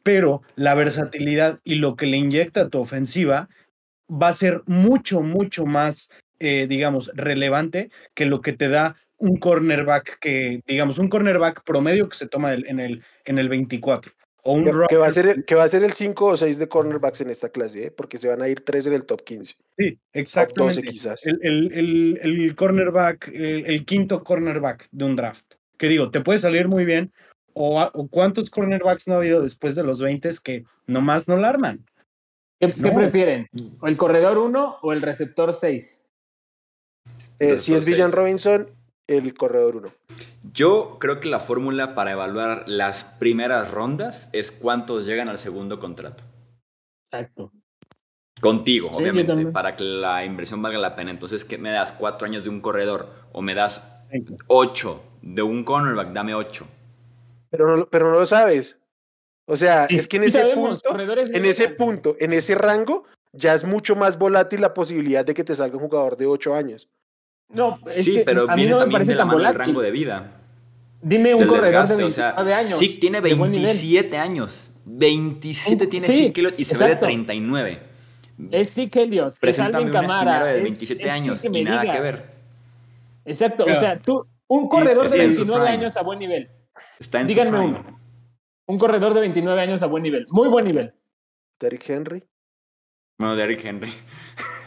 Pero 0.03 0.43
la 0.55 0.75
versatilidad 0.75 1.59
y 1.63 1.73
lo 1.73 1.95
que 1.95 2.05
le 2.05 2.17
inyecta 2.17 2.61
a 2.61 2.69
tu 2.69 2.79
ofensiva 2.79 3.49
va 4.07 4.27
a 4.27 4.33
ser 4.33 4.61
mucho, 4.67 5.21
mucho 5.21 5.65
más, 5.65 6.11
eh, 6.37 6.67
digamos, 6.67 7.09
relevante 7.15 7.89
que 8.13 8.27
lo 8.27 8.41
que 8.41 8.53
te 8.53 8.69
da 8.69 8.95
un 9.17 9.37
cornerback 9.37 10.19
que, 10.19 10.61
digamos, 10.67 10.99
un 10.99 11.09
cornerback 11.09 11.63
promedio 11.63 12.07
que 12.07 12.17
se 12.17 12.27
toma 12.27 12.53
en, 12.53 12.79
el, 12.79 13.03
en 13.25 13.39
el 13.39 13.49
24. 13.49 14.11
O 14.43 14.53
un 14.53 14.65
Que, 14.65 14.71
que 14.89 14.97
va 14.97 15.07
a 15.07 15.11
ser 15.11 15.27
el, 15.27 15.45
que 15.45 15.55
va 15.55 15.63
a 15.63 15.67
ser 15.67 15.83
el 15.83 15.93
5 15.93 16.25
o 16.25 16.37
6 16.37 16.57
de 16.57 16.67
cornerbacks 16.67 17.21
en 17.21 17.29
esta 17.29 17.49
clase, 17.49 17.85
¿eh? 17.85 17.91
porque 17.91 18.17
se 18.17 18.27
van 18.27 18.41
a 18.41 18.47
ir 18.47 18.61
3 18.61 18.87
en 18.87 18.93
el 18.93 19.05
top 19.05 19.23
15. 19.23 19.55
Sí, 19.77 19.91
Top 19.91 19.99
12 20.03 20.19
exactamente. 20.19 20.81
quizás. 20.83 21.25
El, 21.25 21.39
el, 21.41 21.71
el, 21.73 22.19
el 22.21 22.55
cornerback, 22.55 23.27
el, 23.29 23.65
el 23.65 23.85
quinto 23.85 24.23
cornerback 24.23 24.87
de 24.91 25.05
un 25.05 25.15
draft. 25.15 25.45
Que 25.77 25.87
digo, 25.87 26.11
te 26.11 26.21
puede 26.21 26.39
salir 26.39 26.67
muy 26.67 26.85
bien. 26.85 27.11
O, 27.53 27.81
o 27.81 28.07
cuántos 28.07 28.49
cornerbacks 28.49 29.07
no 29.07 29.15
ha 29.15 29.17
habido 29.17 29.41
después 29.41 29.75
de 29.75 29.83
los 29.83 29.99
20 29.99 30.29
que 30.43 30.65
nomás 30.87 31.27
no 31.27 31.37
la 31.37 31.49
arman. 31.49 31.85
¿Qué, 32.59 32.91
prefieren? 32.91 33.49
¿O 33.79 33.87
el 33.87 33.97
corredor 33.97 34.37
1 34.37 34.77
o 34.81 34.93
el 34.93 35.01
receptor 35.01 35.51
6? 35.51 36.05
Eh, 37.39 37.57
si 37.57 37.73
es 37.73 37.85
Villan. 37.85 38.11
Robinson, 38.11 38.69
el 39.17 39.33
corredor 39.33 39.75
1. 39.77 39.89
Yo 40.53 40.97
creo 40.99 41.19
que 41.19 41.29
la 41.29 41.39
fórmula 41.39 41.93
para 41.95 42.11
evaluar 42.11 42.63
las 42.67 43.03
primeras 43.03 43.71
rondas 43.71 44.29
es 44.33 44.51
cuántos 44.51 45.05
llegan 45.05 45.29
al 45.29 45.37
segundo 45.37 45.79
contrato. 45.79 46.23
Exacto. 47.11 47.51
Contigo, 48.39 48.87
Sí, 48.87 48.95
obviamente, 48.95 49.45
para 49.47 49.75
que 49.75 49.83
la 49.83 50.25
inversión 50.25 50.61
valga 50.61 50.79
la 50.79 50.95
pena. 50.95 51.11
Entonces, 51.11 51.45
¿qué 51.45 51.57
me 51.59 51.71
das? 51.71 51.91
¿Cuatro 51.91 52.25
años 52.27 52.43
de 52.43 52.49
un 52.49 52.59
corredor? 52.59 53.09
¿O 53.33 53.41
me 53.41 53.53
das 53.53 53.91
ocho 54.47 55.03
de 55.21 55.43
un 55.43 55.63
cornerback? 55.63 56.11
Dame 56.11 56.33
ocho. 56.33 56.65
Pero 57.51 57.67
no, 57.67 57.77
lo- 57.77 57.89
pero 57.89 58.09
no 58.11 58.17
lo 58.19 58.25
sabes. 58.25 58.79
O 59.45 59.55
sea, 59.57 59.85
es 59.85 60.07
que 60.07 60.17
en 60.17 60.23
sí 60.23 60.29
ese 60.29 60.39
sabemos, 60.39 60.81
punto, 60.81 60.99
en 61.33 61.45
ese 61.45 61.69
punto, 61.69 62.15
en 62.19 62.31
ese 62.33 62.55
rango, 62.55 63.03
ya 63.33 63.53
es 63.53 63.63
mucho 63.63 63.95
más 63.95 64.17
volátil 64.17 64.61
la 64.61 64.73
posibilidad 64.73 65.23
de 65.25 65.33
que 65.33 65.43
te 65.43 65.55
salga 65.55 65.75
un 65.77 65.83
jugador 65.83 66.17
de 66.17 66.25
8 66.25 66.55
años. 66.55 66.89
No, 67.53 67.73
es 67.85 68.03
Sí, 68.03 68.15
que 68.15 68.21
pero 68.23 68.49
a 68.49 68.55
mí 68.55 68.61
viene 68.61 68.71
no 68.71 68.77
me 68.77 68.81
también 68.81 68.91
parece 68.93 69.11
de 69.11 69.15
la 69.17 69.23
tan 69.23 69.37
mano 69.37 69.51
rango 69.51 69.81
de 69.81 69.91
vida. 69.91 70.31
Dime 71.01 71.33
un 71.35 71.45
corredor 71.47 71.87
de 71.87 72.03
o 72.03 72.09
sea, 72.11 72.27
29 72.33 72.53
años. 72.53 72.79
Zeke 72.79 72.97
tiene 72.99 73.21
de 73.21 73.33
buen 73.33 73.51
nivel. 73.51 73.65
27 73.65 74.17
años. 74.17 74.71
27 74.85 75.83
Un- 75.85 75.89
tiene 75.89 76.05
sí, 76.05 76.13
Zeke 76.27 76.39
Elliott 76.41 76.59
y 76.59 76.65
se 76.65 76.73
ve 76.75 76.79
de 76.79 76.85
exacto. 76.85 77.05
39. 77.05 77.79
Es 78.51 78.73
Zeke 78.73 79.01
Elliott, 79.03 79.33
es 79.33 79.39
Preséntame 79.39 79.85
Alvin 79.85 79.87
un 79.87 80.01
Kamara. 80.07 80.19
esquinero 80.31 80.45
de 80.45 80.57
es- 80.57 80.63
27 80.63 81.07
es 81.07 81.13
años 81.13 81.41
que 81.41 81.47
y 81.47 81.51
me 81.51 81.63
nada 81.63 81.81
que 81.81 81.87
digas. 81.91 82.01
ver. 82.01 82.31
Exacto, 83.25 83.63
o 83.63 83.65
Claro. 83.65 83.79
sea, 83.79 83.97
tú, 83.99 84.25
un 84.47 84.67
corredor 84.67 85.01
de 85.01 85.05
está 85.07 85.23
en 85.23 85.33
su 85.33 85.39
29 85.45 85.65
prime. 85.65 85.77
años 85.83 85.97
a 85.97 86.01
buen 86.03 86.19
nivel. 86.19 86.49
Está 86.99 87.21
en 87.21 87.27
Díganme 87.27 87.59
uno. 87.59 87.83
Un 88.67 88.77
corredor 88.79 89.13
de 89.13 89.19
29 89.21 89.61
años 89.61 89.83
a 89.83 89.87
buen 89.87 90.01
nivel. 90.03 90.25
Muy 90.31 90.47
buen 90.49 90.65
nivel. 90.65 90.93
Derrick 91.59 91.87
Henry. 91.89 92.23
Bueno, 93.19 93.35
Derrick 93.35 93.63
Henry. 93.65 93.91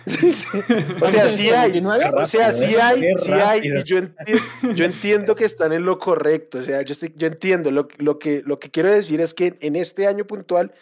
O 1.00 1.10
sea, 1.10 1.28
sí 1.28 1.48
hay. 1.50 1.72
29? 1.72 2.04
O 2.16 2.26
sea, 2.26 2.52
sí 2.52 2.76
hay, 2.76 3.16
sí 3.16 3.32
hay, 3.32 3.60
y 3.64 3.82
yo, 3.84 3.98
enti- 3.98 4.74
yo 4.74 4.84
entiendo 4.84 5.34
que 5.34 5.44
están 5.44 5.72
en 5.72 5.84
lo 5.84 5.98
correcto. 5.98 6.58
O 6.58 6.62
sea, 6.62 6.82
yo, 6.82 6.92
estoy- 6.92 7.14
yo 7.16 7.26
entiendo. 7.26 7.70
Lo, 7.70 7.88
lo, 7.98 8.18
que, 8.18 8.42
lo 8.44 8.58
que 8.58 8.70
quiero 8.70 8.92
decir 8.92 9.20
es 9.20 9.34
que 9.34 9.56
en 9.60 9.76
este 9.76 10.06
año 10.06 10.26
puntual, 10.26 10.72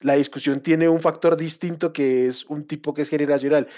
la 0.00 0.14
discusión 0.14 0.60
tiene 0.60 0.88
un 0.88 1.00
factor 1.00 1.36
distinto 1.36 1.92
que 1.92 2.26
es 2.26 2.44
un 2.46 2.64
tipo 2.66 2.94
que 2.94 3.02
es 3.02 3.08
generacional. 3.08 3.68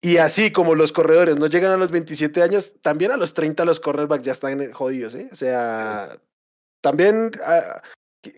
Y 0.00 0.18
así 0.18 0.50
como 0.52 0.74
los 0.74 0.92
corredores 0.92 1.38
no 1.38 1.46
llegan 1.46 1.72
a 1.72 1.76
los 1.76 1.90
27 1.90 2.42
años, 2.42 2.74
también 2.82 3.10
a 3.10 3.16
los 3.16 3.32
30 3.32 3.64
los 3.64 3.80
cornerbacks 3.80 4.24
ya 4.24 4.32
están 4.32 4.60
eh, 4.60 4.72
jodidos, 4.72 5.14
¿eh? 5.14 5.28
O 5.32 5.34
sea, 5.34 6.08
también 6.82 7.32
ah, 7.42 7.80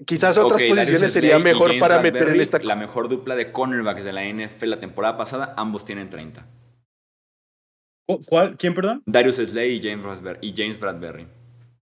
quizás 0.07 0.37
otras 0.39 0.63
posiciones 0.63 1.13
sería 1.13 1.39
mejor 1.39 1.69
James 1.69 1.81
para 1.81 2.01
meter 2.01 2.29
en 2.29 2.41
esta... 2.41 2.59
La 2.61 2.77
mejor 2.77 3.09
dupla 3.09 3.35
de 3.37 3.53
cornerbacks 3.53 4.05
de 4.05 4.13
la 4.13 4.25
NFL 4.25 4.67
la 4.71 4.81
temporada 4.81 5.17
pasada, 5.17 5.55
ambos 5.57 5.85
tienen 5.85 6.11
30. 6.11 6.47
¿Cu- 8.09 8.23
cuál- 8.25 8.57
¿Quién, 8.57 8.75
perdón? 8.75 9.03
Darius 9.07 9.37
Slay 9.37 9.77
y 9.77 9.83
James 9.83 10.05
Bradbury. 10.05 10.39
Y 10.43 10.55
James 10.57 10.79
Bradbury. 10.79 11.27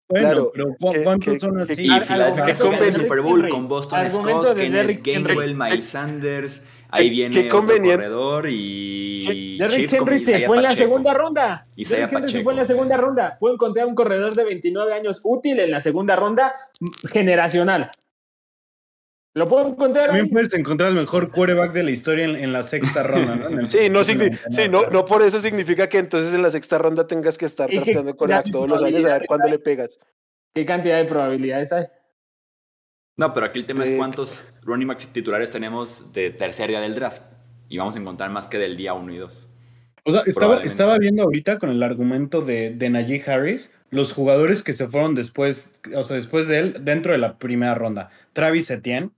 Bueno, 0.08 0.26
Claro, 0.28 0.50
pero 0.52 0.66
¿cu- 0.78 0.92
que- 0.92 1.02
¿cuántos 1.02 1.38
son 1.38 1.60
así? 1.60 1.82
Y 1.82 1.90
el 1.90 2.06
Derrick 2.06 2.54
Super 2.92 3.20
Bowl 3.22 3.38
Henry. 3.40 3.50
con 3.50 3.68
Boston 3.68 4.00
Argumento 4.00 4.42
Scott, 4.44 4.56
Kenneth. 4.56 5.02
Gainwell, 5.02 5.54
Miles 5.54 5.84
Sanders. 5.84 6.62
Ahí 6.90 7.10
viene 7.10 7.48
convenien- 7.48 7.96
corredor 7.96 8.46
y... 8.48 9.56
Derrick 9.58 9.92
Henry 9.92 10.18
se 10.18 10.40
fue 10.46 10.58
en 10.58 10.62
la 10.62 10.74
segunda 10.76 11.12
ronda. 11.14 11.64
Derrick 11.76 12.12
Henry 12.12 12.32
se 12.32 12.42
fue 12.42 12.52
en 12.52 12.58
la 12.58 12.64
segunda 12.64 12.96
ronda. 12.96 13.36
Puedo 13.40 13.54
encontrar 13.54 13.86
un 13.86 13.94
corredor 13.94 14.34
de 14.34 14.44
29 14.44 14.94
años 14.94 15.20
útil 15.24 15.58
en 15.58 15.70
la 15.70 15.80
segunda 15.80 16.14
ronda, 16.16 16.52
generacional. 17.10 17.90
Lo 19.36 19.48
puedo 19.48 19.68
encontrar. 19.68 20.06
También 20.06 20.30
puedes 20.30 20.54
encontrar 20.54 20.90
el 20.90 20.96
mejor 20.96 21.30
quarterback 21.32 21.72
de 21.72 21.82
la 21.82 21.90
historia 21.90 22.24
en, 22.24 22.36
en 22.36 22.52
la 22.52 22.62
sexta 22.62 23.02
ronda, 23.02 23.34
¿no? 23.34 23.48
En 23.48 23.58
el- 23.60 23.70
Sí, 23.70 23.90
no, 23.90 24.04
sí 24.04 24.16
no, 24.70 24.88
no 24.90 25.04
por 25.04 25.22
eso 25.22 25.40
significa 25.40 25.88
que 25.88 25.98
entonces 25.98 26.32
en 26.34 26.42
la 26.42 26.50
sexta 26.50 26.78
ronda 26.78 27.06
tengas 27.06 27.36
que 27.36 27.46
estar 27.46 27.68
corebacks 28.16 28.46
ya- 28.46 28.52
todos 28.52 28.68
los 28.68 28.82
años 28.82 29.04
a 29.06 29.18
ver 29.18 29.26
cuándo 29.26 29.48
le 29.48 29.58
pegas. 29.58 29.98
¿Qué 30.54 30.64
cantidad 30.64 30.98
de 30.98 31.04
probabilidades 31.06 31.72
hay? 31.72 31.84
No, 33.16 33.32
pero 33.32 33.46
aquí 33.46 33.58
el 33.60 33.66
tema 33.66 33.82
es 33.84 33.90
cuántos 33.96 34.44
running 34.62 34.88
backs 34.88 35.08
titulares 35.08 35.50
tenemos 35.50 36.12
de 36.12 36.30
tercer 36.30 36.68
día 36.68 36.80
del 36.80 36.94
draft. 36.94 37.22
Y 37.68 37.78
vamos 37.78 37.96
a 37.96 37.98
encontrar 37.98 38.30
más 38.30 38.46
que 38.46 38.58
del 38.58 38.76
día 38.76 38.94
1 38.94 39.12
y 39.14 39.16
2. 39.18 39.48
O 40.04 40.12
sea, 40.12 40.22
estaba, 40.26 40.56
estaba 40.62 40.98
viendo 40.98 41.22
ahorita 41.22 41.58
con 41.58 41.70
el 41.70 41.82
argumento 41.82 42.42
de, 42.42 42.70
de 42.70 42.90
Najee 42.90 43.22
Harris, 43.26 43.74
los 43.90 44.12
jugadores 44.12 44.62
que 44.62 44.72
se 44.74 44.86
fueron 44.86 45.14
después, 45.14 45.72
o 45.96 46.04
sea, 46.04 46.16
después 46.16 46.46
de 46.46 46.58
él, 46.58 46.76
dentro 46.82 47.12
de 47.12 47.18
la 47.18 47.38
primera 47.38 47.74
ronda. 47.74 48.10
Travis 48.32 48.70
Etienne, 48.70 49.10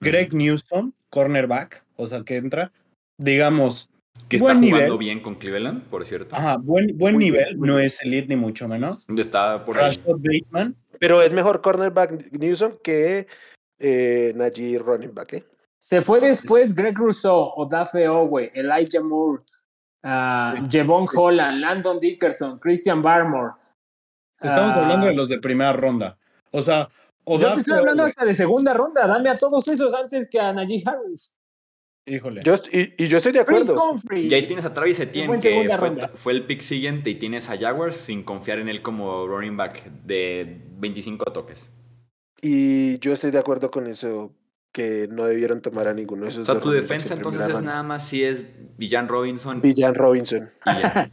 Greg 0.00 0.32
Newsom, 0.34 0.92
cornerback, 1.10 1.84
o 1.96 2.06
sea, 2.06 2.22
que 2.24 2.36
entra, 2.36 2.72
digamos, 3.18 3.90
Que 4.28 4.36
está 4.36 4.52
Buen 4.52 4.58
jugando 4.64 4.84
nivel. 4.84 4.98
bien 4.98 5.20
con 5.20 5.34
Cleveland, 5.36 5.84
por 5.84 6.04
cierto. 6.04 6.36
ajá, 6.36 6.56
buen, 6.58 6.96
buen 6.98 7.14
Muy 7.14 7.30
bien, 7.30 7.44
nivel, 7.44 7.58
no 7.60 7.78
es 7.78 8.00
elite 8.02 8.28
ni 8.28 8.36
mucho 8.36 8.68
menos. 8.68 9.06
Está 9.16 9.64
por 9.64 9.78
ahí. 9.78 9.96
Bateman, 10.06 10.76
Pero 10.98 11.22
es 11.22 11.32
mejor 11.32 11.60
cornerback 11.62 12.30
Newsom 12.32 12.76
que 12.82 13.26
eh, 13.78 14.32
Najee 14.36 14.78
running 14.78 15.14
back, 15.14 15.32
¿eh? 15.34 15.44
Se 15.78 16.02
fue 16.02 16.20
después 16.20 16.74
Greg 16.74 16.96
Rousseau, 16.98 17.52
Odafe 17.56 18.06
Owe, 18.08 18.50
Elijah 18.54 19.00
Moore, 19.02 19.38
uh, 20.04 20.62
Jevon 20.70 21.06
Holland, 21.14 21.58
Landon 21.60 21.98
Dickerson, 21.98 22.58
Christian 22.58 23.00
Barmore. 23.00 23.54
estamos 24.38 24.74
Ah, 24.74 24.82
hablando 24.82 25.06
de 25.06 25.14
los 25.14 25.30
de 25.30 25.38
primera 25.38 25.72
ronda. 25.72 26.18
O 26.50 26.62
sea, 26.62 26.88
Yo 27.38 27.52
te 27.54 27.60
estoy 27.60 27.78
hablando 27.78 28.04
hasta 28.04 28.24
de 28.24 28.34
segunda 28.34 28.74
ronda. 28.74 29.06
Dame 29.06 29.30
a 29.30 29.34
todos 29.34 29.66
esos 29.68 29.94
antes 29.94 30.28
que 30.28 30.40
a 30.40 30.52
Najee 30.52 30.82
Harris. 30.84 31.36
híjole. 32.06 32.40
Yo, 32.44 32.54
y, 32.72 33.04
y 33.04 33.08
yo 33.08 33.18
estoy 33.18 33.32
de 33.32 33.40
acuerdo. 33.40 33.94
Y 34.10 34.32
ahí 34.34 34.46
tienes 34.46 34.64
a 34.64 34.72
Travis 34.72 34.98
Etienne, 35.00 35.34
en 35.34 35.40
que 35.40 36.08
fue, 36.14 36.32
el 36.32 36.46
pick 36.46 36.60
siguiente, 36.60 37.10
y 37.10 37.14
tienes 37.16 37.50
a 37.50 37.58
Jaguars 37.58 37.96
sin 37.96 38.22
confiar 38.22 38.58
en 38.58 38.68
él 38.68 38.82
como 38.82 39.26
running 39.26 39.56
back 39.56 39.84
de 40.04 40.62
25 40.78 41.26
toques. 41.26 41.70
Y 42.42 42.98
yo 43.00 43.12
estoy 43.12 43.30
de 43.30 43.38
acuerdo 43.38 43.70
con 43.70 43.86
eso, 43.86 44.34
que 44.72 45.08
no 45.10 45.24
debieron 45.24 45.60
tomar 45.60 45.88
a 45.88 45.94
ninguno 45.94 46.22
de 46.22 46.30
esos 46.30 46.42
O 46.42 46.44
sea, 46.46 46.54
dos 46.54 46.62
tu 46.64 46.70
defensa 46.70 47.12
en 47.14 47.18
entonces 47.18 47.48
es 47.48 47.60
nada 47.60 47.82
más 47.82 48.06
si 48.08 48.24
es 48.24 48.44
Villan 48.78 49.08
Robinson. 49.08 49.60
Villan 49.60 49.94
Robinson. 49.94 50.50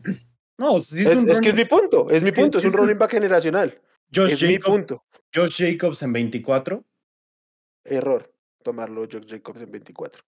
No, 0.59 0.80
es, 0.80 0.91
Es, 0.91 1.18
un 1.18 1.30
es 1.30 1.39
que 1.39 1.49
es 1.49 1.55
mi 1.55 1.65
punto, 1.65 2.09
es 2.09 2.24
mi 2.24 2.32
punto, 2.32 2.57
es 2.57 2.63
un 2.63 2.70
es 2.70 2.74
un- 2.74 2.82
running 2.82 2.97
back 2.97 3.11
generacional. 3.11 3.80
Josh, 4.13 4.31
Es 4.33 4.41
mi 4.43 4.53
Jacobs, 4.55 4.69
punto. 4.77 5.03
Josh 5.33 5.57
Jacobs 5.63 6.01
en 6.03 6.13
24. 6.13 6.83
Error 7.85 8.31
tomarlo 8.63 9.01
Josh 9.11 9.27
Jacobs 9.27 9.61
en 9.61 9.71
24. 9.71 10.21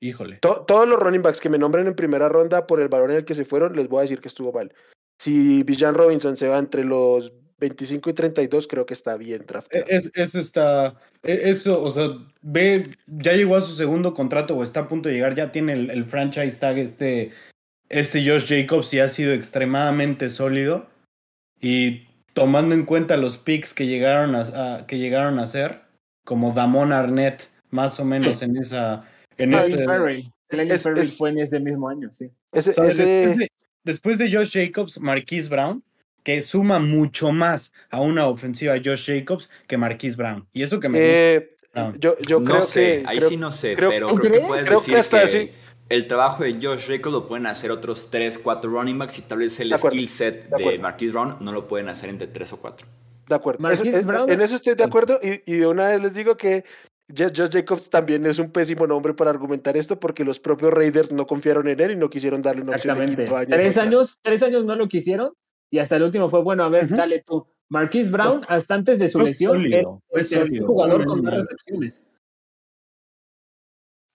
Híjole. 0.00 0.36
To- 0.38 0.64
todos 0.66 0.88
los 0.88 0.98
running 0.98 1.22
backs 1.22 1.40
que 1.40 1.48
me 1.48 1.58
nombren 1.58 1.86
en 1.86 1.94
primera 1.94 2.28
ronda 2.28 2.66
por 2.66 2.80
el 2.80 2.88
valor 2.88 3.10
en 3.10 3.18
el 3.18 3.24
que 3.24 3.34
se 3.34 3.44
fueron, 3.44 3.76
les 3.76 3.88
voy 3.88 3.98
a 3.98 4.02
decir 4.02 4.20
que 4.20 4.28
estuvo 4.28 4.52
mal. 4.52 4.74
Si 5.18 5.62
Villan 5.62 5.94
Robinson 5.94 6.36
se 6.36 6.48
va 6.48 6.58
entre 6.58 6.84
los 6.84 7.32
25 7.58 8.10
y 8.10 8.12
32, 8.12 8.66
creo 8.66 8.84
que 8.84 8.94
está 8.94 9.16
bien 9.16 9.42
E- 9.42 9.44
drafteado. 9.44 9.86
Es, 9.88 10.10
eso 10.14 10.40
está. 10.40 11.00
e- 11.22 11.48
Eso, 11.50 11.80
o 11.80 11.88
sea, 11.88 12.08
ve, 12.42 12.90
ya 13.06 13.32
llegó 13.32 13.56
a 13.56 13.60
su 13.60 13.74
segundo 13.76 14.12
contrato 14.12 14.56
o 14.56 14.62
está 14.62 14.80
a 14.80 14.88
punto 14.88 15.08
de 15.08 15.14
llegar, 15.14 15.34
ya 15.36 15.52
tiene 15.52 15.72
el, 15.74 15.90
el 15.90 16.04
franchise 16.04 16.58
tag 16.58 16.78
este, 16.78 17.32
este 17.88 18.28
Josh 18.28 18.46
Jacobs 18.48 18.92
y 18.92 18.98
ha 18.98 19.08
sido 19.08 19.32
extremadamente 19.32 20.28
sólido. 20.28 20.88
Y 21.60 22.08
tomando 22.34 22.74
en 22.74 22.84
cuenta 22.84 23.16
los 23.16 23.38
picks 23.38 23.72
que 23.72 23.86
llegaron 23.86 24.34
a, 24.34 24.40
a- 24.76 24.86
que 24.86 24.98
llegaron 24.98 25.38
a 25.38 25.46
ser, 25.46 25.80
como 26.24 26.52
Damon 26.52 26.92
Arnett, 26.92 27.48
más 27.70 27.98
o 28.00 28.04
menos 28.04 28.42
en 28.42 28.56
esa. 28.56 29.04
En 29.38 29.54
ese, 29.54 29.78
Ferrell. 29.78 30.24
Clelin 30.48 30.72
es- 30.72 30.84
es- 30.86 31.16
fue 31.16 31.30
en 31.30 31.38
ese 31.38 31.58
mismo 31.60 31.88
año, 31.88 32.08
sí. 32.12 32.30
Ese, 32.52 32.70
o 32.70 32.74
sea, 32.74 32.84
ese- 32.86 33.04
después, 33.04 33.36
de, 33.38 33.48
después 33.84 34.18
de 34.18 34.32
Josh 34.32 34.52
Jacobs, 34.52 35.00
Marquise 35.00 35.48
Brown, 35.48 35.82
que 36.22 36.40
suma 36.42 36.78
mucho 36.78 37.32
más 37.32 37.72
a 37.90 38.00
una 38.00 38.26
ofensiva 38.28 38.74
Josh 38.82 39.06
Jacobs 39.06 39.50
que 39.66 39.76
Marquise 39.76 40.16
Brown. 40.16 40.46
Y 40.52 40.62
eso 40.62 40.78
que 40.80 40.88
me 40.88 40.98
eh, 41.00 41.50
Ah. 41.76 41.92
yo, 41.98 42.14
yo 42.28 42.38
no 42.38 42.44
creo 42.50 42.62
sé, 42.62 43.00
que. 43.02 43.08
ahí 43.08 43.16
creo- 43.18 43.28
sí 43.28 43.36
no 43.36 43.50
sé, 43.50 43.74
creo- 43.74 43.90
pero 43.90 44.06
¿Tú 44.06 44.14
creo 44.16 44.32
que 44.32 44.46
puedes 44.46 44.62
hasta 44.70 45.22
que 45.22 45.26
sí. 45.26 45.50
El 45.88 46.06
trabajo 46.06 46.42
de 46.44 46.54
Josh 46.54 46.88
Jacobs 46.88 47.12
lo 47.12 47.26
pueden 47.26 47.46
hacer 47.46 47.70
otros 47.70 48.08
3, 48.10 48.38
4 48.38 48.70
running 48.70 48.98
backs 48.98 49.18
y 49.18 49.22
tal 49.22 49.38
vez 49.38 49.58
el 49.60 49.72
skill 49.76 50.08
set 50.08 50.48
de 50.50 50.64
de. 50.72 50.78
Marquise 50.78 51.12
Brown 51.12 51.36
no 51.40 51.52
lo 51.52 51.68
pueden 51.68 51.88
hacer 51.88 52.08
entre 52.10 52.26
3 52.26 52.52
o 52.54 52.56
4. 52.58 52.86
De 53.28 53.34
acuerdo. 53.34 53.60
Marquise 53.62 53.88
Eso- 53.90 53.98
es- 53.98 54.06
Brown- 54.06 54.30
en 54.30 54.40
eso 54.40 54.56
estoy 54.56 54.74
de 54.74 54.84
acuerdo. 54.84 55.18
Y, 55.22 55.42
y 55.52 55.56
de 55.58 55.66
una 55.66 55.88
vez 55.88 56.00
les 56.02 56.14
digo 56.14 56.36
que 56.36 56.64
Jo- 57.08 57.26
Josh 57.36 57.50
Jacobs 57.52 57.90
también 57.90 58.24
es 58.26 58.38
un 58.38 58.50
pésimo 58.50 58.86
nombre 58.86 59.12
para 59.14 59.30
argumentar 59.30 59.76
esto 59.76 60.00
porque 60.00 60.24
los 60.24 60.40
propios 60.40 60.72
Raiders 60.72 61.12
no 61.12 61.26
confiaron 61.26 61.68
en 61.68 61.78
él 61.80 61.90
y 61.92 61.96
no 61.96 62.08
quisieron 62.08 62.40
darle 62.40 62.62
una 62.62 62.76
opción 62.76 62.96
de 62.96 63.04
Exactamente. 63.04 63.24
quinto 63.24 63.36
año. 63.36 63.56
Tres 63.56 63.78
años, 63.78 64.18
tres 64.22 64.42
años 64.42 64.64
no 64.64 64.74
lo 64.74 64.88
quisieron 64.88 65.32
y 65.70 65.78
hasta 65.78 65.96
el 65.96 66.02
último 66.04 66.28
fue 66.30 66.42
bueno. 66.42 66.64
A 66.64 66.68
ver, 66.70 66.84
Ujú. 66.86 66.96
dale 66.96 67.22
tú. 67.24 67.46
Marquise 67.68 68.10
Brown, 68.10 68.42
hasta 68.48 68.74
antes 68.74 68.98
de 68.98 69.08
su 69.08 69.20
lesión, 69.20 69.58
sólido, 69.60 69.78
era 69.78 69.88
fue 70.08 70.20
el 70.20 70.28
tercer 70.28 70.46
sólido, 70.46 70.66
jugador 70.66 70.96
fue 70.98 71.06
con 71.06 71.22
más 71.22 71.34
recepciones. 71.34 72.08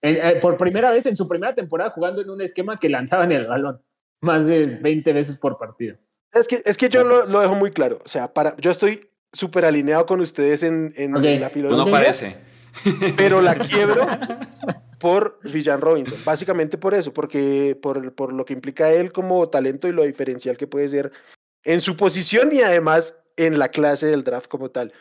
En- 0.02 0.16
eh, 0.16 0.38
por 0.40 0.56
primera 0.56 0.90
vez 0.90 1.06
en 1.06 1.16
su 1.16 1.26
primera 1.28 1.54
temporada 1.54 1.90
jugando 1.90 2.22
en 2.22 2.30
un 2.30 2.40
esquema 2.40 2.76
que 2.76 2.88
lanzaban 2.88 3.30
el 3.32 3.46
balón 3.46 3.82
más 4.22 4.44
de 4.46 4.62
20 4.80 5.12
veces 5.12 5.38
por 5.38 5.58
partido. 5.58 5.96
Es 6.32 6.46
que, 6.48 6.62
es 6.64 6.76
que 6.76 6.88
yo 6.88 7.04
lo, 7.04 7.26
lo 7.26 7.40
dejo 7.40 7.54
muy 7.54 7.70
claro. 7.70 7.98
O 8.04 8.08
sea, 8.08 8.32
para, 8.32 8.56
yo 8.58 8.70
estoy 8.70 9.00
súper 9.32 9.64
alineado 9.64 10.06
con 10.06 10.20
ustedes 10.20 10.62
en, 10.62 10.92
en 10.96 11.16
Ok. 11.16 11.22
la 11.22 11.30
Pues 11.30 11.42
no 11.42 11.50
filosofía, 11.50 11.92
parece. 11.92 12.36
pero 13.16 13.40
la 13.40 13.54
quiebro 13.58 14.06
por 14.98 15.38
Villan 15.42 15.80
Robinson. 15.80 16.18
Básicamente 16.24 16.78
por 16.78 16.94
eso, 16.94 17.12
porque 17.12 17.76
por, 17.80 18.14
por 18.14 18.32
lo 18.32 18.44
que 18.44 18.52
implica 18.52 18.90
él 18.92 19.12
como 19.12 19.48
talento 19.48 19.88
y 19.88 19.92
lo 19.92 20.02
diferencial 20.04 20.56
que 20.56 20.66
puede 20.66 20.88
ser 20.88 21.10
en 21.64 21.80
su 21.80 21.96
posición 21.96 22.50
y 22.52 22.60
además 22.62 23.18
en 23.36 23.58
la 23.58 23.68
clase 23.68 24.06
del 24.06 24.24
draft 24.24 24.48
como 24.48 24.70
tal. 24.70 24.92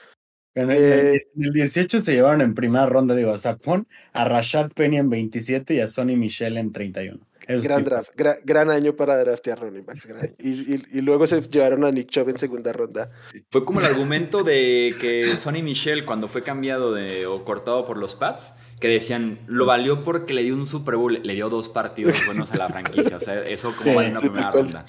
En 0.56 0.72
el, 0.72 0.78
Eh, 0.78 1.22
en 1.36 1.43
el 1.45 1.54
18 1.54 2.00
se 2.00 2.14
llevaron 2.14 2.41
en 2.41 2.54
primera 2.56 2.86
ronda, 2.88 3.16
digo, 3.16 3.32
a 3.32 3.38
Saquon, 3.38 3.88
a 4.14 4.26
Rashad 4.26 4.72
Penny 4.72 4.97
en 4.97 5.10
27 5.10 5.76
y 5.76 5.80
a 5.80 5.88
Sonny 5.88 6.16
Michel 6.16 6.58
en 6.58 6.72
31. 6.72 7.20
Esos 7.47 7.64
Gran 7.64 7.80
tipos. 7.84 7.91
draft, 7.91 8.10
gra- 8.16 8.39
gran 8.43 8.70
año 8.70 8.95
para 8.95 9.18
draftear 9.18 9.60
gran 9.60 9.86
año. 9.89 10.34
Y, 10.39 10.76
y- 10.76 10.84
y 10.91 11.02
luego 11.02 11.26
se 11.26 11.41
llevaron 11.41 11.84
a 11.84 11.91
Nick 11.91 12.10
Chubb 12.10 12.30
en 12.30 12.38
segunda 12.38 12.74
ronda. 12.74 13.10
Fue 13.50 13.64
como 13.66 13.80
el 13.80 13.86
argumento 13.88 14.43
de 14.43 14.93
que 15.00 15.36
Sonny 15.36 15.64
Michel, 15.64 16.06
cuando 16.06 16.28
fue 16.28 16.43
cambiado 16.43 16.93
de, 16.93 17.26
o 17.26 17.43
cortado 17.45 17.86
por 17.86 17.97
los 17.97 18.16
Pats, 18.16 18.54
que 18.80 18.88
decían, 18.88 19.39
lo 19.47 19.66
valió 19.66 20.04
porque 20.04 20.34
le 20.34 20.43
dio 20.43 20.54
un 20.56 20.68
Super 20.68 20.95
Bowl, 20.95 21.20
le 21.24 21.34
dio 21.34 21.50
dos 21.50 21.70
partidos 21.70 22.24
buenos 22.26 22.52
a 22.52 22.58
la 22.58 22.68
franquicia. 22.70 23.18
O 23.18 23.22
sea, 23.22 23.41
eso 23.47 23.74
como 23.76 23.89
Sí, 23.89 23.95
vale 23.95 24.10
una 24.12 24.20
sí, 24.20 24.30
primera 24.30 24.52
ronda. 24.52 24.86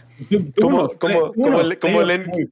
Como- 0.61 0.88
como- 0.98 1.32
como 1.32 1.62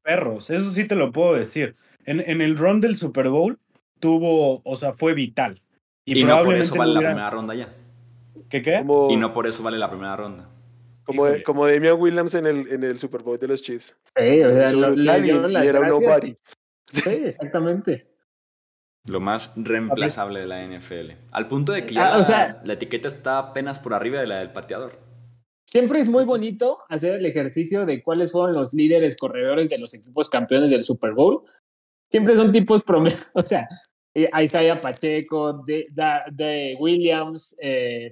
perros, 0.02 0.50
eso 0.50 0.72
sí 0.72 0.84
te 0.84 0.94
lo 0.94 1.12
puedo 1.12 1.34
decir. 1.34 1.76
En, 2.08 2.20
en 2.20 2.40
el 2.40 2.56
run 2.56 2.80
del 2.80 2.96
Super 2.96 3.28
Bowl 3.28 3.58
tuvo, 4.00 4.60
o 4.64 4.76
sea, 4.76 4.92
fue 4.92 5.14
vital. 5.14 5.60
Y, 6.04 6.24
no 6.24 6.42
por 6.42 6.54
eso 6.54 6.74
probablemente 6.74 6.78
vale 6.78 6.92
la 6.92 6.98
hubiera- 6.98 7.10
primera 7.14 7.30
ronda 7.30 7.54
ya. 7.54 7.74
¿Qué 8.48 8.62
qué? 8.62 8.78
Como, 8.86 9.10
Y 9.10 9.16
no 9.16 9.32
por 9.32 9.46
eso 9.46 9.62
vale 9.62 9.76
la 9.78 9.90
primera 9.90 10.16
ronda. 10.16 10.48
como, 11.04 11.26
Híjole. 11.26 11.42
como 11.42 11.66
Damian 11.66 12.00
Williams 12.00 12.34
en 12.34 12.46
el, 12.46 12.68
en 12.72 12.84
el 12.84 12.98
Super 12.98 13.22
Bowl 13.22 13.38
de 13.38 13.48
los 13.48 13.60
Chiefs. 13.62 13.94
Sí, 14.16 14.42
o 14.42 14.54
sea, 14.54 14.72
lo- 14.72 14.88
le 14.90 14.94
brutal 14.94 15.20
y- 15.20 15.22
dieron 15.22 15.50
y 15.50 15.54
las 15.54 15.66
era 15.66 15.80
un 15.80 15.86
gracias. 15.86 16.10
nobody. 16.22 16.36
Sí, 16.86 17.24
exactamente. 17.26 18.06
Lo 19.08 19.20
más 19.20 19.52
reemplazable 19.56 20.40
de 20.40 20.46
la 20.46 20.62
NFL. 20.62 21.12
Al 21.30 21.48
punto 21.48 21.72
de 21.72 21.86
que 21.86 21.94
ya 21.94 22.08
Ah, 22.12 22.14
o 22.16 22.18
la, 22.18 22.24
sea- 22.24 22.62
la 22.64 22.72
etiqueta 22.74 23.08
está 23.08 23.38
apenas 23.38 23.80
por 23.80 23.94
arriba 23.94 24.20
de 24.20 24.26
la 24.26 24.38
del 24.38 24.52
pateador. 24.52 24.98
Siempre 25.66 25.98
es 26.00 26.08
muy 26.08 26.24
bonito 26.24 26.78
hacer 26.88 27.16
el 27.16 27.26
ejercicio 27.26 27.84
de 27.84 28.02
cuáles 28.02 28.32
fueron 28.32 28.52
los 28.54 28.72
líderes 28.72 29.16
corredores 29.18 29.68
de 29.68 29.78
los 29.78 29.92
equipos 29.94 30.30
campeones 30.30 30.70
del 30.70 30.84
Super 30.84 31.12
Bowl. 31.12 31.42
Siempre 32.10 32.34
son 32.34 32.52
tipos 32.52 32.82
promedio, 32.82 33.18
o 33.34 33.44
sea, 33.44 33.68
eh, 34.14 34.28
Isaiah 34.42 34.80
Pacheco, 34.80 35.52
de, 35.64 35.86
Da- 35.92 36.24
de 36.30 36.76
Williams, 36.80 37.56
eh, 37.60 38.10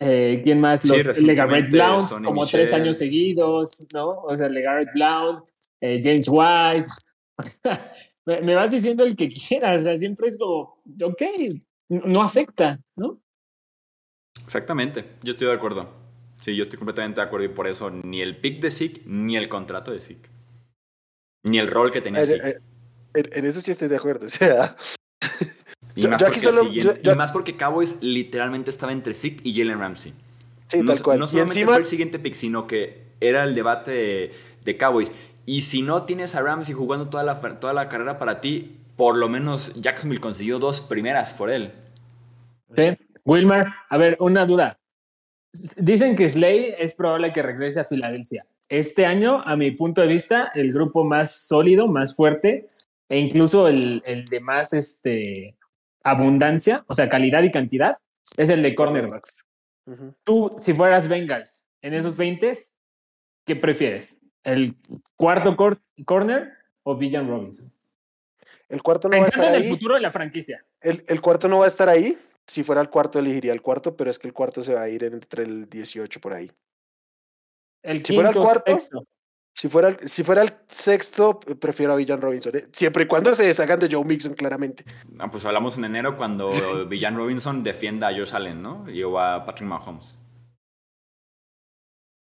eh, 0.00 0.40
¿quién 0.42 0.60
más? 0.60 0.80
Sí, 0.80 0.88
Los 0.88 1.06
recientemente 1.06 1.26
Legarrette 1.44 1.70
Blount, 1.70 2.02
Sonny 2.08 2.26
como 2.26 2.40
Michel. 2.42 2.60
tres 2.62 2.74
años 2.74 2.96
seguidos, 2.96 3.86
¿no? 3.92 4.06
O 4.08 4.36
sea, 4.36 4.48
Legarrette 4.48 4.92
Blount, 4.94 5.40
eh, 5.80 6.00
James 6.02 6.26
White. 6.28 6.90
me, 8.26 8.40
me 8.40 8.54
vas 8.54 8.70
diciendo 8.70 9.04
el 9.04 9.14
que 9.16 9.28
quieras, 9.28 9.78
o 9.80 9.82
sea, 9.82 9.96
siempre 9.96 10.28
es 10.28 10.38
como, 10.38 10.82
ok, 11.04 11.22
no 11.88 12.22
afecta, 12.22 12.80
¿no? 12.96 13.20
Exactamente, 14.44 15.16
yo 15.22 15.32
estoy 15.32 15.48
de 15.48 15.54
acuerdo. 15.54 15.88
Sí, 16.36 16.56
yo 16.56 16.62
estoy 16.62 16.78
completamente 16.78 17.20
de 17.20 17.26
acuerdo 17.26 17.44
y 17.46 17.50
por 17.50 17.66
eso 17.66 17.90
ni 17.90 18.22
el 18.22 18.38
pick 18.38 18.60
de 18.60 18.70
Zeke 18.70 19.02
ni 19.04 19.36
el 19.36 19.48
contrato 19.48 19.92
de 19.92 20.00
Zeke. 20.00 20.30
Ni 21.44 21.58
el 21.58 21.68
rol 21.68 21.90
que 21.92 22.00
tenía 22.00 22.22
Eh, 22.22 22.24
Zeke. 22.24 22.60
En, 23.14 23.28
en 23.32 23.44
eso 23.46 23.60
sí 23.60 23.70
estoy 23.70 23.88
de 23.88 23.96
acuerdo. 23.96 24.26
O 24.26 24.28
sea, 24.28 24.76
Y, 25.96 26.02
yo- 26.02 26.08
más 26.10 26.20
yo 26.20 26.26
porque 26.26 26.38
aquí 26.38 26.46
solo- 26.46 26.70
yo- 26.72 26.92
y 27.12 27.16
más 27.16 27.32
porque 27.32 27.56
Cowboys 27.56 27.96
literalmente 28.00 28.70
estaba 28.70 28.92
entre 28.92 29.12
Zeke 29.14 29.40
y 29.42 29.54
Jalen 29.54 29.78
Ramsey. 29.80 30.14
sí, 30.68 30.78
no, 30.82 30.92
tal 30.92 31.02
cual. 31.02 31.18
no 31.18 31.24
y 31.24 31.28
solamente 31.28 31.54
encima, 31.54 31.72
fue 31.72 31.78
el 31.78 31.84
siguiente 31.84 32.18
pick, 32.18 32.34
sino 32.34 32.66
que 32.66 33.02
era 33.20 33.42
el 33.44 33.54
debate 33.54 33.90
de, 33.90 34.32
de 34.64 34.76
Cowboys. 34.76 35.12
Y 35.46 35.62
si 35.62 35.82
no 35.82 36.04
tienes 36.04 36.34
a 36.36 36.42
Ramsey 36.42 36.74
jugando 36.74 37.08
toda 37.08 37.24
la, 37.24 37.40
toda 37.58 37.72
la 37.72 37.88
carrera 37.88 38.18
para 38.18 38.40
ti, 38.40 38.76
por 38.96 39.16
lo 39.16 39.28
menos 39.28 39.72
Jacksonville 39.74 40.20
consiguió 40.20 40.58
dos 40.58 40.80
primeras 40.80 41.32
por 41.34 41.50
él. 41.50 41.72
Sí. 42.76 42.96
Wilmer, 43.24 43.66
a 43.88 43.96
ver, 43.96 44.16
una 44.20 44.46
duda. 44.46 44.76
Dicen 45.76 46.14
que 46.14 46.28
Slay 46.28 46.74
es 46.78 46.94
probable 46.94 47.32
que 47.32 47.42
regrese 47.42 47.80
a 47.80 47.84
Filadelfia. 47.84 48.46
Este 48.68 49.04
año, 49.06 49.42
a 49.44 49.56
mi 49.56 49.72
punto 49.72 50.00
de 50.00 50.06
vista, 50.06 50.52
el 50.54 50.72
grupo 50.72 51.02
más 51.04 51.34
sólido, 51.48 51.88
más 51.88 52.14
fuerte, 52.14 52.68
e 53.10 53.18
incluso 53.18 53.68
el, 53.68 54.02
el 54.06 54.24
de 54.24 54.40
más 54.40 54.72
este, 54.72 55.58
abundancia, 56.02 56.84
o 56.88 56.94
sea, 56.94 57.10
calidad 57.10 57.42
y 57.42 57.50
cantidad, 57.50 57.92
es 58.38 58.48
el 58.48 58.62
de 58.62 58.74
cornerbacks. 58.74 59.36
Ujú. 59.86 60.14
Tú, 60.24 60.54
si 60.58 60.72
fueras 60.74 61.08
Bengals 61.08 61.68
en 61.82 61.92
esos 61.92 62.16
20, 62.16 62.52
¿qué 63.44 63.56
prefieres? 63.56 64.18
¿El 64.44 64.76
cuarto 65.16 65.54
cor- 65.56 65.80
corner 66.06 66.52
o 66.84 66.96
Villan 66.96 67.28
Robinson? 67.28 67.70
El 68.68 68.82
cuarto 68.82 69.08
no 69.08 69.16
va 69.18 69.24
a 69.24 69.26
estar 69.26 69.44
en 69.44 69.54
el 69.54 69.62
ahí. 69.62 69.68
futuro 69.68 69.96
de 69.96 70.00
la 70.00 70.10
franquicia. 70.10 70.64
El, 70.80 71.04
el 71.08 71.20
cuarto 71.20 71.48
no 71.48 71.58
va 71.58 71.64
a 71.64 71.68
estar 71.68 71.88
ahí. 71.88 72.16
Si 72.46 72.62
fuera 72.62 72.80
el 72.80 72.88
cuarto, 72.88 73.18
elegiría 73.18 73.52
el 73.52 73.60
cuarto, 73.62 73.96
pero 73.96 74.10
es 74.10 74.18
que 74.18 74.28
el 74.28 74.32
cuarto 74.32 74.62
se 74.62 74.74
va 74.74 74.82
a 74.82 74.88
ir 74.88 75.02
entre 75.04 75.42
el 75.42 75.68
18 75.68 76.20
por 76.20 76.32
ahí. 76.34 76.50
El 77.82 78.04
Si 78.06 78.14
fuera 78.14 78.28
el 78.30 78.34
quinto, 78.34 78.46
cuarto, 78.48 78.72
sexto. 78.72 79.04
Si 79.60 79.68
fuera, 79.68 79.88
el- 79.88 80.08
si 80.08 80.24
fuera 80.24 80.40
el 80.40 80.54
sexto, 80.68 81.38
prefiero 81.38 81.92
a 81.92 81.96
Villan 81.96 82.18
Robinson. 82.22 82.56
¿eh? 82.56 82.64
Siempre 82.72 83.02
y 83.02 83.06
cuando 83.06 83.34
se 83.34 83.44
deshagan 83.44 83.78
de 83.78 83.88
Joe 83.90 84.04
Mixon, 84.06 84.32
claramente. 84.32 84.84
Ah, 85.18 85.30
pues 85.30 85.44
hablamos 85.44 85.76
en 85.76 85.84
enero 85.84 86.16
cuando 86.16 86.48
Villan 86.88 87.14
Robinson 87.14 87.62
defienda 87.62 88.08
a 88.08 88.14
Josh 88.14 88.34
Allen, 88.34 88.62
¿no? 88.62 88.88
Y 88.88 89.02
o 89.02 89.18
a 89.20 89.44
Patrick 89.44 89.68
Mahomes. 89.68 90.18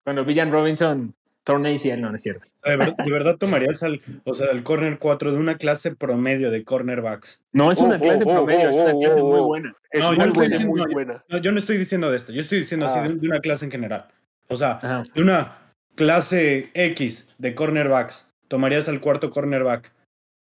Cuando 0.03 0.25
Villan 0.25 0.51
Robinson 0.51 1.15
torna 1.43 1.69
ACL, 1.69 2.01
no, 2.01 2.09
no 2.09 2.15
es 2.17 2.21
cierto. 2.21 2.47
¿De 2.63 2.75
verdad, 2.75 2.95
de 3.03 3.11
verdad 3.11 3.37
tomarías 3.37 3.81
al, 3.83 4.01
o 4.25 4.33
sea, 4.35 4.51
el 4.51 4.61
corner 4.63 4.99
4 4.99 5.31
de 5.31 5.37
una 5.39 5.57
clase 5.57 5.95
promedio 5.95 6.51
de 6.51 6.63
cornerbacks? 6.63 7.41
No 7.51 7.71
es 7.71 7.79
una 7.79 7.95
Oh, 7.95 7.99
clase 7.99 8.23
oh, 8.25 8.29
oh, 8.29 8.33
promedio, 8.45 8.69
es 8.69 8.75
una 8.75 8.93
oh, 8.93 8.99
clase 8.99 9.21
oh, 9.21 9.27
muy 9.31 9.39
buena. 9.41 9.75
Es 9.89 10.01
No, 10.01 10.11
yo 10.13 10.17
muy 10.19 10.27
no 10.27 10.33
buena, 10.33 10.55
estoy 10.55 10.67
muy 10.67 10.79
diciendo- 10.79 10.93
buena. 10.93 11.25
No, 11.29 11.37
yo 11.39 11.51
no 11.51 11.57
estoy 11.59 11.77
diciendo 11.77 12.11
de 12.11 12.17
esto, 12.17 12.31
yo 12.31 12.41
estoy 12.41 12.59
diciendo 12.59 12.85
así 12.85 12.99
Ah. 12.99 13.07
de, 13.07 13.15
de 13.15 13.27
una 13.27 13.39
clase 13.39 13.65
en 13.65 13.71
general. 13.71 14.07
O 14.49 14.55
sea, 14.55 14.73
Ajá. 14.73 15.01
de 15.15 15.21
una 15.21 15.57
clase 15.95 16.69
X 16.73 17.27
de 17.37 17.55
cornerbacks, 17.55 18.31
tomarías 18.47 18.87
al 18.89 19.01
cuarto 19.01 19.31
cornerback. 19.31 19.93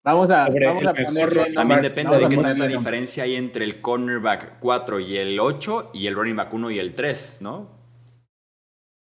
Vamos 0.03 0.29
a, 0.29 0.47
vamos 0.49 0.85
a 0.85 0.93
ponerle 0.93 1.53
También 1.53 1.81
depende 1.81 2.11
vamos 2.11 2.23
de 2.23 2.29
qué 2.29 2.35
tanta 2.35 2.49
nombres. 2.49 2.77
diferencia 2.77 3.23
hay 3.23 3.35
entre 3.35 3.65
el 3.65 3.81
cornerback 3.81 4.59
4 4.59 4.99
y 4.99 5.17
el 5.17 5.39
8 5.39 5.91
y 5.95 6.05
el 6.05 6.13
running 6.13 6.35
back 6.35 6.53
1 6.53 6.71
y 6.71 6.79
el 6.79 6.93
3, 6.93 7.39
¿no? 7.41 7.69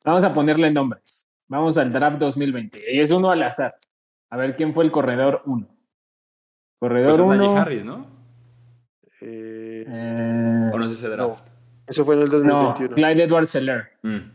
Vamos 0.03 0.23
a 0.23 0.33
ponerle 0.33 0.71
nombres. 0.71 1.21
Vamos 1.47 1.77
al 1.77 1.93
draft 1.93 2.17
2020. 2.17 2.81
Y 2.91 2.99
es 2.99 3.11
uno 3.11 3.29
al 3.29 3.43
azar. 3.43 3.75
A 4.31 4.37
ver 4.37 4.55
quién 4.55 4.73
fue 4.73 4.83
el 4.83 4.91
corredor 4.91 5.43
1. 5.45 5.67
Pues 5.67 6.89
Corredor 6.89 7.13
es 7.13 7.19
Najee 7.19 7.47
1. 7.47 7.57
Harris, 7.61 7.85
¿no? 7.85 8.07
Eh, 9.21 9.85
eh, 9.87 10.71
¿O 10.73 10.77
no 10.77 10.85
es 10.85 10.91
ese 10.91 11.09
draft? 11.09 11.43
eso 11.87 12.03
fue 12.03 12.15
en 12.15 12.21
el 12.21 12.29
no, 12.29 12.37
2021. 12.37 12.95
Clyde 12.95 13.23
Edwards 13.23 13.49
Seller. 13.51 13.91
Mm. 14.01 14.34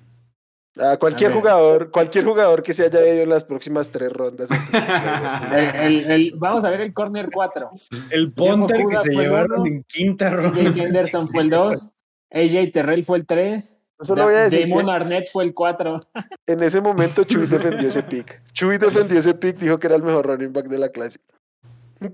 Cualquier 0.99 1.31
A 1.31 1.35
ver. 1.35 1.41
jugador, 1.43 1.91
cualquier 1.91 2.25
jugador 2.25 2.62
que 2.62 2.73
se 2.73 2.85
haya 2.85 3.01
ido 3.14 3.23
en 3.25 3.29
las 3.31 3.45
próximas 3.45 3.91
tres 3.91 4.12
rondas. 4.12 4.51
antes 4.51 4.71
que 4.71 4.87
Clyde, 4.87 5.68
El- 5.87 6.01
el- 6.05 6.11
el- 6.11 6.33
vamos 6.37 6.64
a 6.64 6.71
ver 6.71 6.81
el 6.81 6.95
corner 6.95 7.29
4. 7.33 7.71
El 8.11 8.27
Jeff 8.27 8.35
punter 8.35 8.85
que 8.89 8.97
se 8.99 9.11
llevaron 9.11 9.61
uno. 9.61 9.66
en 9.66 9.83
quinta 9.85 10.31
ronda. 10.31 10.62
Jake 10.62 10.81
Henderson 10.83 11.29
fue 11.29 11.43
el 11.43 11.51
2. 11.51 11.93
AJ 12.33 12.73
Terrell 12.73 13.05
fue 13.05 13.18
el 13.18 13.27
3. 13.27 13.85
Solo 14.03 14.25
voy 14.25 14.35
a 14.35 14.39
decir 14.49 14.66
Damon 14.68 14.87
que- 14.87 14.93
Arnett 14.93 15.29
fue 15.31 15.45
el 15.45 15.53
4. 15.53 16.01
En 16.47 16.62
ese 16.62 16.81
momento 16.81 17.25
Chuy 17.25 17.47
defendió 17.47 17.89
ese 17.89 18.03
pick. 18.03 18.41
Chuy 18.53 18.79
defendió 18.79 19.18
ese 19.18 19.35
pick, 19.35 19.59
dijo 19.59 19.77
que 19.79 19.89
era 19.89 19.97
el 19.97 20.03
mejor 20.03 20.27
running 20.27 20.53
back 20.53 20.66
de 20.68 20.79
la 20.79 20.89
clase. 20.91 21.18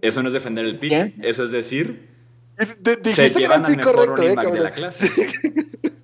Eso 0.00 0.20
no 0.22 0.28
es 0.28 0.32
defender 0.34 0.64
el 0.64 0.78
pick, 0.80 0.90
¿Qué? 0.90 1.14
eso 1.22 1.44
es 1.44 1.52
decir, 1.52 2.08
de- 2.56 2.94
se 3.12 3.22
dijiste 3.22 3.38
que 3.38 3.44
era 3.44 3.54
el 3.56 3.62
pick 3.62 3.76
mejor 3.76 3.94
correcto, 3.94 4.16
running 4.16 4.30
eh, 4.32 4.34
back 4.34 4.52
de 4.52 4.60
la 4.60 4.70
clase. 4.72 5.08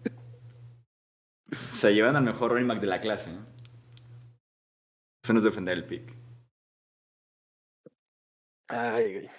se 1.82 1.92
llevan 1.92 2.14
al 2.14 2.22
mejor 2.22 2.52
running 2.52 2.68
back 2.68 2.78
de 2.78 2.86
la 2.86 3.00
clase. 3.00 3.30
Eso 5.24 5.32
no 5.32 5.38
es 5.38 5.44
defender 5.44 5.76
el 5.76 5.84
pick. 5.84 6.14
Ay, 8.68 9.14
güey. 9.14 9.30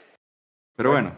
Pero 0.76 0.92
bueno, 0.92 1.16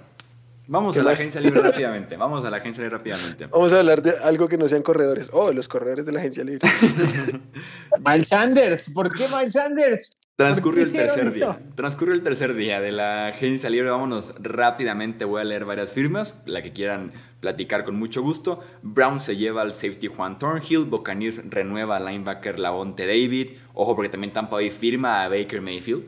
vamos 0.67 0.93
¿Qué 0.95 0.99
a 0.99 1.03
la 1.03 1.11
más? 1.11 1.19
agencia 1.19 1.41
libre 1.41 1.61
rápidamente. 1.63 2.17
Vamos 2.17 2.43
a 2.45 2.49
la 2.49 2.57
agencia 2.57 2.83
libre 2.83 2.97
rápidamente. 2.97 3.47
Vamos 3.47 3.73
a 3.73 3.79
hablar 3.79 4.01
de 4.01 4.13
algo 4.23 4.47
que 4.47 4.57
no 4.57 4.67
sean 4.67 4.81
corredores. 4.83 5.29
Oh, 5.31 5.51
los 5.51 5.67
corredores 5.67 6.05
de 6.05 6.11
la 6.11 6.19
agencia 6.19 6.43
libre. 6.43 6.67
Miles 8.05 8.29
Sanders. 8.29 8.89
¿Por 8.91 9.09
qué 9.09 9.25
Miles 9.35 9.53
Sanders? 9.53 10.11
Transcurrió 10.37 10.83
el 10.83 10.87
¿Por 10.89 10.97
qué 10.97 11.05
hicieron 11.05 11.15
tercer 11.15 11.27
eso? 11.27 11.57
día. 11.59 11.75
Transcurrió 11.75 12.13
el 12.13 12.21
tercer 12.21 12.53
día 12.55 12.81
de 12.81 12.91
la 12.91 13.27
agencia 13.27 13.69
libre. 13.69 13.89
Vámonos 13.89 14.33
rápidamente. 14.41 15.23
Voy 15.23 15.39
a 15.39 15.45
leer 15.45 15.63
varias 15.63 15.93
firmas, 15.93 16.43
la 16.45 16.61
que 16.61 16.73
quieran 16.73 17.13
platicar 17.39 17.85
con 17.85 17.95
mucho 17.95 18.21
gusto. 18.21 18.59
Brown 18.81 19.19
se 19.21 19.37
lleva 19.37 19.61
al 19.61 19.71
safety 19.71 20.07
Juan 20.07 20.37
Thornhill. 20.37 20.85
Buccaneers 20.85 21.41
renueva 21.49 21.97
al 21.97 22.05
linebacker 22.05 22.59
Lavonte 22.59 23.07
David. 23.07 23.51
Ojo, 23.73 23.95
porque 23.95 24.09
también 24.09 24.33
Tampa 24.33 24.57
Bay 24.57 24.71
firma 24.71 25.23
a 25.23 25.29
Baker 25.29 25.61
Mayfield. 25.61 26.03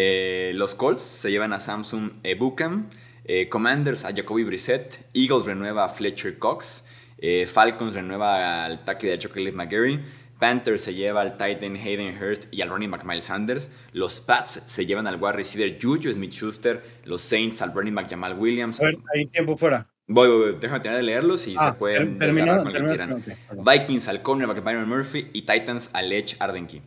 Eh, 0.00 0.52
los 0.54 0.76
Colts 0.76 1.02
se 1.02 1.28
llevan 1.28 1.52
a 1.52 1.58
Samsung 1.58 2.20
Ebukam. 2.22 2.88
Eh, 3.24 3.48
Commanders 3.48 4.04
a 4.04 4.14
Jacoby 4.14 4.44
Brissett. 4.44 5.00
Eagles 5.12 5.44
renueva 5.44 5.84
a 5.86 5.88
Fletcher 5.88 6.38
Cox. 6.38 6.84
Eh, 7.18 7.46
Falcons 7.48 7.94
renueva 7.94 8.64
al 8.64 8.84
tackle 8.84 9.10
de 9.10 9.18
Chocolate 9.18 9.56
McGarry. 9.56 9.98
Panthers 10.38 10.82
se 10.82 10.94
lleva 10.94 11.20
al 11.22 11.32
Titan 11.36 11.74
Hayden 11.74 12.16
Hurst 12.16 12.46
y 12.54 12.62
al 12.62 12.68
running 12.68 12.92
back 12.92 13.04
Miles 13.04 13.24
Sanders. 13.24 13.70
Los 13.92 14.20
Pats 14.20 14.62
se 14.68 14.86
llevan 14.86 15.08
al 15.08 15.16
wide 15.16 15.32
receiver 15.32 15.76
Juju 15.82 16.12
Smith-Schuster. 16.12 16.80
Los 17.04 17.22
Saints 17.22 17.60
al 17.60 17.72
running 17.74 17.96
back 17.96 18.08
Jamal 18.08 18.38
Williams. 18.38 18.80
A 18.80 18.84
ver, 18.84 18.98
hay 19.12 19.26
tiempo 19.26 19.56
fuera. 19.56 19.88
Voy, 20.06 20.28
voy, 20.28 20.38
voy. 20.52 20.60
Déjame 20.60 20.78
terminar 20.78 20.98
de 21.00 21.02
leerlos 21.06 21.48
y 21.48 21.56
Ah, 21.58 21.72
se 21.72 21.78
pueden 21.78 22.18
ter- 22.20 22.32
desgarrar 22.32 22.62
terminado, 22.64 23.12
con 23.12 23.20
ok, 23.20 23.24
perdón. 23.48 23.64
Vikings 23.66 24.06
al 24.06 24.22
cornerback 24.22 24.62
Byron 24.62 24.88
Murphy 24.88 25.28
y 25.32 25.42
Titans 25.42 25.90
al 25.92 26.12
Edge 26.12 26.36
Ardenky. 26.38 26.82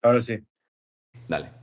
Ahora 0.00 0.20
sí. 0.20 0.38
Dale. 1.26 1.57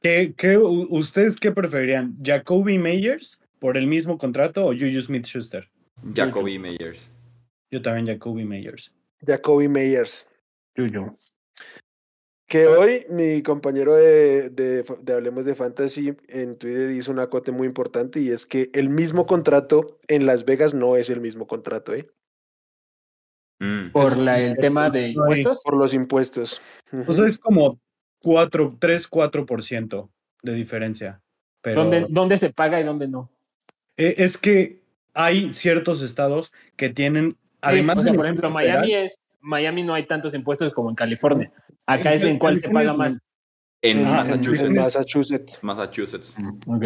¿Qué, 0.00 0.34
qué, 0.36 0.56
¿Ustedes 0.58 1.36
qué 1.36 1.52
preferirían? 1.52 2.16
¿Jacoby 2.22 2.78
Meyers 2.78 3.40
por 3.58 3.76
el 3.76 3.86
mismo 3.86 4.16
contrato 4.16 4.64
o 4.64 4.72
Juju 4.72 5.00
Smith 5.02 5.26
Schuster? 5.26 5.68
Jacoby 6.14 6.58
Meyers. 6.58 7.10
Yo 7.70 7.82
también 7.82 8.06
Jacoby 8.06 8.44
Meyers. 8.44 8.92
Jacoby 9.26 9.68
Meyers. 9.68 10.26
Yuyu. 10.74 11.12
Que 12.48 12.66
hoy 12.66 13.04
mi 13.10 13.42
compañero 13.42 13.94
de, 13.94 14.50
de, 14.50 14.82
de 15.02 15.12
Hablemos 15.12 15.44
de 15.44 15.54
Fantasy 15.54 16.16
en 16.28 16.56
Twitter 16.56 16.90
hizo 16.90 17.12
un 17.12 17.20
acote 17.20 17.52
muy 17.52 17.68
importante 17.68 18.20
y 18.20 18.30
es 18.30 18.44
que 18.44 18.70
el 18.72 18.88
mismo 18.88 19.26
contrato 19.26 19.98
en 20.08 20.26
Las 20.26 20.44
Vegas 20.44 20.74
no 20.74 20.96
es 20.96 21.10
el 21.10 21.20
mismo 21.20 21.46
contrato, 21.46 21.94
¿eh? 21.94 22.08
Mm. 23.60 23.92
Por 23.92 24.16
la- 24.16 24.40
el 24.40 24.56
tema 24.56 24.90
de 24.90 25.10
impuestos. 25.10 25.62
Por 25.62 25.76
los 25.76 25.92
impuestos. 25.94 26.60
O 27.06 27.12
sea, 27.12 27.26
es 27.26 27.38
como 27.38 27.78
4, 28.22 28.76
3, 28.78 29.10
4% 29.10 30.08
de 30.42 30.54
diferencia. 30.54 31.20
Pero 31.62 31.82
¿Dónde, 31.82 32.06
¿Dónde 32.08 32.36
se 32.36 32.50
paga 32.50 32.80
y 32.80 32.84
dónde 32.84 33.08
no? 33.08 33.30
eh, 33.96 34.14
es 34.18 34.38
que 34.38 34.80
hay 35.12 35.52
ciertos 35.52 36.00
estados 36.02 36.52
que 36.76 36.88
tienen, 36.88 37.36
además 37.60 37.98
o 37.98 38.02
sea, 38.02 38.14
por 38.14 38.24
ejemplo, 38.26 38.52
federal, 38.54 38.78
Miami 38.80 38.94
es. 38.94 39.16
Miami 39.42 39.82
no 39.82 39.94
hay 39.94 40.04
tantos 40.06 40.34
impuestos 40.34 40.70
como 40.72 40.90
en 40.90 40.96
California. 40.96 41.50
Acá 41.86 42.10
En 42.10 42.16
es 42.16 42.24
en 42.24 42.38
cuál 42.38 42.56
se 42.58 42.68
paga 42.70 42.92
más. 42.92 43.18
En 43.82 44.04
Massachusetts. 44.04 44.62
En 44.66 44.74
Massachusetts. 44.74 45.58
Massachusetts. 45.62 46.36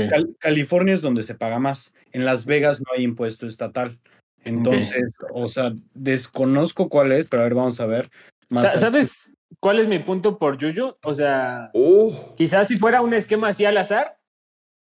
Cal- 0.09 0.37
California 0.39 0.95
es 0.95 1.01
donde 1.01 1.25
se 1.25 1.35
paga 1.35 1.59
más. 1.59 1.93
En 2.13 2.25
Las 2.25 2.45
Vegas 2.47 2.81
no 2.81 2.93
hay 2.97 3.03
impuesto 3.03 3.47
estatal. 3.47 3.99
Entonces, 4.45 5.03
o 5.33 5.49
sea, 5.49 5.73
desconozco 5.95 6.89
cuál 6.89 7.11
es, 7.13 7.27
pero 7.27 7.43
a 7.43 7.45
ver, 7.45 7.55
vamos 7.55 7.81
a 7.81 7.87
ver. 7.87 8.09
¿Sabes 8.53 9.35
cuál 9.61 9.79
es 9.79 9.89
mi 9.89 9.99
punto 9.99 10.39
por 10.39 10.61
Juju? 10.61 10.97
O 11.03 11.15
sea, 11.15 11.71
Oh, 11.75 12.35
quizás 12.37 12.69
si 12.69 12.77
fuera 12.77 13.01
un 13.03 13.15
esquema 13.15 13.49
así 13.49 13.65
al 13.65 13.77
azar, 13.77 14.19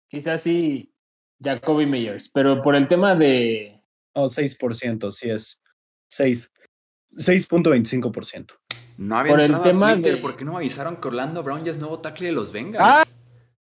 quizás 0.09 0.43
sí 0.43 0.93
Jacoby 1.43 1.87
Meyers, 1.87 2.29
pero 2.29 2.61
por 2.63 2.75
el 2.77 2.87
tema 2.89 3.15
de. 3.15 3.81
Oh, 4.15 4.27
6%, 4.27 5.11
sí 5.11 5.31
es. 5.31 5.59
6. 6.09 6.53
6.25%. 7.13 8.55
no 8.99 9.17
había 9.19 9.33
Por 9.33 9.41
el 9.41 9.61
tema 9.63 9.95
Twitter. 9.95 10.17
de- 10.17 10.21
¿Por 10.21 10.37
qué 10.37 10.45
no 10.45 10.53
me 10.53 10.59
avisaron 10.59 10.97
que 10.97 11.09
Orlando 11.09 11.43
Brown 11.43 11.65
ya 11.65 11.71
es 11.71 11.79
nuevo 11.79 11.99
tackle 12.01 12.27
de 12.29 12.33
los 12.33 12.53
Bengals? 12.53 12.85
Ah, 12.85 13.05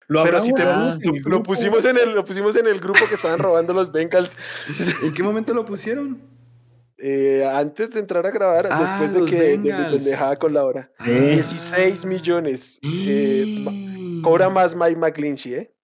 Lo 0.08 0.24
Pero 0.24 0.40
si 0.40 0.52
te, 0.52 0.62
Ah, 0.64 0.98
lo 1.26 1.42
pusimos 1.42 1.84
en 1.84 1.96
el, 1.96 2.14
lo 2.14 2.24
pusimos 2.24 2.56
en 2.56 2.66
el 2.66 2.80
grupo 2.80 2.98
que 3.08 3.14
estaban 3.14 3.38
robando 3.38 3.72
los 3.72 3.92
Bengals 3.92 4.36
¿En 5.04 5.14
qué 5.14 5.22
momento 5.22 5.54
lo 5.54 5.64
pusieron? 5.64 6.20
Eh, 7.02 7.44
antes 7.52 7.90
de 7.92 8.00
entrar 8.00 8.26
a 8.26 8.30
grabar, 8.30 8.68
Ah, 8.70 8.98
después 9.00 9.24
de 9.24 9.30
que 9.30 9.42
de 9.42 9.58
mi 9.58 9.68
pendejada 9.70 10.36
con 10.36 10.52
la 10.54 10.64
hora. 10.64 10.90
Sí. 11.04 11.10
16 11.10 12.04
millones. 12.04 12.78
Eh, 12.82 13.64
cobra 14.22 14.48
más 14.50 14.74
Mike 14.76 14.96
McGlinchey, 14.96 15.54
¿eh? 15.54 15.74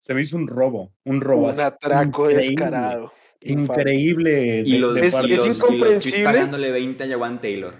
Se 0.00 0.14
me 0.14 0.22
hizo 0.22 0.36
un 0.36 0.46
robo. 0.48 0.92
Un 1.04 1.20
robo. 1.20 1.48
Un 1.50 1.60
atraco 1.60 2.30
increíble, 2.30 2.46
descarado. 2.54 3.12
Increíble. 3.40 4.62
Y 4.64 4.78
los, 4.78 4.94
de 4.94 5.06
Es- 5.06 5.12
los- 5.12 5.24
es 5.30 5.30
y 5.30 5.48
los 5.48 5.56
incomprensible. 5.58 6.24
pagándole 6.24 6.70
20 6.70 7.04
a 7.04 7.08
Jawan 7.08 7.40
Taylor. 7.40 7.74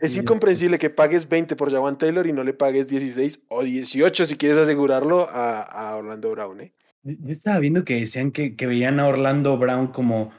Es 0.00 0.16
incomprensible 0.16 0.78
que 0.78 0.90
pagues 0.90 1.28
20 1.28 1.56
por 1.56 1.70
Jawan 1.72 1.96
Taylor 1.96 2.26
y 2.26 2.32
no 2.32 2.44
le 2.44 2.52
pagues 2.52 2.88
16 2.88 3.44
o 3.48 3.62
18 3.62 4.26
si 4.26 4.36
quieres 4.36 4.58
asegurarlo 4.58 5.26
a, 5.30 5.62
a 5.62 5.96
Orlando 5.96 6.30
Brown. 6.30 6.60
¿eh? 6.60 6.74
Yo 7.02 7.32
estaba 7.32 7.58
viendo 7.58 7.84
que 7.84 8.00
decían 8.00 8.30
que, 8.30 8.54
que 8.54 8.66
veían 8.66 9.00
a 9.00 9.06
Orlando 9.08 9.56
Brown 9.56 9.86
como, 9.88 10.30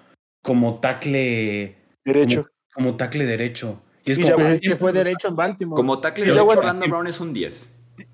como 0.45 0.79
tackle 0.79 1.75
derecho. 2.05 2.43
Como, 2.73 2.87
como 2.89 2.97
tackle 2.97 3.25
derecho. 3.25 3.81
Y 4.05 4.11
es, 4.11 4.19
como, 4.19 4.45
es 4.45 4.61
que 4.61 4.75
fue 4.75 4.93
derecho 4.93 5.27
en 5.27 5.35
Baltimore. 5.35 5.79
Como 5.79 5.99
tackle 5.99 6.25
derecho, 6.25 6.45
Orlando 6.45 6.87
Brown 6.87 7.07
es 7.07 7.19
un 7.19 7.33
10. 7.33 7.71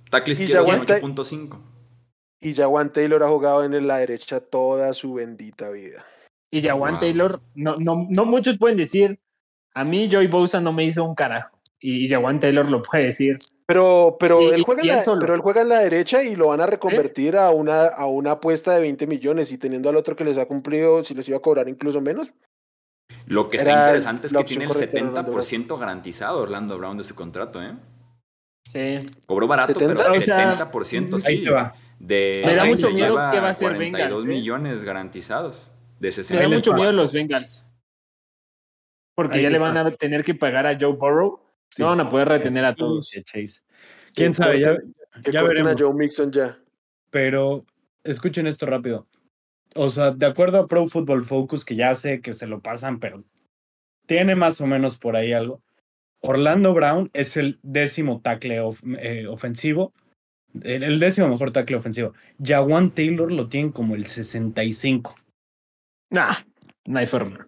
Tackle 0.10 0.34
izquierdo 0.34 0.64
es 0.64 1.04
un 1.04 1.16
8.5. 1.16 1.60
Y 2.40 2.54
Jawan 2.54 2.92
Taylor 2.92 3.22
ha 3.24 3.28
jugado 3.28 3.64
en 3.64 3.88
la 3.88 3.98
derecha 3.98 4.40
toda 4.40 4.94
su 4.94 5.14
bendita 5.14 5.70
vida. 5.70 6.06
Y 6.50 6.62
Jawan 6.62 7.00
Taylor, 7.00 7.42
no, 7.54 7.76
no, 7.78 8.08
no 8.10 8.26
muchos 8.26 8.58
pueden 8.58 8.78
decir, 8.78 9.20
a 9.74 9.84
mí 9.84 10.10
Joy 10.10 10.28
Bosa 10.28 10.60
no 10.60 10.74
me 10.74 10.86
hizo 10.86 11.04
un 11.04 11.16
carajo. 11.16 11.60
Y 11.80 12.08
Jawan 12.10 12.40
Taylor 12.40 12.70
lo 12.70 12.82
puede 12.82 13.06
decir. 13.06 13.38
Pero, 13.72 14.18
pero, 14.20 14.52
él 14.52 14.64
juega 14.64 14.82
en 14.82 14.88
la, 14.90 15.02
pero 15.18 15.34
él 15.34 15.40
juega 15.40 15.62
en 15.62 15.70
la 15.70 15.80
derecha 15.80 16.22
y 16.24 16.36
lo 16.36 16.48
van 16.48 16.60
a 16.60 16.66
reconvertir 16.66 17.38
a, 17.38 17.52
una, 17.52 17.86
a 17.86 18.06
una 18.06 18.32
apuesta 18.32 18.76
de 18.76 18.82
20 18.82 19.08
millones 19.08 19.50
y 19.54 19.58
teniendo 19.58 19.88
al 19.88 19.96
otro 19.96 20.14
que 20.14 20.26
les 20.26 20.38
ha 20.38 20.46
cumplido, 20.46 21.06
si 21.06 21.14
les 21.14 21.30
iba 21.30 21.38
a 21.38 21.42
cobrar 21.42 21.70
incluso 21.70 22.02
menos. 22.02 22.34
Lo 23.28 23.50
que 23.50 23.56
está 23.56 23.72
interesante 23.72 24.28
es 24.28 24.34
que 24.34 24.44
tiene 24.44 24.66
el 24.66 24.72
70% 24.72 25.80
garantizado 25.80 26.40
Orlando 26.40 26.78
Brown 26.78 26.98
de 26.98 27.06
su 27.06 27.16
contrato, 27.16 27.64
¿eh? 27.64 27.74
Sí. 28.66 29.00
Cobró 29.26 29.48
barato, 29.48 29.80
pero 29.80 29.96
70% 29.96 31.20
sí. 31.22 31.46
De, 31.98 32.42
Me 32.46 32.56
da 32.56 32.66
mucho 32.66 32.90
miedo 32.90 33.16
que 33.32 33.40
va 33.40 33.50
a 33.50 33.54
ser 33.54 33.70
42 33.70 33.80
Bengals, 33.80 34.22
¿eh? 34.22 34.28
millones 34.28 34.84
garantizados. 34.84 35.72
De 35.98 36.12
60. 36.12 36.44
Me 36.44 36.50
da 36.50 36.54
mucho 36.54 36.74
miedo 36.74 36.92
los 36.92 37.14
Bengals. 37.14 37.74
Porque 39.16 39.38
Ahí 39.38 39.44
ya 39.44 39.50
le 39.50 39.60
van 39.60 39.78
a 39.78 39.92
tener 39.92 40.26
que 40.26 40.36
pagar 40.36 40.68
a 40.68 40.78
Joe 40.78 40.98
Burrow. 41.00 41.40
No 41.78 41.88
van 41.88 42.00
a 42.02 42.10
poder 42.10 42.28
retener 42.28 42.66
a 42.66 42.76
todos. 42.76 43.10
¿Quién 44.14 44.34
sabe? 44.34 44.60
Ya, 44.60 44.76
ya 45.32 45.44
veremos. 45.44 45.74
a 45.74 45.76
Joe 45.78 45.94
Mixon 45.94 46.32
ya. 46.32 46.58
Pero 47.10 47.66
escuchen 48.04 48.48
esto 48.48 48.66
rápido. 48.66 49.08
O 49.76 49.90
sea, 49.90 50.12
de 50.12 50.26
acuerdo 50.26 50.60
a 50.60 50.68
Pro 50.68 50.88
Football 50.88 51.26
Focus, 51.26 51.64
que 51.64 51.76
ya 51.76 51.96
sé 51.96 52.22
que 52.22 52.34
se 52.34 52.48
lo 52.48 52.62
pasan, 52.62 53.00
pero 53.00 53.24
tiene 54.06 54.36
más 54.36 54.60
o 54.60 54.68
menos 54.68 54.98
por 54.98 55.16
ahí 55.16 55.32
algo. 55.32 55.62
Orlando 56.22 56.74
Brown 56.74 57.10
es 57.14 57.38
el 57.38 57.60
décimo 57.64 58.22
tackle 58.22 58.62
eh, 59.00 59.28
ofensivo, 59.28 59.94
el, 60.62 61.00
décimo 61.00 61.30
mejor 61.30 61.52
tackle 61.52 61.78
ofensivo. 61.78 62.14
Jawan 62.44 62.92
Taylor 62.92 63.32
lo 63.32 63.48
tiene 63.50 63.72
como 63.72 63.96
el 63.96 64.06
65. 64.06 65.16
Nah, 66.12 66.36
no 66.86 67.00
hay 67.00 67.08
forma. 67.08 67.48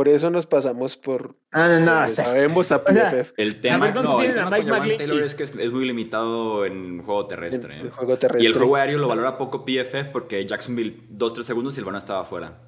Por 0.00 0.08
eso 0.08 0.30
nos 0.30 0.46
pasamos 0.46 0.96
por. 0.96 1.36
Ah, 1.52 1.68
no, 1.68 1.80
no, 1.80 2.08
sabemos 2.08 2.72
a 2.72 2.82
PFF. 2.82 3.34
el 3.36 3.60
tema, 3.60 3.90
no, 3.90 4.22
el 4.22 4.32
tema 4.32 4.56
con 4.56 4.66
Jawan 4.66 4.96
Taylor 4.96 5.22
es 5.22 5.34
que 5.34 5.42
es, 5.42 5.72
muy 5.72 5.84
limitado 5.84 6.64
en 6.64 7.02
juego 7.02 7.26
terrestre. 7.26 7.76
el 7.76 7.90
juego 7.90 8.16
terrestre. 8.16 8.42
Y 8.42 8.46
el 8.46 8.54
juego 8.54 8.76
aéreo 8.76 8.96
lo 8.96 9.08
valora 9.08 9.36
poco 9.36 9.62
PFF 9.66 10.06
porque 10.10 10.46
Jacksonville 10.46 11.06
2-3 11.12 11.42
segundos 11.42 11.76
y 11.76 11.80
el 11.80 11.84
balón 11.84 11.98
estaba 11.98 12.20
afuera. 12.20 12.62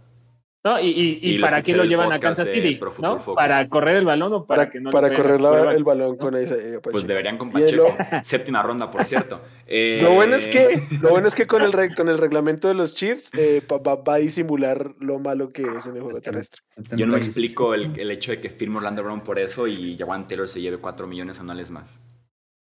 No, 0.64 0.78
y, 0.78 0.86
y, 0.86 1.18
y, 1.20 1.38
para 1.40 1.60
qué 1.60 1.74
lo 1.74 1.84
llevan 1.84 2.12
a 2.12 2.20
Kansas 2.20 2.48
City, 2.48 2.78
¿no? 3.00 3.18
¿Para 3.34 3.68
correr 3.68 3.96
el 3.96 4.04
balón 4.04 4.32
o 4.32 4.46
para, 4.46 4.70
que 4.70 4.80
no 4.80 4.90
Para 4.90 5.12
correr 5.12 5.40
el 5.74 5.82
balón 5.82 6.16
con 6.16 6.36
esa, 6.36 6.54
eh, 6.54 6.78
Pues 6.80 7.04
deberían 7.04 7.36
con 7.36 7.50
Pacheco. 7.50 7.96
Séptima 8.22 8.62
ronda, 8.62 8.86
por 8.86 9.04
cierto. 9.04 9.40
Eh, 9.74 10.00
lo, 10.02 10.12
bueno 10.12 10.34
es 10.34 10.48
que, 10.48 10.82
lo 11.00 11.08
bueno 11.10 11.28
es 11.28 11.34
que 11.34 11.46
con 11.46 11.62
el, 11.62 11.72
con 11.94 12.10
el 12.10 12.18
reglamento 12.18 12.68
de 12.68 12.74
los 12.74 12.92
Chiefs 12.92 13.30
eh, 13.38 13.62
va, 13.66 14.12
a 14.12 14.16
disimular 14.18 14.94
lo 14.98 15.18
malo 15.18 15.48
que 15.48 15.62
es 15.62 15.86
en 15.86 15.96
el 15.96 16.02
juego 16.02 16.20
terrestre. 16.20 16.60
Yo 16.94 17.06
no 17.06 17.12
me 17.12 17.18
explico 17.18 17.72
el, 17.72 17.98
el 17.98 18.10
hecho 18.10 18.32
de 18.32 18.40
que 18.40 18.50
firme 18.50 18.76
Orlando 18.78 19.02
Brown 19.02 19.22
por 19.22 19.38
eso 19.38 19.66
y 19.66 19.96
Jawan 19.96 20.26
Taylor 20.26 20.46
se 20.46 20.60
lleve 20.60 20.76
4 20.76 21.06
millones 21.06 21.40
anuales 21.40 21.70
más. 21.70 22.00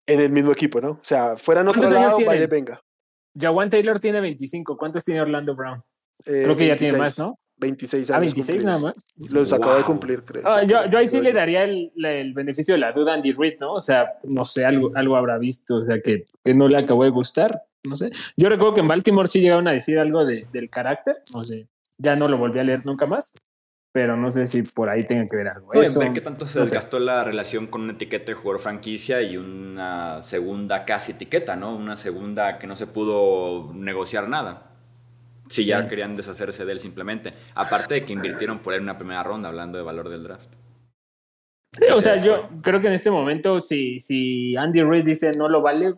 En 0.05 0.19
el 0.19 0.31
mismo 0.31 0.51
equipo, 0.51 0.81
¿no? 0.81 0.89
O 0.89 0.99
sea, 1.03 1.37
fuera 1.37 1.61
en 1.61 1.69
otro 1.69 1.89
lado, 1.89 2.17
vaya, 2.25 2.45
venga. 2.47 2.81
Jawan 3.39 3.69
Taylor 3.69 3.99
tiene 4.01 4.19
25. 4.19 4.75
¿Cuántos 4.75 5.05
tiene 5.05 5.21
Orlando 5.21 5.55
Brown? 5.55 5.79
Creo 6.25 6.57
que 6.57 6.67
ya 6.67 6.75
tiene 6.75 6.97
más, 6.97 7.17
¿no? 7.19 7.39
26 7.57 8.11
años. 8.11 8.17
Ah, 8.17 8.19
26 8.19 8.65
nada 8.65 8.79
más. 8.79 8.95
Los 9.33 9.51
acaba 9.51 9.77
de 9.77 9.83
cumplir, 9.83 10.23
creo. 10.23 10.43
Ah, 10.45 10.63
yo, 10.63 10.85
yo, 10.89 10.97
ahí 10.97 11.07
sí 11.07 11.19
le 11.21 11.33
daría 11.33 11.63
el, 11.63 11.91
el, 11.95 12.33
beneficio 12.33 12.75
de 12.75 12.79
la 12.79 12.91
duda 12.91 13.13
a 13.13 13.15
Andy 13.15 13.31
Reid, 13.31 13.55
¿no? 13.59 13.73
O 13.73 13.81
sea, 13.81 14.13
no 14.23 14.45
sé, 14.45 14.65
algo, 14.65 14.91
algo 14.95 15.15
habrá 15.15 15.37
visto, 15.37 15.75
o 15.75 15.81
sea, 15.81 15.99
que, 16.01 16.23
que, 16.43 16.53
no 16.53 16.67
le 16.67 16.77
acabó 16.77 17.03
de 17.03 17.09
gustar, 17.09 17.63
no 17.83 17.95
sé. 17.95 18.11
Yo 18.35 18.49
recuerdo 18.49 18.75
que 18.75 18.81
en 18.81 18.87
Baltimore 18.87 19.27
sí 19.27 19.41
llegaron 19.41 19.67
a 19.67 19.71
decir 19.71 19.97
algo 19.97 20.25
de, 20.25 20.47
del 20.51 20.69
carácter, 20.69 21.17
no 21.33 21.43
sé, 21.43 21.67
ya 21.97 22.15
no 22.15 22.27
lo 22.27 22.37
volví 22.37 22.59
a 22.59 22.63
leer 22.63 22.85
nunca 22.85 23.07
más, 23.07 23.33
pero 23.91 24.15
no 24.15 24.29
sé 24.29 24.45
si 24.45 24.61
por 24.61 24.89
ahí 24.89 25.07
tenga 25.07 25.25
que 25.25 25.35
ver 25.35 25.47
algo. 25.47 25.73
Eso, 25.73 25.99
ver 25.99 26.13
qué 26.13 26.21
tanto 26.21 26.45
se 26.45 26.59
desgastó 26.59 26.99
la 26.99 27.23
relación 27.23 27.65
con 27.65 27.81
una 27.81 27.93
etiqueta 27.93 28.31
de 28.31 28.35
jugador 28.35 28.59
franquicia 28.59 29.23
y 29.23 29.37
una 29.37 30.21
segunda 30.21 30.85
casi 30.85 31.13
etiqueta, 31.13 31.55
¿no? 31.55 31.75
Una 31.75 31.95
segunda 31.95 32.59
que 32.59 32.67
no 32.67 32.75
se 32.75 32.85
pudo 32.85 33.73
negociar 33.73 34.29
nada. 34.29 34.66
Si 35.49 35.65
ya 35.65 35.87
querían 35.87 36.15
deshacerse 36.15 36.65
de 36.65 36.71
él 36.71 36.79
simplemente. 36.79 37.33
Aparte 37.55 37.95
de 37.95 38.05
que 38.05 38.13
invirtieron 38.13 38.59
por 38.59 38.73
él 38.73 38.81
una 38.81 38.97
primera 38.97 39.23
ronda, 39.23 39.49
hablando 39.49 39.77
de 39.77 39.83
valor 39.83 40.09
del 40.09 40.23
draft. 40.23 40.53
o, 41.93 42.01
sea, 42.01 42.17
yo 42.17 42.49
creo 42.61 42.81
que 42.81 42.87
en 42.87 42.93
este 42.93 43.11
momento, 43.11 43.61
si, 43.61 43.99
si 43.99 44.55
Andy 44.57 44.81
Reid 44.81 45.05
dice 45.05 45.31
no 45.37 45.47
lo 45.47 45.61
vale, 45.61 45.93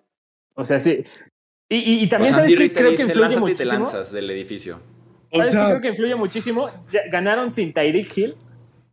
o 0.55 0.63
sea, 0.63 0.77
sí. 0.79 1.01
Y, 1.69 2.03
y, 2.03 2.07
también, 2.07 2.33
¿sabes 2.33 2.53
que 2.53 2.73
Creo 2.73 2.95
que 2.95 3.03
influye 3.03 3.37
muchísimo. 3.37 3.69
te 3.69 3.77
lanzas 3.77 4.11
del 4.11 4.29
edificio. 4.31 4.81
¿Sabes 5.31 5.49
que 5.49 5.57
creo 5.57 5.81
que 5.81 5.87
influye 5.89 6.15
muchísimo? 6.15 6.69
ganaron 7.11 7.51
sin 7.51 7.71
Tyreek 7.73 8.17
Hill 8.17 8.35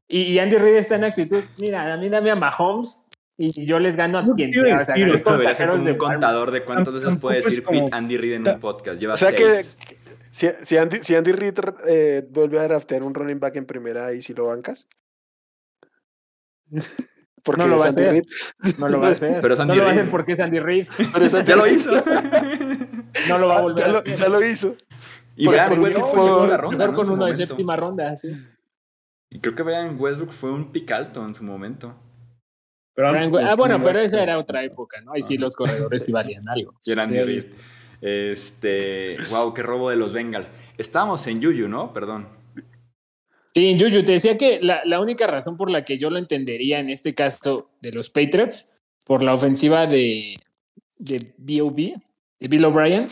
y, 0.09 0.39
Andy 0.39 0.57
Reid 0.57 0.77
está 0.77 0.97
en 0.97 1.05
actitud. 1.05 1.43
Mira, 1.59 1.93
a 1.93 1.97
mí 1.97 2.09
dame 2.09 2.31
a 2.31 2.37
Mahomes 2.37 3.07
y 3.39 3.67
yo 3.67 3.79
les 3.79 3.97
gano 3.97 4.19
a 4.19 4.27
quien 4.35 4.53
sea. 4.53 4.81
O 4.81 4.85
sea, 4.85 4.95
Esto 4.95 5.33
debería 5.33 5.55
ser 5.55 5.71
como 5.71 5.83
un 5.83 5.97
contador 5.97 6.51
de 6.51 6.65
cuántas 6.65 6.95
veces 6.95 7.17
puede 7.17 7.37
decir 7.37 7.65
Andy 7.91 8.17
Reid 8.17 8.35
en 8.35 8.49
un 8.49 8.61
podcast. 8.61 9.01
Lleva 9.01 9.15
o 9.15 9.17
sea 9.17 9.31
seis. 9.31 9.77
que 9.79 9.96
si, 10.37 10.49
si, 10.65 10.77
Andy, 10.77 10.99
si 10.99 11.15
Andy 11.15 11.33
Reid 11.33 11.59
eh, 11.89 12.29
vuelve 12.29 12.59
a 12.59 12.65
draftear 12.65 13.03
un 13.03 13.15
running 13.15 13.41
back 13.41 13.57
en 13.57 13.65
primera 13.65 14.13
y 14.13 14.21
si 14.21 14.35
lo 14.35 14.49
bancas. 14.49 14.87
Porque 17.43 17.63
no 17.63 17.69
lo 17.69 17.79
va 17.79 17.87
a 17.87 17.89
hacer. 17.91 18.23
No 18.77 18.89
lo 18.89 19.01
va 19.01 19.09
a 19.09 19.11
hacer. 19.13 19.39
Pero 19.41 19.57
no 19.65 19.75
lo 19.75 19.83
va 19.83 19.89
a 19.89 19.93
hacer 19.93 20.09
porque 20.11 20.33
es 20.33 20.41
Andy 20.41 20.59
Reid. 20.59 20.89
ya 21.47 21.57
lo 21.57 21.67
hizo. 21.67 21.93
no 23.29 23.39
lo 23.39 23.47
va 23.47 23.59
a 23.59 23.63
volver 23.63 23.87
ya 23.87 23.93
lo, 23.93 24.05
ya 24.05 24.29
lo 24.29 24.45
hizo. 24.45 24.75
Y 25.37 25.49
vean, 25.49 25.79
Westbrook 25.79 26.11
fue 26.11 26.21
segunda 26.21 26.57
ronda. 26.57 26.87
¿no? 26.87 26.95
con 26.95 27.09
uno 27.09 27.27
de 27.27 27.37
séptima 27.37 27.77
ronda. 27.77 28.19
Sí. 28.19 28.37
Y 29.31 29.41
creo 29.41 29.55
que 29.55 29.63
vean, 29.63 29.99
Westbrook 29.99 30.33
fue 30.33 30.51
un 30.51 30.73
pic 30.73 30.91
alto 30.91 31.25
en 31.25 31.35
su 31.35 31.45
momento. 31.45 31.95
Pero 32.95 33.09
ah, 33.09 33.55
bueno, 33.57 33.81
pero 33.81 34.01
esa 34.01 34.23
era 34.23 34.39
otra 34.39 34.65
época, 34.65 35.01
¿no? 35.03 35.13
Ahí 35.13 35.23
sí 35.23 35.39
los 35.39 35.55
corredores 35.55 36.05
sí 36.05 36.13
valían 36.13 36.43
algo. 36.49 36.75
Y 36.85 36.91
eran 36.91 37.05
Andy 37.07 37.23
Reid. 37.23 37.45
Este, 38.07 39.17
wow, 39.31 39.53
qué 39.53 39.63
robo 39.63 39.91
de 39.91 39.97
los 39.97 40.13
Bengals. 40.13 40.53
Estábamos 40.79 41.27
en 41.27 41.41
Yuyu, 41.41 41.67
¿no? 41.67 41.93
Perdón. 41.93 42.29
Sí, 43.53 43.67
en 43.69 43.81
Yuyu. 43.81 44.05
Te 44.05 44.13
decía 44.13 44.39
que 44.39 44.61
la, 44.63 44.83
la, 44.85 45.01
única 45.01 45.27
razón 45.27 45.57
por 45.57 45.71
la 45.71 45.85
que 45.85 45.99
yo 45.99 46.09
lo 46.09 46.17
entendería 46.17 46.79
en 46.79 46.89
este 46.89 47.17
caso 47.17 47.69
de 47.81 47.91
los 47.91 48.09
Patriots, 48.09 48.81
por 49.05 49.25
la 49.25 49.35
ofensiva 49.35 49.89
de, 49.89 50.37
de 50.99 51.35
B.O.B., 51.37 51.95
de 52.39 52.49
Bill 52.49 52.65
O'Brien, 52.67 53.09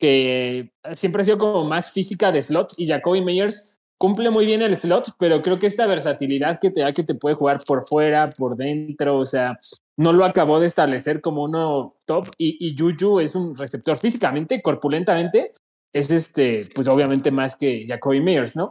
que 0.00 0.72
siempre 0.94 1.22
ha 1.22 1.24
sido 1.24 1.38
como 1.38 1.64
más 1.64 1.92
física 1.92 2.32
de 2.32 2.42
slot 2.42 2.72
y 2.76 2.88
Jacoby 2.88 3.20
Meyers 3.20 3.78
cumple 3.98 4.30
muy 4.30 4.46
bien 4.46 4.62
el 4.62 4.76
slot, 4.76 5.14
pero 5.16 5.42
creo 5.42 5.60
que 5.60 5.66
esta 5.68 5.86
versatilidad 5.86 6.58
que 6.58 6.70
te 6.70 6.80
da 6.80 6.92
que 6.92 7.04
te 7.04 7.14
puede 7.14 7.36
jugar 7.36 7.60
por 7.64 7.84
fuera, 7.84 8.26
por 8.36 8.56
dentro, 8.56 9.18
o 9.18 9.24
sea, 9.24 9.56
no 10.00 10.14
lo 10.14 10.24
acabó 10.24 10.58
de 10.58 10.66
establecer 10.66 11.20
como 11.20 11.42
uno 11.42 11.92
top 12.06 12.30
y, 12.38 12.56
y 12.58 12.74
Juju 12.74 13.20
es 13.20 13.34
un 13.34 13.54
receptor 13.54 13.98
físicamente, 13.98 14.62
corpulentamente, 14.62 15.52
es 15.92 16.10
este, 16.10 16.62
pues 16.74 16.88
obviamente 16.88 17.30
más 17.30 17.54
que 17.54 17.84
Jacoby 17.86 18.22
Meyers, 18.22 18.56
¿no? 18.56 18.70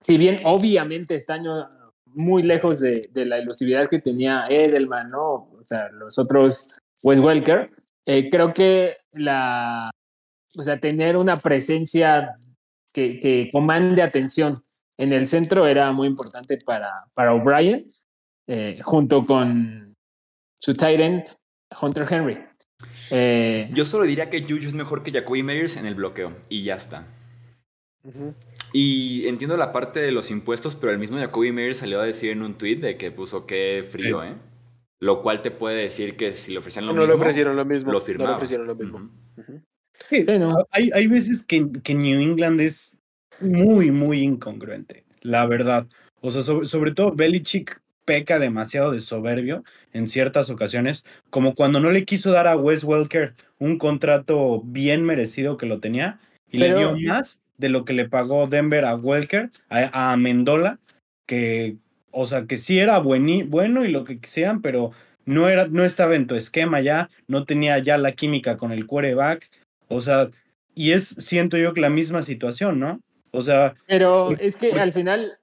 Si 0.00 0.18
bien 0.18 0.40
obviamente 0.42 1.14
está 1.14 1.34
año 1.34 1.68
muy 2.06 2.42
lejos 2.42 2.80
de, 2.80 3.02
de, 3.12 3.26
la 3.26 3.38
elusividad 3.38 3.88
que 3.88 4.00
tenía 4.00 4.46
Edelman, 4.48 5.08
¿no? 5.08 5.50
O 5.56 5.62
sea, 5.64 5.88
los 5.90 6.18
otros 6.18 6.80
Wes 7.04 7.20
Welker, 7.20 7.66
eh, 8.04 8.28
creo 8.28 8.52
que 8.52 8.96
la, 9.12 9.88
o 10.58 10.62
sea, 10.62 10.78
tener 10.80 11.16
una 11.16 11.36
presencia 11.36 12.34
que, 12.92 13.20
que, 13.20 13.48
comande 13.52 14.02
atención 14.02 14.54
en 14.96 15.12
el 15.12 15.28
centro 15.28 15.64
era 15.64 15.92
muy 15.92 16.08
importante 16.08 16.58
para, 16.66 16.92
para 17.14 17.34
O'Brien, 17.34 17.86
eh, 18.48 18.80
junto 18.82 19.24
con 19.24 19.87
su 20.58 20.72
tight 20.72 21.00
end, 21.00 21.24
Hunter 21.80 22.06
Henry. 22.08 22.38
Eh, 23.10 23.68
Yo 23.72 23.84
solo 23.84 24.04
diría 24.04 24.30
que 24.30 24.42
Juju 24.42 24.66
es 24.66 24.74
mejor 24.74 25.02
que 25.02 25.12
Jacoby 25.12 25.42
Meyers 25.42 25.76
en 25.76 25.86
el 25.86 25.94
bloqueo, 25.94 26.32
y 26.48 26.62
ya 26.62 26.74
está. 26.74 27.06
Y 28.72 29.26
entiendo 29.26 29.56
la 29.56 29.72
parte 29.72 30.00
de 30.00 30.12
los 30.12 30.30
impuestos, 30.30 30.76
pero 30.76 30.92
el 30.92 30.98
mismo 30.98 31.18
Jacoby 31.18 31.52
Meyers 31.52 31.78
salió 31.78 32.00
a 32.00 32.04
decir 32.04 32.30
en 32.30 32.42
un 32.42 32.54
tweet 32.54 32.76
de 32.76 32.96
que 32.96 33.10
puso 33.10 33.46
qué 33.46 33.86
frío, 33.88 34.22
¿eh? 34.22 34.34
Lo 35.00 35.22
cual 35.22 35.42
te 35.42 35.50
puede 35.50 35.76
decir 35.76 36.16
que 36.16 36.32
si 36.32 36.52
le 36.52 36.58
ofrecían 36.58 36.86
lo 36.86 36.92
no 36.92 37.02
mismo. 37.02 37.14
Le 37.14 37.20
ofrecieron 37.20 37.56
lo 37.56 37.64
mismo. 37.64 37.92
Lo 37.92 38.00
firmaba. 38.00 38.30
No 38.30 38.32
le 38.32 38.36
ofrecieron 38.36 38.66
lo 38.66 38.74
mismo. 38.74 39.10
Sí, 40.08 40.24
hay, 40.70 40.90
hay 40.92 41.06
veces 41.06 41.44
que, 41.44 41.68
que, 41.82 41.94
New 41.94 42.20
England 42.20 42.60
es 42.60 42.96
muy, 43.40 43.90
muy 43.90 44.22
incongruente, 44.22 45.04
la 45.22 45.46
verdad. 45.46 45.86
O 46.20 46.30
sea, 46.30 46.42
sobre, 46.42 46.66
sobre 46.66 46.92
todo 46.92 47.12
Belichick 47.12 47.80
peca 48.08 48.38
demasiado 48.38 48.90
de 48.90 49.00
soberbio 49.00 49.64
en 49.92 50.08
ciertas 50.08 50.48
ocasiones, 50.48 51.04
como 51.28 51.54
cuando 51.54 51.78
no 51.78 51.90
le 51.90 52.06
quiso 52.06 52.30
dar 52.30 52.46
a 52.46 52.56
Wes 52.56 52.82
Welker 52.82 53.34
un 53.58 53.76
contrato 53.76 54.62
bien 54.64 55.04
merecido 55.04 55.58
que 55.58 55.66
lo 55.66 55.78
tenía 55.78 56.18
y 56.50 56.56
le 56.56 56.74
dio 56.74 56.96
más 57.00 57.42
de 57.58 57.68
lo 57.68 57.84
que 57.84 57.92
le 57.92 58.08
pagó 58.08 58.46
Denver 58.46 58.86
a 58.86 58.96
Welker, 58.96 59.50
a, 59.68 60.12
a 60.12 60.16
Mendola, 60.16 60.78
que, 61.26 61.76
o 62.10 62.26
sea, 62.26 62.46
que 62.46 62.56
sí 62.56 62.78
era 62.78 62.98
bueno 62.98 63.84
y 63.84 63.88
lo 63.88 64.04
que 64.04 64.20
quisieran, 64.20 64.62
pero 64.62 64.92
no, 65.26 65.50
era, 65.50 65.68
no 65.68 65.84
estaba 65.84 66.16
en 66.16 66.26
tu 66.26 66.34
esquema 66.34 66.80
ya, 66.80 67.10
no 67.26 67.44
tenía 67.44 67.78
ya 67.78 67.98
la 67.98 68.12
química 68.12 68.56
con 68.56 68.72
el 68.72 68.86
quarterback, 68.86 69.50
o 69.88 70.00
sea, 70.00 70.30
y 70.74 70.92
es, 70.92 71.08
siento 71.08 71.58
yo 71.58 71.74
que 71.74 71.82
la 71.82 71.90
misma 71.90 72.22
situación, 72.22 72.80
¿no? 72.80 73.02
O 73.32 73.42
sea... 73.42 73.74
Pero 73.86 74.30
es 74.38 74.56
que 74.56 74.72
al 74.72 74.94
final 74.94 75.38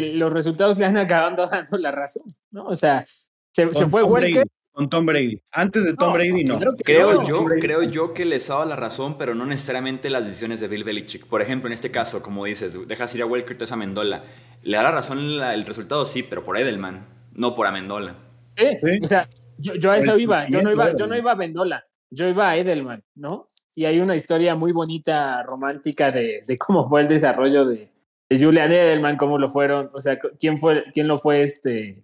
los 0.00 0.32
resultados 0.32 0.78
le 0.78 0.84
han 0.84 0.96
acabado 0.96 1.46
dando 1.46 1.76
la 1.78 1.90
razón, 1.90 2.22
¿no? 2.50 2.64
O 2.66 2.76
sea, 2.76 3.04
se, 3.50 3.68
fue 3.70 4.02
Welker. 4.02 4.46
Con 4.74 4.90
Tom 4.90 5.06
Brady. 5.06 5.40
Antes 5.52 5.84
de 5.84 5.94
Tom 5.94 6.12
Brady, 6.12 6.42
no. 6.42 6.58
Creo, 6.84 7.22
yo, 7.24 7.44
creo 7.44 7.84
yo 7.84 8.12
que 8.12 8.24
les 8.24 8.48
daba 8.48 8.66
la 8.66 8.74
razón, 8.74 9.16
pero 9.16 9.32
no 9.32 9.46
necesariamente 9.46 10.10
las 10.10 10.24
decisiones 10.24 10.58
de 10.58 10.66
Bill 10.66 10.82
Belichick. 10.82 11.26
Por 11.26 11.40
ejemplo, 11.40 11.68
en 11.68 11.74
este 11.74 11.92
caso, 11.92 12.20
como 12.20 12.44
dices, 12.44 12.76
dejas 12.88 13.14
ir 13.14 13.22
a 13.22 13.26
Welker, 13.26 13.56
te 13.56 13.72
a 13.72 13.76
Mendola. 13.76 14.24
Le 14.62 14.76
da 14.76 14.82
la 14.82 14.90
razón 14.90 15.20
el 15.20 15.64
resultado, 15.64 16.04
sí, 16.04 16.24
pero 16.24 16.42
por 16.42 16.58
Edelman, 16.58 17.06
no 17.34 17.54
por 17.54 17.68
Amendola. 17.68 18.16
Sí, 18.48 18.66
o 19.00 19.06
sea, 19.06 19.28
yo, 19.58 19.92
a 19.92 19.98
eso 19.98 20.16
iba. 20.18 20.48
Yo 20.48 20.60
no 20.60 20.72
iba, 20.72 20.92
yo 20.96 21.06
no 21.06 21.16
iba 21.16 21.30
a 21.30 21.36
Mendola, 21.36 21.80
yo 22.10 22.26
iba 22.26 22.50
a 22.50 22.56
Edelman, 22.56 23.04
¿no? 23.14 23.46
Y 23.76 23.84
hay 23.84 24.00
una 24.00 24.16
historia 24.16 24.56
muy 24.56 24.72
bonita, 24.72 25.40
romántica, 25.44 26.10
de, 26.10 26.40
de 26.44 26.58
cómo 26.58 26.88
fue 26.88 27.02
el 27.02 27.08
desarrollo 27.08 27.64
de, 27.64 27.93
Julian 28.30 28.72
Edelman, 28.72 29.16
cómo 29.16 29.38
lo 29.38 29.48
fueron, 29.48 29.90
o 29.92 30.00
sea, 30.00 30.18
quién, 30.38 30.58
fue, 30.58 30.84
quién 30.92 31.06
lo 31.06 31.18
fue 31.18 31.42
este, 31.42 32.02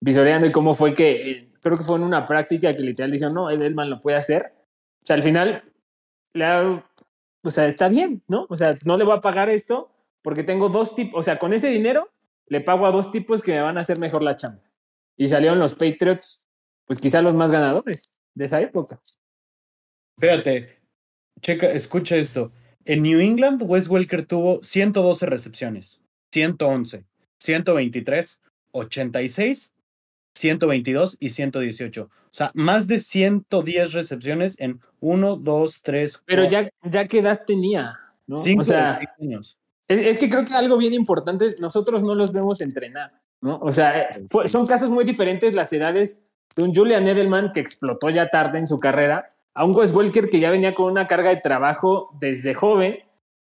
visoreando 0.00 0.46
y 0.46 0.52
cómo 0.52 0.74
fue 0.74 0.94
que 0.94 1.30
eh, 1.30 1.48
creo 1.60 1.76
que 1.76 1.84
fue 1.84 1.96
en 1.96 2.04
una 2.04 2.26
práctica 2.26 2.72
que 2.72 2.82
literal 2.82 3.10
dijeron, 3.10 3.34
no, 3.34 3.50
Edelman 3.50 3.90
lo 3.90 4.00
puede 4.00 4.16
hacer. 4.16 4.54
O 5.02 5.06
sea, 5.06 5.16
al 5.16 5.22
final, 5.22 5.62
le 6.32 6.46
o 7.44 7.50
sea, 7.50 7.66
está 7.66 7.88
bien, 7.88 8.22
¿no? 8.28 8.46
O 8.48 8.56
sea, 8.56 8.74
no 8.84 8.96
le 8.96 9.04
voy 9.04 9.16
a 9.16 9.20
pagar 9.20 9.48
esto 9.48 9.90
porque 10.22 10.42
tengo 10.42 10.68
dos 10.68 10.94
tipos, 10.94 11.20
o 11.20 11.22
sea, 11.22 11.38
con 11.38 11.52
ese 11.52 11.68
dinero 11.68 12.10
le 12.46 12.60
pago 12.60 12.86
a 12.86 12.90
dos 12.90 13.10
tipos 13.10 13.42
que 13.42 13.52
me 13.52 13.60
van 13.60 13.78
a 13.78 13.82
hacer 13.82 14.00
mejor 14.00 14.22
la 14.22 14.36
chamba. 14.36 14.62
Y 15.16 15.28
salieron 15.28 15.58
los 15.58 15.74
Patriots, 15.74 16.48
pues 16.86 17.00
quizá 17.00 17.22
los 17.22 17.34
más 17.34 17.50
ganadores 17.50 18.10
de 18.34 18.44
esa 18.44 18.60
época. 18.60 19.00
Fíjate, 20.18 20.78
checa, 21.40 21.70
escucha 21.70 22.16
esto. 22.16 22.50
En 22.88 23.02
New 23.02 23.20
England, 23.20 23.62
Wes 23.64 23.88
Welker 23.88 24.26
tuvo 24.26 24.62
112 24.62 25.26
recepciones, 25.26 26.00
111, 26.32 27.04
123, 27.38 28.40
86 28.72 29.74
122 30.38 31.16
y 31.20 31.30
118. 31.30 32.02
O 32.02 32.10
sea, 32.30 32.50
más 32.54 32.86
de 32.86 32.98
110 32.98 33.92
recepciones 33.92 34.56
en 34.58 34.80
1, 35.00 35.36
2, 35.36 35.82
3. 35.82 36.22
Pero 36.24 36.44
ya, 36.44 36.70
ya 36.84 37.06
qué 37.08 37.18
edad 37.18 37.42
tenía, 37.46 37.98
¿no? 38.26 38.36
o 38.36 38.64
sea, 38.64 39.00
años. 39.20 39.58
Es, 39.88 40.18
que 40.18 40.28
creo 40.28 40.44
que 40.44 40.54
algo 40.54 40.76
bien 40.76 40.92
importante 40.92 41.46
es 41.46 41.60
nosotros 41.60 42.02
no 42.02 42.14
los 42.14 42.32
vemos 42.32 42.60
entrenar, 42.60 43.12
¿no? 43.40 43.58
O 43.58 43.72
sea, 43.72 44.06
son 44.46 44.66
casos 44.66 44.90
muy 44.90 45.04
diferentes 45.04 45.54
las 45.54 45.72
edades 45.72 46.22
de 46.54 46.62
un 46.62 46.74
Julian 46.74 47.06
Edelman 47.06 47.52
que 47.52 47.60
explotó 47.60 48.10
ya 48.10 48.28
tarde 48.28 48.58
en 48.58 48.66
su 48.66 48.78
carrera 48.78 49.28
a 49.58 49.64
un 49.64 49.74
Wes 49.74 49.92
Welker 49.92 50.30
que 50.30 50.38
ya 50.38 50.52
venía 50.52 50.72
con 50.72 50.92
una 50.92 51.08
carga 51.08 51.30
de 51.30 51.40
trabajo 51.40 52.16
desde 52.20 52.54
joven 52.54 53.00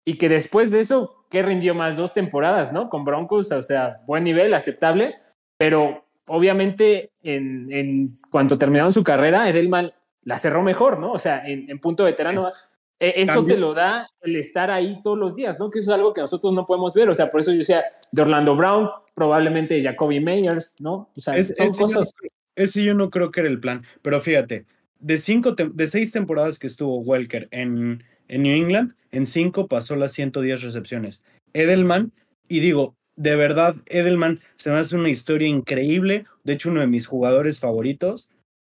y 0.05 0.19
que 0.19 0.29
después 0.29 0.69
de 0.69 0.79
eso, 0.79 1.25
¿qué 1.31 1.41
rindió 1.41 1.73
más? 1.73 1.97
Dos 1.97 2.13
temporadas, 2.13 2.71
¿no? 2.71 2.87
Con 2.87 3.03
Broncos, 3.03 3.51
o 3.51 3.61
sea, 3.63 4.03
buen 4.05 4.23
nivel, 4.23 4.53
aceptable, 4.53 5.15
pero 5.57 6.05
obviamente, 6.27 7.13
en, 7.23 7.67
en 7.71 8.03
cuanto 8.29 8.59
terminaron 8.59 8.93
su 8.93 9.03
carrera, 9.03 9.49
Edelman 9.49 9.91
la 10.25 10.37
cerró 10.37 10.61
mejor, 10.61 10.99
¿no? 10.99 11.13
O 11.13 11.17
sea, 11.17 11.41
en, 11.47 11.79
punto 11.79 12.03
veterano. 12.03 12.51
E, 12.99 13.23
eso 13.23 13.43
te 13.43 13.57
lo 13.57 13.73
da 13.73 14.07
el 14.21 14.35
estar 14.35 14.69
ahí 14.69 15.01
todos 15.01 15.17
los 15.17 15.35
días, 15.35 15.57
¿no? 15.59 15.71
Que 15.71 15.79
eso 15.79 15.91
es 15.91 15.95
algo 15.97 16.13
que 16.13 16.21
nosotros 16.21 16.53
no 16.53 16.67
podemos 16.67 16.93
ver. 16.93 17.09
O 17.09 17.15
sea, 17.15 17.31
por 17.31 17.39
eso 17.39 17.51
yo 17.51 17.57
decía 17.57 17.83
de 18.11 18.21
Orlando 18.21 18.55
Brown, 18.55 18.87
probablemente 19.15 19.81
Jacoby 19.81 20.19
Meyers, 20.19 20.75
¿no? 20.79 21.09
O 21.17 21.19
sea, 21.19 21.43
son 21.43 21.73
cosas. 21.73 22.13
ese 22.55 22.83
yo 22.83 22.93
no 22.93 23.09
creo 23.09 23.31
que 23.31 23.39
era 23.39 23.49
el 23.49 23.59
plan. 23.59 23.83
Pero 24.03 24.21
fíjate, 24.21 24.67
de, 25.03 25.17
cinco 25.17 25.51
de 25.51 25.87
seis 25.87 26.11
temporadas 26.11 26.57
que 26.57 26.67
estuvo 26.67 26.99
Welker 26.99 27.49
en, 27.51 28.03
en 28.29 28.43
New 28.43 28.55
England, 28.55 28.95
en 29.11 29.25
cinco 29.25 29.67
pasó 29.67 29.95
las 29.95 30.13
110 30.13 30.61
recepciones. 30.63 31.21
Edelman, 31.53 32.13
y 32.47 32.61
digo, 32.61 32.95
de 33.15 33.35
verdad, 33.35 33.75
Edelman 33.87 34.39
se 34.55 34.71
me 34.71 34.77
hace 34.77 34.95
una 34.95 35.09
historia 35.09 35.47
increíble, 35.47 36.25
de 36.43 36.53
hecho 36.53 36.71
uno 36.71 36.79
de 36.79 36.87
mis 36.87 37.05
jugadores 37.05 37.59
favoritos, 37.59 38.29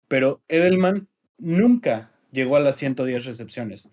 pero 0.09 0.41
Edelman 0.49 1.09
nunca 1.37 2.13
llegó 2.31 2.57
a 2.57 2.61
las 2.61 2.77
110 2.77 3.25
recepciones. 3.25 3.89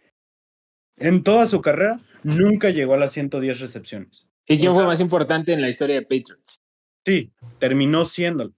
En 0.97 1.23
toda 1.23 1.47
su 1.47 1.61
carrera, 1.61 1.99
nunca 2.23 2.69
llegó 2.69 2.93
a 2.93 2.97
las 2.97 3.11
110 3.11 3.59
recepciones. 3.59 4.25
¿Y 4.47 4.57
quién 4.57 4.73
fue 4.73 4.85
más 4.85 5.01
importante 5.01 5.53
en 5.53 5.61
la 5.61 5.69
historia 5.69 5.95
de 5.95 6.01
Patriots? 6.03 6.61
Sí, 7.05 7.31
terminó 7.59 8.05
siéndolo, 8.05 8.53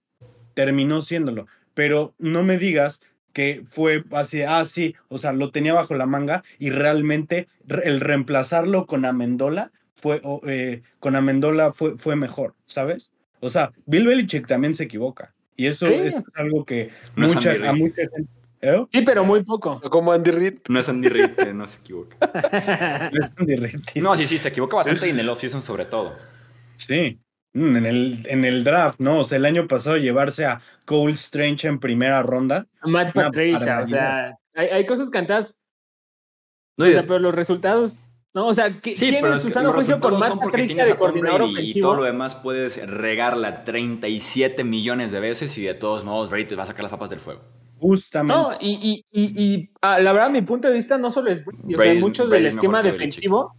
terminó 0.54 1.02
siéndolo, 1.02 1.48
pero 1.74 2.14
no 2.18 2.44
me 2.44 2.58
digas 2.58 3.02
que 3.34 3.64
fue 3.68 4.04
así, 4.12 4.42
ah, 4.42 4.66
sí, 4.66 4.96
o 5.08 5.18
sea, 5.18 5.34
lo 5.34 5.52
tenía 5.52 5.74
bajo 5.74 5.96
la 5.96 6.06
manga 6.06 6.44
y 6.58 6.70
realmente 6.70 7.48
el 7.68 8.00
reemplazarlo 8.00 8.86
con 8.86 9.06
Amendola 9.06 9.72
fue, 9.96 10.22
eh, 10.48 10.82
con 11.00 11.16
Amendola 11.16 11.74
fue, 11.74 11.98
fue 11.98 12.16
mejor, 12.16 12.56
¿sabes? 12.66 13.12
O 13.40 13.50
sea, 13.50 13.72
Bill 13.86 14.08
Belichick 14.08 14.48
también 14.48 14.74
se 14.74 14.84
equivoca. 14.86 15.34
Y 15.56 15.68
eso 15.68 15.88
es 15.88 16.14
algo 16.36 16.66
que 16.66 16.90
mucha, 17.16 17.52
a 17.70 17.74
mucha 17.74 18.02
gente. 18.02 18.10
¿eh? 18.62 18.86
Sí, 18.92 19.02
pero 19.02 19.26
muy 19.26 19.44
poco. 19.44 19.82
Como 19.90 20.14
Andy 20.14 20.32
Reid. 20.32 20.60
No 20.70 20.80
es 20.80 20.88
Andy 20.88 21.10
Reid, 21.10 21.54
no 21.54 21.68
se 21.68 21.80
equivoca. 21.80 22.16
no 23.14 23.26
es 23.26 23.32
Andy 23.36 23.56
Reid. 23.58 23.80
No, 23.96 24.16
sí, 24.16 24.26
sí, 24.26 24.38
se 24.38 24.50
equivoca 24.50 24.78
bastante 24.78 25.08
y 25.08 25.10
en 25.10 25.20
el 25.20 25.28
offseason 25.28 25.62
sobre 25.62 25.86
todo. 25.86 26.16
Sí. 26.78 27.20
Mm, 27.54 27.76
en 27.78 27.86
el, 27.86 28.28
en 28.28 28.46
el 28.46 28.64
draft, 28.64 29.00
¿no? 29.00 29.20
O 29.20 29.24
sea, 29.24 29.38
el 29.38 29.46
año 29.46 29.68
pasado 29.68 29.98
llevarse 29.98 30.46
a 30.46 30.62
Cole 30.86 31.14
Strange 31.14 31.68
en 31.68 31.80
primera 31.80 32.22
ronda. 32.22 32.68
Matt 32.84 33.14
Patricia, 33.14 33.82
o 33.84 33.88
sea, 33.88 34.38
hay, 34.54 34.68
hay 34.68 34.86
cosas 34.86 35.10
cantadas. 35.10 35.56
No, 36.78 36.86
o 36.86 36.90
sea, 36.90 37.02
pero 37.02 37.20
los 37.20 37.36
resultados 37.36 38.02
no, 38.34 38.48
o 38.48 38.54
sea, 38.54 38.72
sí, 38.72 38.94
¿quién 38.94 39.26
es 39.26 39.42
Susano 39.42 39.74
Juicio 39.74 40.00
con 40.00 40.20
más 40.20 40.32
Patricia 40.32 40.86
de 40.86 40.96
coordinador 40.96 41.42
ofensivo? 41.44 41.80
Y 41.80 41.82
todo 41.82 41.96
lo 41.96 42.04
demás 42.04 42.36
puedes 42.36 42.88
regarla 42.88 43.64
37 43.64 44.64
millones 44.64 45.12
de 45.12 45.20
veces 45.20 45.58
y 45.58 45.64
de 45.64 45.74
todos 45.74 46.04
modos 46.04 46.30
Brady 46.30 46.46
te 46.46 46.56
va 46.56 46.64
a 46.64 46.68
sacar 46.68 46.84
las 46.84 46.92
papas 46.92 47.10
del 47.10 47.20
fuego. 47.20 47.42
Justamente. 47.80 48.40
No, 48.40 48.52
y, 48.60 49.04
y, 49.12 49.22
y, 49.22 49.72
ah, 49.82 50.00
la 50.00 50.14
verdad, 50.14 50.30
mi 50.30 50.44
punto 50.44 50.68
de 50.68 50.76
vista 50.76 51.00
no 51.00 51.10
solo 51.10 51.32
es 51.32 51.44
Brady, 51.44 51.76
o 51.76 51.82
sea, 51.82 51.96
mucho 51.96 52.28
del 52.28 52.46
esquema 52.46 52.84
defensivo, 52.84 53.56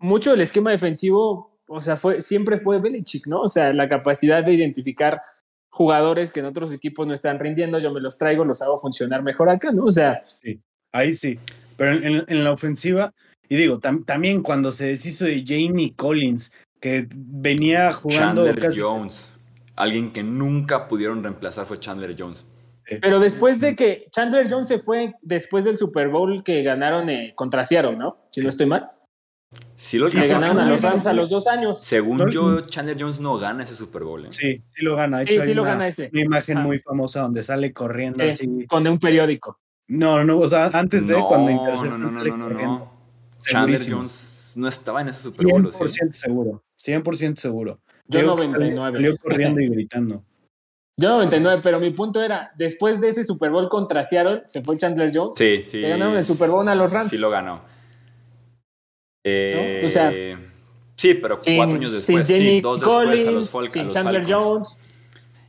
mucho 0.00 0.32
del 0.32 0.40
esquema 0.40 0.72
defensivo, 0.72 1.51
o 1.72 1.80
sea, 1.80 1.96
fue, 1.96 2.20
siempre 2.20 2.58
fue 2.58 2.80
Belichick, 2.80 3.26
¿no? 3.26 3.42
O 3.42 3.48
sea, 3.48 3.72
la 3.72 3.88
capacidad 3.88 4.44
de 4.44 4.52
identificar 4.52 5.20
jugadores 5.70 6.30
que 6.30 6.40
en 6.40 6.46
otros 6.46 6.72
equipos 6.72 7.06
no 7.06 7.14
están 7.14 7.38
rindiendo, 7.38 7.78
yo 7.78 7.92
me 7.92 8.00
los 8.00 8.18
traigo, 8.18 8.44
los 8.44 8.60
hago 8.62 8.78
funcionar 8.78 9.22
mejor 9.22 9.48
acá, 9.48 9.72
¿no? 9.72 9.84
O 9.84 9.92
sea. 9.92 10.22
Sí, 10.42 10.60
ahí 10.92 11.14
sí. 11.14 11.38
Pero 11.76 11.92
en, 11.94 12.24
en 12.28 12.44
la 12.44 12.52
ofensiva, 12.52 13.12
y 13.48 13.56
digo, 13.56 13.80
también 13.80 14.42
cuando 14.42 14.72
se 14.72 14.86
deshizo 14.86 15.24
de 15.24 15.44
Jamie 15.46 15.92
Collins, 15.96 16.52
que 16.82 17.06
venía 17.10 17.92
jugando. 17.92 18.44
Chandler 18.44 18.74
Jones. 18.76 19.36
Alguien 19.76 20.12
que 20.12 20.22
nunca 20.22 20.88
pudieron 20.88 21.22
reemplazar 21.22 21.64
fue 21.64 21.78
Chandler 21.78 22.14
Jones. 22.18 22.44
Pero 23.00 23.20
después 23.20 23.60
de 23.60 23.74
que 23.74 24.04
Chandler 24.10 24.50
Jones 24.50 24.68
se 24.68 24.78
fue 24.78 25.14
después 25.22 25.64
del 25.64 25.76
Super 25.76 26.08
Bowl 26.08 26.42
que 26.42 26.62
ganaron 26.62 27.08
eh, 27.08 27.32
contra 27.34 27.64
Seattle, 27.64 27.96
¿no? 27.96 28.18
Si 28.30 28.42
no 28.42 28.48
estoy 28.48 28.66
mal. 28.66 28.90
Sí 29.82 29.98
lo 29.98 30.08
que 30.08 30.24
ganaron 30.24 30.60
a 30.60 30.64
los 30.64 30.80
Rams 30.80 31.06
a 31.08 31.12
los 31.12 31.28
dos 31.28 31.48
años. 31.48 31.80
Según 31.80 32.30
yo, 32.30 32.60
Chandler 32.60 32.96
Jones 32.98 33.18
no 33.18 33.36
gana 33.36 33.64
ese 33.64 33.74
Super 33.74 34.04
Bowl. 34.04 34.24
¿eh? 34.24 34.28
Sí, 34.30 34.62
sí 34.64 34.84
lo 34.84 34.94
gana. 34.94 35.26
sí, 35.26 35.40
sí 35.40 35.54
lo 35.54 35.64
gana 35.64 35.88
ese. 35.88 36.08
Una 36.12 36.22
imagen 36.22 36.58
muy 36.58 36.78
famosa 36.78 37.22
donde 37.22 37.42
sale 37.42 37.72
corriendo 37.72 38.22
así. 38.24 38.64
Con 38.68 38.86
un 38.86 39.00
periódico. 39.00 39.58
No, 39.88 40.22
no, 40.22 40.38
o 40.38 40.46
sea, 40.46 40.66
antes 40.66 41.08
de 41.08 41.14
cuando 41.26 41.50
interceptó. 41.50 41.98
No, 41.98 42.10
no, 42.10 42.10
no, 42.12 42.36
no, 42.36 42.48
no. 42.48 42.92
Chandler 43.40 43.80
Jones 43.90 44.52
no 44.54 44.68
estaba 44.68 45.00
en 45.00 45.08
ese 45.08 45.20
Super 45.20 45.48
Bowl. 45.48 45.66
100% 45.66 46.12
seguro, 46.12 46.62
100% 46.78 47.36
seguro. 47.36 47.80
Yo 48.06 48.22
99. 48.22 48.98
Salió 48.98 49.16
corriendo 49.16 49.60
y 49.60 49.68
gritando. 49.68 50.24
Yo 50.96 51.08
99, 51.08 51.60
pero 51.60 51.80
mi 51.80 51.90
punto 51.90 52.22
era, 52.22 52.52
después 52.56 53.00
de 53.00 53.08
ese 53.08 53.24
Super 53.24 53.50
Bowl 53.50 53.68
contra 53.68 54.04
Seattle, 54.04 54.44
se 54.46 54.62
fue 54.62 54.76
Chandler 54.76 55.10
Jones. 55.12 55.34
Sí, 55.34 55.60
sí. 55.62 55.78
Le 55.78 55.88
ganaron 55.88 56.16
el 56.16 56.22
Super 56.22 56.50
Bowl 56.50 56.68
a 56.68 56.76
los 56.76 56.92
Rams. 56.92 57.10
Sí 57.10 57.18
lo 57.18 57.30
ganó. 57.30 57.72
Eh, 59.24 59.82
O 59.84 59.88
sea, 59.88 60.10
sí, 60.96 61.14
pero 61.14 61.38
cuatro 61.38 61.76
años 61.76 61.92
después, 61.92 62.26
sí, 62.26 62.60
dos 62.60 62.80
después 62.80 63.26
a 63.26 63.30
los, 63.30 63.50
Falcons. 63.50 63.72
sin 63.72 63.88
Chandler 63.88 64.24
Jones. 64.28 64.82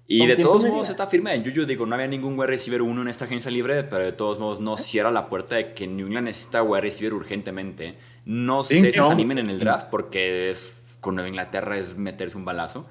Y 0.06 0.28
de 0.28 0.36
todos 0.36 0.66
modos 0.66 0.90
está 0.90 1.06
firme 1.06 1.34
en 1.34 1.44
Juju. 1.44 1.66
Digo, 1.66 1.86
no 1.86 1.96
había 1.96 2.08
ningún 2.08 2.38
wide 2.38 2.48
receiver 2.48 2.82
uno 2.82 3.02
en 3.02 3.08
esta 3.08 3.26
agencia 3.26 3.50
libre, 3.50 3.84
pero 3.84 4.04
de 4.04 4.12
todos 4.12 4.38
modos 4.38 4.60
no 4.60 4.78
cierra 4.78 5.12
la 5.12 5.28
puerta 5.28 5.56
de 5.56 5.74
que 5.74 5.88
New 5.88 6.08
England 6.08 6.26
necesita 6.26 6.62
wide 6.62 6.82
receiver 6.82 7.14
urgentemente. 7.14 7.96
No 8.26 8.64
sé 8.64 8.80
si 8.80 8.92
se 8.92 9.00
animen 9.00 9.40
en 9.40 9.50
el 9.50 9.60
draft 9.60 9.88
porque 9.90 10.50
es, 10.50 10.74
con 11.00 11.16
Nueva 11.16 11.30
Inglaterra 11.30 11.78
es 11.78 11.98
meterse 11.98 12.38
un 12.38 12.46
balazo. 12.46 12.86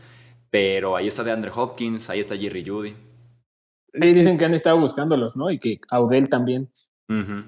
Pero 0.50 0.96
ahí 0.96 1.06
está 1.06 1.22
de 1.22 1.32
Andrew 1.32 1.52
Hopkins, 1.54 2.10
ahí 2.10 2.20
está 2.20 2.36
Jerry 2.36 2.66
Judy. 2.66 2.94
Sí, 3.94 4.12
dicen 4.12 4.38
que 4.38 4.44
han 4.44 4.54
estado 4.54 4.78
buscándolos, 4.78 5.36
¿no? 5.36 5.50
Y 5.50 5.58
que 5.58 5.80
Audel 5.90 6.28
también. 6.28 6.70
Ujú. 7.08 7.44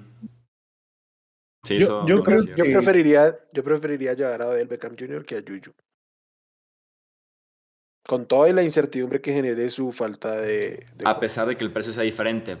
Sí, 1.65 1.79
Yo- 1.79 2.05
yo 2.05 2.23
creo. 2.23 2.43
Yo 2.43 2.63
preferiría, 2.63 3.35
yo 3.51 3.63
preferiría 3.63 4.13
llevar 4.13 4.41
a 4.43 4.47
Odell 4.49 4.67
Beckham 4.67 4.95
Jr. 4.97 5.25
que 5.25 5.37
a 5.37 5.41
Juju. 5.41 5.71
Con 8.07 8.27
toda 8.27 8.51
la 8.53 8.61
incertidumbre 8.61 9.19
que 9.19 9.33
genere 9.33 9.67
su 9.71 9.91
falta 9.91 10.35
de. 10.35 10.85
de 10.95 11.05
A 11.05 11.19
pesar 11.19 11.47
de 11.47 11.55
que 11.55 11.63
el 11.63 11.71
precio 11.71 11.91
sea 11.91 12.03
diferente. 12.03 12.57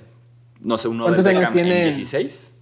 No 0.59 0.75
sé, 0.77 0.87
uno 0.87 1.05
del 1.05 1.13
¿Cuántos 1.15 1.27
años 1.27 1.41
Beckham 1.41 1.57
en 1.59 1.65
tiene? 1.65 1.83
16. 1.83 2.55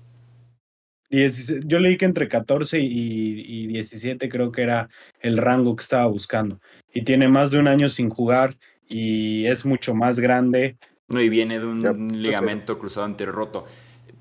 16 1.10 1.60
yo 1.66 1.80
leí 1.80 1.96
que 1.96 2.06
entre 2.06 2.28
14 2.28 2.80
y, 2.80 2.88
y 2.88 3.68
17 3.68 4.28
creo 4.28 4.52
que 4.52 4.64
era 4.64 4.90
el 5.22 5.38
rango 5.38 5.76
que 5.78 5.82
estaba 5.84 6.08
buscando. 6.08 6.60
Y 6.94 7.04
tiene 7.04 7.30
más 7.30 7.52
de 7.52 7.60
un 7.60 7.70
año 7.70 7.88
sin 7.88 8.10
jugar 8.10 8.58
y 8.90 9.46
es 9.46 9.64
mucho 9.64 9.94
más 9.96 10.20
grande. 10.20 10.78
No, 11.08 11.22
y 11.22 11.30
viene 11.30 11.60
de 11.60 11.66
un 11.66 11.80
Ya, 11.80 11.94
pues, 11.94 12.18
ligamento 12.18 12.78
cruzado 12.80 13.06
anterior 13.06 13.36
roto. 13.36 13.66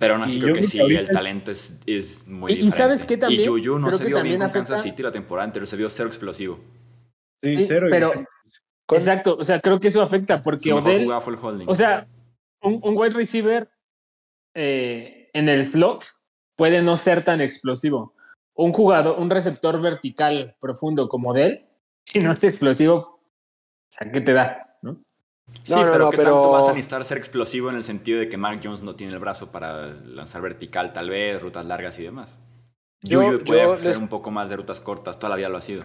Pero 0.03 0.14
aún 0.14 0.24
así 0.24 0.40
creo 0.40 0.55
que 0.55 0.62
sí, 0.64 0.78
que 0.78 0.96
el 0.96 1.09
talento 1.09 1.50
es, 1.53 1.78
es 1.86 2.26
muy 2.28 2.53
Y- 2.53 2.66
y. 2.66 2.72
¿sabes 2.72 3.05
qué 3.05 3.16
también? 3.16 3.40
Y 3.42 3.46
Juju 3.46 3.78
no 3.78 3.86
Creo 3.86 3.98
se 3.98 4.05
que 4.05 4.09
vio 4.09 4.16
bien 4.16 4.22
también 4.22 4.40
con 4.40 4.50
Kansas 4.53 4.80
afecta- 4.80 4.82
City 4.90 5.03
la 5.03 5.12
temporada 5.12 5.46
anterior, 5.46 5.66
se 5.66 5.76
vio 5.76 5.88
cero 5.88 6.09
explosivo. 6.09 6.59
Sí, 7.42 7.64
cero 7.64 7.86
pero-. 7.88 8.12
Con- 8.84 8.98
Exacto, 8.98 9.36
o 9.38 9.44
sea, 9.44 9.61
creo 9.61 9.78
que 9.80 9.88
eso 9.88 10.03
afecta 10.03 10.42
porque 10.42 10.70
Su 10.70 10.76
Odell, 10.76 11.05
jugada 11.05 11.20
fue 11.20 11.32
el 11.34 11.38
holding. 11.40 11.66
o 11.68 11.74
sea, 11.74 12.07
un, 12.62 12.80
un 12.82 12.96
wide 12.98 13.14
receiver 13.14 13.70
eh, 14.55 15.30
en 15.32 15.48
el 15.48 15.64
slot 15.64 16.05
puede 16.57 16.82
no 16.82 16.96
ser 16.96 17.24
tan 17.24 17.40
explosivo. 17.40 18.14
Un 18.55 18.72
jugador, 18.72 19.18
un 19.18 19.30
receptor 19.30 19.80
vertical 19.80 20.57
profundo 20.61 21.09
como 21.09 21.30
Odell, 21.30 21.64
si 22.05 22.18
no 22.18 22.32
es 22.32 22.44
explosivo, 22.44 22.94
o 22.96 23.20
sea, 23.88 24.11
¿qué 24.11 24.20
te 24.20 24.32
da? 24.34 24.71
Sí, 25.62 25.72
No, 25.74 25.84
no, 25.86 25.92
pero 25.92 25.98
no, 26.05 26.11
¿qué 26.11 26.16
pero- 26.16 26.32
tanto 26.34 26.50
vas 26.53 26.68
a 26.68 26.72
necesitar 26.72 27.05
ser 27.05 27.18
explosivo 27.18 27.70
en 27.70 27.76
el 27.76 27.84
sentido 27.84 28.18
de 28.18 28.28
que 28.28 28.36
Mark 28.36 28.61
Jones 28.62 28.82
no 28.82 28.94
tiene 28.96 29.12
el 29.12 29.18
brazo 29.18 29.50
para 29.53 29.88
lanzar 29.88 30.42
vertical, 30.42 30.92
tal 30.92 31.11
vez, 31.11 31.42
rutas 31.42 31.64
largas 31.66 31.98
y 31.98 32.05
demás? 32.05 32.38
Yo- 33.03 33.22
Juju 33.24 33.44
puede 33.44 33.62
yo 33.62 33.72
hacer 33.74 33.88
les- 33.88 33.98
un 33.98 34.09
poco 34.09 34.30
más 34.30 34.48
de 34.48 34.57
rutas 34.57 34.80
cortas, 34.80 35.18
todavía 35.18 35.48
lo 35.48 35.59
ha 35.59 35.61
sido. 35.61 35.82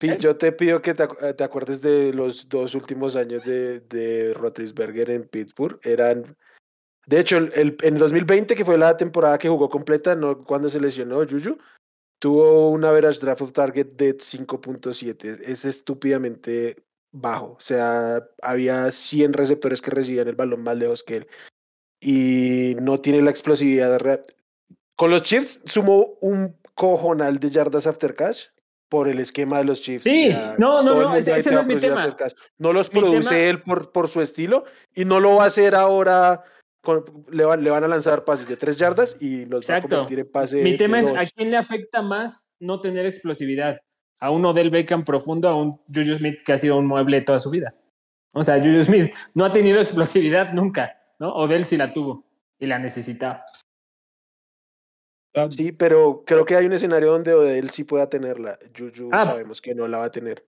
Sí, 0.00 0.10
yo 0.20 0.36
te 0.36 0.52
pido 0.52 0.80
que 0.80 0.94
te, 0.94 1.08
acu- 1.08 1.34
te 1.34 1.42
acuerdes 1.42 1.82
de 1.82 2.12
los 2.12 2.48
dos 2.48 2.74
últimos 2.76 3.16
años 3.16 3.42
de, 3.44 3.80
de 3.80 4.32
Roethlisberger 4.34 5.10
en 5.10 5.24
Pittsburgh. 5.24 5.80
Eran. 5.82 6.36
De 7.06 7.18
hecho, 7.18 7.38
el, 7.38 7.50
el- 7.54 7.76
en 7.82 7.96
2020, 7.98 8.54
que 8.54 8.64
fue 8.64 8.78
la 8.78 8.96
temporada 8.96 9.38
que 9.38 9.48
jugó 9.48 9.68
completa, 9.68 10.14
no 10.14 10.44
cuando 10.44 10.68
se 10.68 10.78
lesionó 10.78 11.16
Juju, 11.26 11.56
tuvo 12.20 12.70
un 12.70 12.84
average 12.84 13.18
draft 13.20 13.40
of 13.42 13.52
target 13.52 13.86
de 13.94 14.14
5.7. 14.18 15.40
Es 15.44 15.64
estúpidamente 15.64 16.84
bajo. 17.12 17.52
O 17.52 17.60
sea, 17.60 18.22
había 18.42 18.90
100 18.92 19.32
receptores 19.32 19.80
que 19.80 19.90
recibían 19.90 20.28
el 20.28 20.36
balón 20.36 20.62
más 20.62 20.76
lejos 20.76 21.02
que 21.02 21.16
él. 21.16 21.26
Y 22.00 22.76
no 22.80 22.98
tiene 22.98 23.22
la 23.22 23.30
explosividad. 23.30 24.00
Con 24.96 25.10
los 25.10 25.22
Chiefs 25.22 25.60
sumó 25.64 26.16
un 26.20 26.56
cojonal 26.74 27.38
de 27.38 27.50
yardas 27.50 27.86
after 27.86 28.14
catch 28.14 28.46
por 28.88 29.08
el 29.08 29.18
esquema 29.18 29.58
de 29.58 29.64
los 29.64 29.80
Chiefs. 29.82 30.04
Sí, 30.04 30.30
no, 30.58 30.58
no, 30.58 30.80
todo 30.80 30.80
el 30.80 30.86
no, 30.86 30.94
mundo 31.04 31.18
ese- 31.18 31.36
ese 31.36 31.50
no 31.50 31.60
es 31.60 31.66
mi 31.66 31.78
tema. 31.78 32.16
No 32.58 32.72
los 32.72 32.92
Mi 32.92 33.00
produce 33.00 33.28
tema- 33.30 33.38
él 33.38 33.62
por, 33.62 33.90
por 33.92 34.08
su 34.08 34.22
estilo 34.22 34.64
y 34.94 35.04
no 35.04 35.20
lo 35.20 35.36
va 35.36 35.44
a 35.44 35.46
hacer 35.46 35.74
ahora. 35.74 36.42
con- 36.80 37.04
le, 37.30 37.44
van, 37.44 37.62
le 37.62 37.68
van 37.70 37.82
a 37.84 37.88
lanzar 37.88 38.24
pases 38.24 38.48
de 38.48 38.56
3 38.56 38.78
yardas 38.78 39.16
y 39.20 39.44
los 39.46 39.68
va 39.68 39.74
a 39.74 39.78
Exacto. 39.78 39.96
convertir 39.96 40.20
en 40.20 40.30
pase 40.30 40.62
Mi 40.62 40.76
tema 40.76 40.96
de 40.98 41.02
es 41.02 41.08
dos. 41.08 41.18
a 41.18 41.26
quién 41.26 41.50
le 41.50 41.56
afecta 41.56 42.00
más 42.00 42.50
no 42.60 42.80
tener 42.80 43.04
explosividad. 43.04 43.76
A 44.20 44.30
un 44.30 44.44
Odell 44.44 44.70
Beckham 44.70 45.04
profundo, 45.04 45.48
a 45.48 45.54
un 45.56 45.80
Juju 45.86 46.14
Smith 46.16 46.42
que 46.44 46.52
ha 46.52 46.58
sido 46.58 46.76
un 46.76 46.86
mueble 46.86 47.20
toda 47.20 47.38
su 47.38 47.50
vida. 47.50 47.72
O 48.32 48.42
sea, 48.44 48.58
Juju 48.58 48.84
Smith 48.84 49.14
no 49.34 49.44
ha 49.44 49.52
tenido 49.52 49.80
explosividad 49.80 50.52
nunca, 50.52 50.98
¿no? 51.20 51.32
Odell 51.34 51.64
sí 51.64 51.76
la 51.76 51.92
tuvo 51.92 52.24
y 52.58 52.66
la 52.66 52.78
necesitaba. 52.78 53.44
Ah, 55.34 55.48
Sí, 55.50 55.72
pero 55.72 56.24
creo 56.26 56.44
que 56.44 56.56
hay 56.56 56.66
un 56.66 56.72
escenario 56.72 57.12
donde 57.12 57.32
Odell 57.34 57.70
sí 57.70 57.84
pueda 57.84 58.08
tenerla. 58.08 58.58
Juju 58.76 59.10
Ah. 59.12 59.24
sabemos 59.24 59.60
que 59.60 59.74
no 59.74 59.86
la 59.86 59.98
va 59.98 60.04
a 60.06 60.10
tener. 60.10 60.44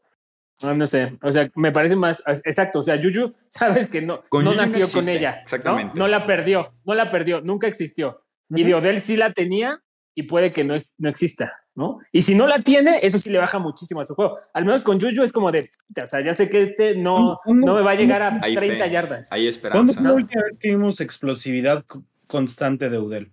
No, 0.63 0.75
no 0.75 0.87
sé, 0.87 1.09
o 1.23 1.33
sea, 1.33 1.51
me 1.55 1.73
parece 1.73 1.97
más, 1.97 2.23
exacto, 2.45 2.81
o 2.81 2.83
sea, 2.83 2.99
Juju, 3.03 3.33
sabes 3.49 3.87
que 3.87 4.03
no, 4.03 4.23
Con 4.29 4.45
no 4.45 4.51
Juju 4.51 4.61
no 4.63 4.67
nació 4.67 5.01
con 5.01 5.09
ella, 5.09 5.37
¿no? 5.37 5.41
exactamente. 5.43 5.99
¿no? 5.99 6.07
la 6.07 6.27
perdió, 6.27 6.75
no 6.85 6.95
la 6.95 7.09
perdió, 7.09 7.41
nunca 7.41 7.67
existió. 7.67 8.23
Y 8.51 8.65
de 8.65 8.75
Odell 8.75 9.01
sí 9.01 9.17
la 9.17 9.33
tenía 9.33 9.83
y 10.15 10.25
puede 10.25 10.53
que 10.53 10.65
no, 10.65 10.75
es, 10.75 10.95
no 10.99 11.09
exista, 11.09 11.53
¿no? 11.81 11.99
Y 12.13 12.23
si 12.23 12.37
no 12.37 12.47
la 12.47 12.63
tiene, 12.63 12.99
eso 13.03 13.19
sí 13.19 13.31
le 13.31 13.39
baja 13.39 13.59
muchísimo 13.59 14.01
a 14.01 14.05
su 14.05 14.15
juego. 14.15 14.37
Al 14.55 14.65
menos 14.65 14.83
con 14.83 15.01
Juju 15.01 15.23
es 15.25 15.33
como 15.33 15.51
de, 15.51 15.69
o 16.01 16.07
sea, 16.07 16.21
ya 16.21 16.33
sé 16.35 16.49
que 16.49 16.63
este 16.63 16.97
no, 16.99 17.41
¿Cómo- 17.43 17.67
no 17.67 17.75
me 17.75 17.83
va 17.83 17.91
a 17.93 17.95
llegar 17.97 18.23
a 18.23 18.39
Hay 18.43 18.55
30 18.55 18.85
fe, 18.85 18.91
yardas. 18.91 19.33
Hay 19.33 19.41
¿Cuándo 19.43 19.51
esperanza. 19.51 19.95
fue 19.95 20.03
la 20.09 20.15
última 20.15 20.43
vez 20.45 20.59
que 20.59 20.69
vimos 20.69 21.01
explosividad 21.01 21.83
co- 21.85 22.05
constante 22.29 22.89
de 22.89 22.99
Udel? 23.01 23.33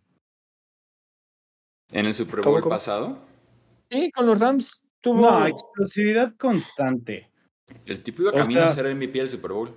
En 1.91 2.05
el 2.05 2.13
Super 2.13 2.41
¿Cómo, 2.41 2.53
Bowl 2.53 2.61
cómo? 2.63 2.75
pasado, 2.75 3.19
Sí, 3.89 4.11
con 4.11 4.25
los 4.25 4.39
Rams 4.39 4.89
tuvo... 4.99 5.21
No, 5.21 5.45
explosividad 5.47 6.33
constante. 6.35 7.29
el 7.85 8.01
tipo 8.03 8.23
iba 8.23 8.31
O 8.31 8.35
camino 8.35 8.63
a 8.63 8.67
sea- 8.67 8.83
ser 8.83 8.93
MVP 8.95 9.19
del 9.19 9.29
Super 9.29 9.51
Bowl. 9.51 9.73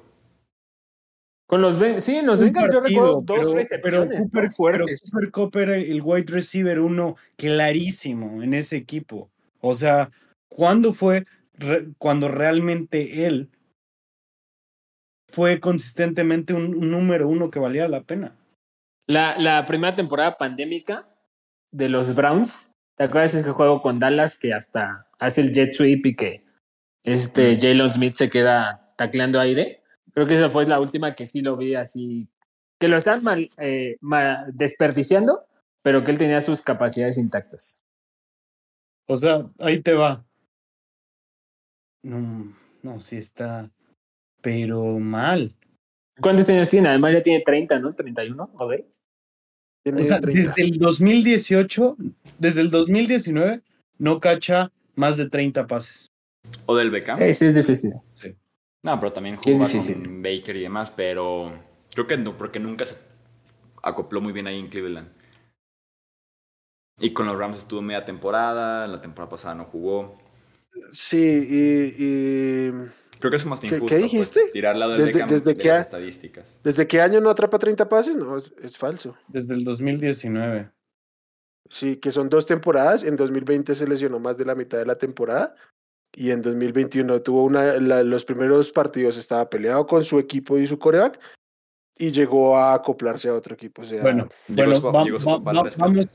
Con 1.51 1.63
los 1.63 1.79
Ben- 1.81 2.01
sí, 2.01 2.15
en 2.17 2.27
los 2.27 2.41
Bengals 2.41 2.73
yo 2.73 2.79
recuerdo 2.81 3.23
dos 3.23 3.39
pero- 3.41 3.55
recepciones 3.55 4.29
pero. 4.33 4.47
Cooper, 4.47 4.51
fuertes. 4.53 5.11
pero 5.13 5.33
Cooper 5.33 5.71
el 5.71 6.01
wide 6.01 6.27
receiver 6.33 6.79
uno 6.79 7.17
clarísimo 7.37 8.41
en 8.43 8.55
ese 8.55 8.77
equipo. 8.77 9.29
O 9.61 9.75
sea, 9.75 10.13
¿cuándo 10.49 10.93
fue 10.95 11.27
re- 11.55 11.89
cuando 11.99 12.29
realmente 12.29 13.27
él 13.27 13.51
fue 15.29 15.61
consistentemente 15.61 16.53
un, 16.55 16.75
un 16.75 16.91
número 16.91 17.29
uno 17.29 17.51
que 17.51 17.59
valía 17.59 17.89
la 17.89 18.03
pena? 18.03 18.37
La, 19.09 19.37
la 19.39 19.67
primera 19.67 19.95
temporada 19.97 20.37
pandémica 20.39 21.09
de 21.73 21.89
los 21.89 22.15
Browns, 22.15 22.73
¿te 22.97 23.05
acuerdas 23.05 23.35
ese 23.35 23.51
juego 23.51 23.81
con 23.81 23.99
Dallas 23.99 24.39
que 24.39 24.53
hasta 24.55 25.09
hace 25.19 25.41
el 25.41 25.53
jet 25.53 25.73
sweep 25.73 26.07
y 26.07 26.15
que 26.15 26.37
este 27.05 27.57
Jalen 27.57 27.91
Smith 27.91 28.15
se 28.17 28.31
queda 28.31 28.93
tacleando 28.97 29.41
aire? 29.41 29.79
Creo 30.13 30.27
que 30.27 30.37
esa 30.37 30.51
fue 30.51 30.67
la 30.67 30.81
última 30.81 31.15
que 31.15 31.27
sí 31.27 31.41
lo 31.41 31.57
vi 31.57 31.75
así, 31.75 32.29
que 32.79 32.89
lo 32.89 32.97
están 32.97 33.23
mal, 33.23 33.47
eh, 33.59 33.97
desperdiciando, 34.53 35.45
pero 35.83 36.03
que 36.03 36.11
él 36.11 36.19
tenía 36.19 36.41
sus 36.41 36.63
capacidades 36.63 37.19
intactas. 37.19 37.85
O 39.07 39.17
sea, 39.17 39.47
ahí 39.59 39.83
te 39.83 39.93
va. 39.93 40.25
No, 42.03 42.57
no, 42.83 43.01
sí 43.01 43.17
está, 43.17 43.71
pero 44.41 44.99
mal. 44.99 45.55
¿Cuántos 46.21 46.49
años 46.49 46.69
tiene? 46.69 46.89
Además 46.89 47.15
ya 47.15 47.23
tiene 47.23 47.43
30, 47.45 47.79
¿no? 47.79 47.95
31, 47.95 48.51
¿o? 48.55 48.69
Tiene 49.83 50.03
O 50.03 50.05
sea, 50.05 50.21
30. 50.21 50.51
desde 50.55 50.63
el 50.63 50.79
2018, 50.79 51.97
desde 52.39 52.61
el 52.61 52.71
2019, 52.71 53.63
no 53.99 54.21
cacha 54.21 54.71
más 54.95 55.17
de 55.17 55.29
30 55.29 55.67
pases. 55.67 56.11
O 56.67 56.77
del 56.77 56.91
Beckham. 56.91 57.19
Sí, 57.19 57.47
es 57.47 57.55
difícil. 57.55 57.93
No, 58.83 58.99
pero 58.99 59.12
también 59.12 59.37
jugaba 59.37 59.68
con 59.70 60.22
Baker 60.22 60.57
y 60.57 60.62
demás, 60.62 60.91
pero 60.91 61.53
creo 61.95 62.07
que 62.07 62.16
no, 62.16 62.37
porque 62.37 62.59
nunca 62.59 62.85
se 62.85 62.99
acopló 63.83 64.20
muy 64.20 64.33
bien 64.33 64.47
ahí 64.47 64.59
en 64.59 64.68
Cleveland. 64.68 65.09
Y 66.99 67.12
con 67.12 67.26
los 67.26 67.39
Rams 67.39 67.59
estuvo 67.59 67.81
media 67.83 68.05
temporada, 68.05 68.87
la 68.87 69.01
temporada 69.01 69.31
pasada 69.31 69.55
no 69.55 69.64
jugó. 69.64 70.18
Sí, 70.93 71.16
y, 71.18 72.05
y 72.05 72.70
Creo 73.18 73.31
que 73.31 73.37
eso 73.37 73.45
es 73.45 73.47
más 73.47 73.61
¿Qué- 73.61 73.66
injusto. 73.66 73.87
qué 73.87 74.01
pues, 74.01 74.03
dijiste? 74.12 74.41
tirar 74.53 74.76
lado 74.76 74.93
del 74.93 75.01
Desde- 75.01 75.12
Beckham 75.14 75.28
desde 75.31 75.55
de 75.55 75.61
que 75.61 75.68
las 75.68 75.81
estadísticas. 75.83 76.59
¿desde 76.62 76.87
qué 76.87 77.01
año 77.03 77.20
no 77.20 77.28
atrapa 77.31 77.59
30 77.59 77.89
pases? 77.89 78.16
No, 78.16 78.37
es, 78.39 78.53
es 78.62 78.76
falso. 78.78 79.16
Desde 79.28 79.55
el 79.55 79.64
2019. 79.64 80.70
Sí, 81.68 81.97
que 81.97 82.11
son 82.11 82.28
dos 82.31 82.47
temporadas. 82.47 83.05
En 83.05 83.16
2020 83.16 83.74
se 83.74 83.87
lesionó 83.87 84.18
más 84.20 84.39
de 84.39 84.45
la 84.47 84.55
mitad 84.55 84.78
de 84.78 84.87
la 84.87 84.95
temporada. 84.95 85.55
Y 86.15 86.31
en 86.33 86.43
2021 86.43 87.21
tuvo 87.23 87.45
una. 87.45 87.75
la- 87.75 88.03
los 88.03 88.25
primeros 88.25 88.73
partidos 88.73 89.17
estaba 89.17 89.49
peleado 89.49 89.87
con 89.87 90.05
su 90.05 90.19
equipo 90.19 90.59
y 90.59 90.67
su 90.67 90.79
coreback. 90.79 91.21
Y 91.99 92.13
llegó 92.13 92.57
a 92.57 92.75
acoplarse 92.75 93.29
a 93.29 93.35
otro 93.35 93.55
equipo. 93.55 93.83
O 93.83 93.85
sea, 93.85 94.01
Bueno, 94.03 94.29
bueno, 94.49 94.75
su- 94.75 94.83
va- 94.91 95.05
su 95.05 95.27
va- 95.29 95.39
va- 95.39 95.69
vamos, 95.77 96.09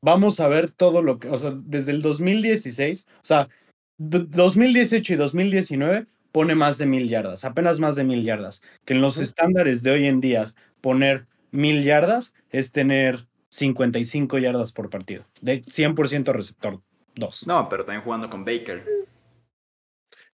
vamos 0.00 0.40
a 0.40 0.48
ver 0.48 0.70
todo 0.70 1.02
lo 1.02 1.18
que, 1.18 1.28
o 1.28 1.36
sea, 1.38 1.52
desde 1.64 1.90
el 1.92 2.00
2016, 2.00 3.06
o 3.22 3.26
sea, 3.26 3.48
d- 3.98 4.26
2018 4.28 5.12
y 5.12 5.16
2019 5.16 6.06
pone 6.30 6.54
más 6.54 6.78
de 6.78 6.86
mil 6.86 7.08
yardas, 7.08 7.44
apenas 7.44 7.78
más 7.80 7.94
de 7.96 8.04
mil 8.04 8.22
yardas, 8.24 8.62
que 8.84 8.94
en 8.94 9.00
los 9.02 9.16
Ujú. 9.16 9.24
estándares 9.24 9.82
de 9.82 9.90
hoy 9.90 10.06
en 10.06 10.20
día 10.20 10.54
poner 10.80 11.26
mil 11.50 11.82
yardas 11.84 12.34
es 12.50 12.72
tener 12.72 13.26
55 13.50 14.38
yardas 14.38 14.72
por 14.72 14.88
partido, 14.88 15.24
de 15.42 15.62
100% 15.64 16.32
receptor 16.32 16.80
2. 17.16 17.46
No, 17.46 17.68
pero 17.68 17.84
también 17.84 18.02
jugando 18.02 18.30
con 18.30 18.44
Baker. 18.46 18.82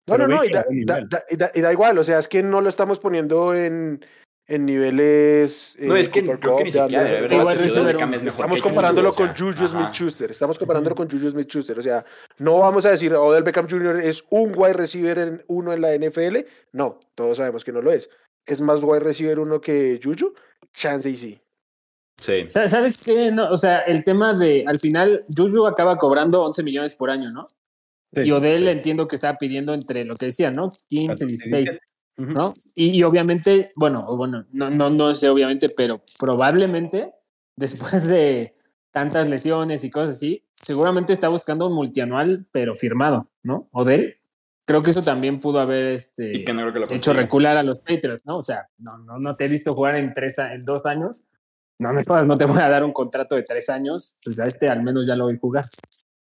No, 0.08 0.18
no, 0.18 0.28
no, 0.28 0.44
y 0.44 0.50
da, 0.50 0.62
a 0.62 0.64
buen 0.66 0.86
da- 0.86 0.96
nivel. 0.96 1.10
da- 1.10 1.24
y 1.30 1.36
da- 1.38 1.52
y 1.54 1.62
da 1.62 1.72
igual, 1.72 1.98
o 1.98 2.04
sea, 2.04 2.20
es 2.20 2.28
que 2.28 2.44
no 2.44 2.60
lo 2.62 2.68
estamos 2.70 3.00
poniendo 3.00 3.56
en, 3.56 4.06
en 4.48 4.66
niveles. 4.66 5.76
No, 5.80 5.96
eh, 5.96 6.02
es 6.02 6.10
que 6.10 6.24
creo 6.24 6.58
que 6.58 6.64
ni 6.66 6.72
siquiera, 6.72 7.04
de 7.06 7.22
verdad, 7.22 7.54
es 7.54 7.76
mejor 7.76 8.28
Estamos 8.28 8.56
que 8.58 8.62
Juju, 8.62 8.64
comparándolo 8.64 9.10
o 9.10 9.12
sea, 9.14 9.28
con 9.28 9.36
Juju 9.36 9.64
ajá. 9.64 9.68
Smith-Schuster. 9.70 10.32
Estamos 10.32 10.60
comparándolo 10.60 10.96
con 10.96 11.10
Juju 11.10 11.30
Smith-Schuster. 11.30 11.80
O 11.80 11.82
sea, 11.82 12.06
no 12.40 12.60
vamos 12.60 12.86
a 12.86 12.92
decir 12.92 13.14
Odell 13.14 13.44
Beckham 13.44 13.68
Jr. 13.70 14.02
es 14.02 14.24
un 14.30 14.52
wide 14.56 14.74
receiver 14.74 15.18
en 15.20 15.44
uno 15.48 15.72
en 15.72 15.80
la 15.82 15.94
NFL. 15.96 16.46
No, 16.74 17.00
todos 17.16 17.38
sabemos 17.38 17.64
que 17.64 17.72
no 17.72 17.82
lo 17.82 17.92
es. 17.92 18.10
¿Es 18.46 18.60
más 18.60 18.80
wide 18.84 19.00
receiver 19.00 19.40
uno 19.40 19.62
que 19.62 20.00
Juju? 20.04 20.34
Chance 20.74 21.10
y 21.10 21.16
sí. 21.16 21.42
Sí. 22.20 22.46
Sa- 22.50 22.68
¿Sabes 22.68 23.02
qué? 23.06 23.32
No, 23.32 23.48
o 23.50 23.58
sea, 23.58 23.80
el 23.80 24.04
tema 24.04 24.34
de, 24.38 24.66
al 24.68 24.80
final, 24.82 25.24
Juju 25.36 25.66
acaba 25.66 25.98
cobrando 25.98 26.42
11 26.44 26.62
millones 26.64 26.94
por 26.96 27.10
año, 27.10 27.32
¿no? 27.32 27.46
Y 28.16 28.32
Odell 28.32 28.64
sí. 28.64 28.70
entiendo 28.70 29.08
que 29.08 29.16
estaba 29.16 29.38
pidiendo 29.38 29.74
entre 29.74 30.06
lo 30.06 30.16
que 30.16 30.28
decía, 30.28 30.52
¿no? 30.52 30.70
15, 30.90 31.26
16, 31.26 31.80
Ujú. 32.18 32.32
¿no? 32.32 32.54
Y, 32.76 32.90
y 32.90 33.04
obviamente, 33.04 33.72
bueno, 33.76 34.06
bueno, 34.16 34.46
no, 34.52 34.70
no, 34.70 34.90
no 34.90 35.14
sé 35.14 35.30
obviamente, 35.30 35.70
pero 35.70 36.02
probablemente 36.20 37.12
después 37.56 38.04
de 38.04 38.56
tantas 38.92 39.28
lesiones 39.28 39.84
y 39.84 39.90
cosas 39.90 40.18
así, 40.18 40.44
seguramente 40.54 41.14
está 41.14 41.28
buscando 41.28 41.68
un 41.68 41.74
multianual, 41.74 42.46
pero 42.52 42.76
firmado, 42.76 43.30
¿no? 43.42 43.68
Odell. 43.72 44.14
Creo 44.66 44.82
que 44.82 44.92
eso 44.92 45.02
también 45.02 45.42
pudo 45.42 45.60
haber 45.60 45.88
este, 45.88 46.38
Y 46.38 46.46
que 46.46 46.54
no 46.54 46.62
creo 46.62 46.74
que 46.74 46.80
lo 46.80 46.86
hecho 46.96 47.12
recular 47.12 47.58
a 47.58 47.64
los 47.64 47.80
Patriots, 47.80 48.22
¿no? 48.24 48.38
O 48.38 48.46
sea, 48.46 48.70
no, 48.78 48.98
no, 48.98 49.20
no 49.20 49.36
te 49.36 49.46
he 49.46 49.48
visto 49.50 49.76
jugar 49.76 49.98
en, 49.98 50.14
tres, 50.14 50.38
en 50.38 50.64
dos 50.64 50.86
años. 50.86 51.24
No 51.80 51.92
me 51.92 52.04
no 52.04 52.38
te 52.38 52.46
voy 52.46 52.60
a 52.60 52.70
dar 52.70 52.86
un 52.86 52.94
contrato 52.94 53.36
de 53.36 53.44
tres 53.44 53.68
años, 53.70 54.16
pues 54.24 54.40
a 54.40 54.46
este 54.46 54.70
al 54.70 54.82
menos 54.82 55.06
ya 55.06 55.18
lo 55.18 55.26
voy 55.26 55.36
a 55.36 55.40
jugar. 55.40 55.66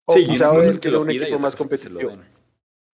O 0.10 0.14
Sí, 0.14 0.26
quizá 0.26 0.52
es 0.58 0.80
que 0.80 0.90
lo 0.90 1.02
un 1.02 1.12
equipo 1.12 1.38
más 1.38 1.56
competitivo. 1.56 2.18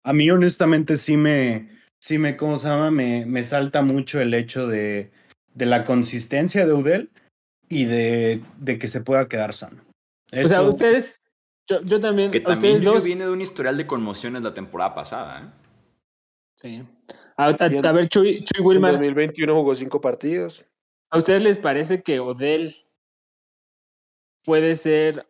A 0.03 0.11
mí 0.11 0.29
honestamente 0.29 0.97
sí 0.97 1.15
me, 1.15 1.69
sí 1.97 2.17
me, 2.17 2.35
¿cómo 2.35 2.57
se 2.57 2.67
llama? 2.67 2.91
Me, 2.91 3.25
me 3.25 3.41
salta 3.41 3.81
mucho 3.81 4.19
el 4.19 4.33
hecho 4.33 4.67
de, 4.67 5.11
de 5.53 5.65
la 5.65 5.85
consistencia 5.85 6.65
de 6.67 6.73
Udell 6.73 7.09
y 7.69 7.85
de, 7.85 8.43
de 8.57 8.77
que 8.77 8.89
se 8.89 8.99
pueda 8.99 9.29
quedar 9.29 9.53
sano. 9.53 9.81
O 10.33 10.47
sea, 10.47 10.61
ustedes, 10.61 11.21
yo, 11.69 11.81
yo 11.83 12.01
también, 12.01 12.31
Que 12.31 12.39
a 12.39 12.43
también 12.43 12.75
ustedes 12.75 12.93
dos, 12.93 13.03
viene 13.05 13.23
de 13.23 13.31
un 13.31 13.39
historial 13.39 13.77
de 13.77 13.87
conmociones 13.87 14.43
la 14.43 14.53
temporada 14.53 14.93
pasada. 14.93 15.41
¿eh? 15.41 15.49
sí. 16.61 16.83
A, 17.37 17.45
a- 17.47 17.57
en- 17.67 17.81
ver, 17.95 18.09
Chuy, 18.09 18.43
Chuy 18.43 18.59
En 18.59 18.65
Wilmar, 18.65 18.91
2021 18.91 19.53
jugó 19.55 19.73
cinco 19.73 20.01
partidos. 20.01 20.65
¿a 21.09 21.17
ustedes 21.17 21.41
les 21.41 21.57
parece 21.59 22.03
que 22.03 22.19
Odell 22.19 22.75
puede 24.43 24.75
ser, 24.75 25.25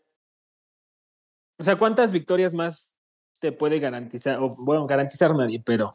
o 1.58 1.64
sea, 1.64 1.76
cuántas 1.78 2.12
victorias 2.12 2.54
más 2.54 2.96
te 3.40 3.52
puede 3.52 3.80
garantizar, 3.80 4.38
o 4.40 4.48
bueno, 4.66 4.86
garantizar 4.86 5.36
nadie, 5.36 5.62
pero 5.66 5.92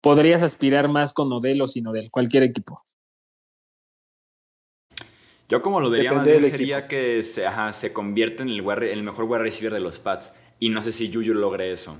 podrías 0.00 0.42
aspirar 0.42 0.88
más 0.88 1.12
con 1.12 1.32
Odell 1.32 1.60
o 1.62 1.68
sin 1.68 1.86
Odell, 1.86 2.08
cualquier 2.10 2.42
equipo? 2.44 2.74
Yo 5.48 5.60
como 5.60 5.80
lo 5.80 5.90
vería 5.90 6.12
más 6.12 6.24
Depende 6.24 6.40
bien 6.40 6.50
del 6.50 6.58
sería 6.58 6.88
que 6.88 7.22
se, 7.22 7.46
ajá, 7.46 7.72
se 7.72 7.92
convierte 7.92 8.42
en 8.42 8.48
el, 8.48 8.62
wide- 8.62 8.90
en 8.92 8.98
el 8.98 9.02
mejor 9.04 9.24
wide 9.24 9.40
receiver 9.42 9.72
de 9.72 9.80
los 9.80 9.98
Pats. 9.98 10.32
Y 10.58 10.70
no 10.70 10.80
sé 10.82 10.92
si 10.92 11.12
Juju 11.12 11.34
logre 11.34 11.70
eso. 11.72 11.98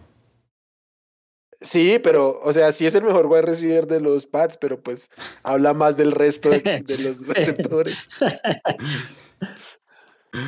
Sí, 1.60 2.00
pero, 2.02 2.40
o 2.42 2.52
sea, 2.52 2.72
sí 2.72 2.86
es 2.86 2.94
el 2.94 3.04
mejor 3.04 3.26
wide 3.26 3.42
receiver 3.42 3.86
de 3.86 4.00
los 4.00 4.26
Pats, 4.26 4.56
pero 4.56 4.80
pues 4.82 5.10
habla 5.42 5.74
más 5.74 5.96
del 5.96 6.12
resto 6.12 6.50
de, 6.50 6.60
de 6.60 6.98
los 7.04 7.26
receptores. 7.26 8.08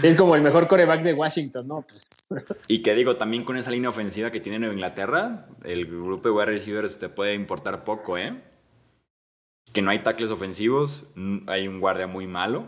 Es 0.03 0.17
como 0.17 0.35
el 0.35 0.43
mejor 0.43 0.67
coreback 0.67 1.03
de 1.03 1.13
Washington, 1.13 1.69
¿no? 1.69 1.87
Pues, 2.29 2.63
Y 2.69 2.83
que 2.83 2.95
digo, 2.95 3.17
también 3.17 3.45
con 3.45 3.57
esa 3.59 3.71
línea 3.71 3.91
ofensiva 3.91 4.31
que 4.31 4.41
tiene 4.41 4.59
Nueva 4.59 4.75
Inglaterra, 4.75 5.47
el 5.63 5.85
grupo 5.87 6.29
de 6.29 6.35
wide 6.35 6.47
receivers 6.47 6.99
te 6.99 7.11
puede 7.11 7.35
importar 7.35 7.85
poco, 7.85 8.17
¿eh? 8.17 8.43
Que 9.73 9.83
no 9.83 9.91
hay 9.91 10.03
tackles 10.03 10.31
ofensivos, 10.31 11.05
hay 11.47 11.69
un 11.69 11.81
guardia 11.81 12.07
muy 12.07 12.27
malo. 12.27 12.67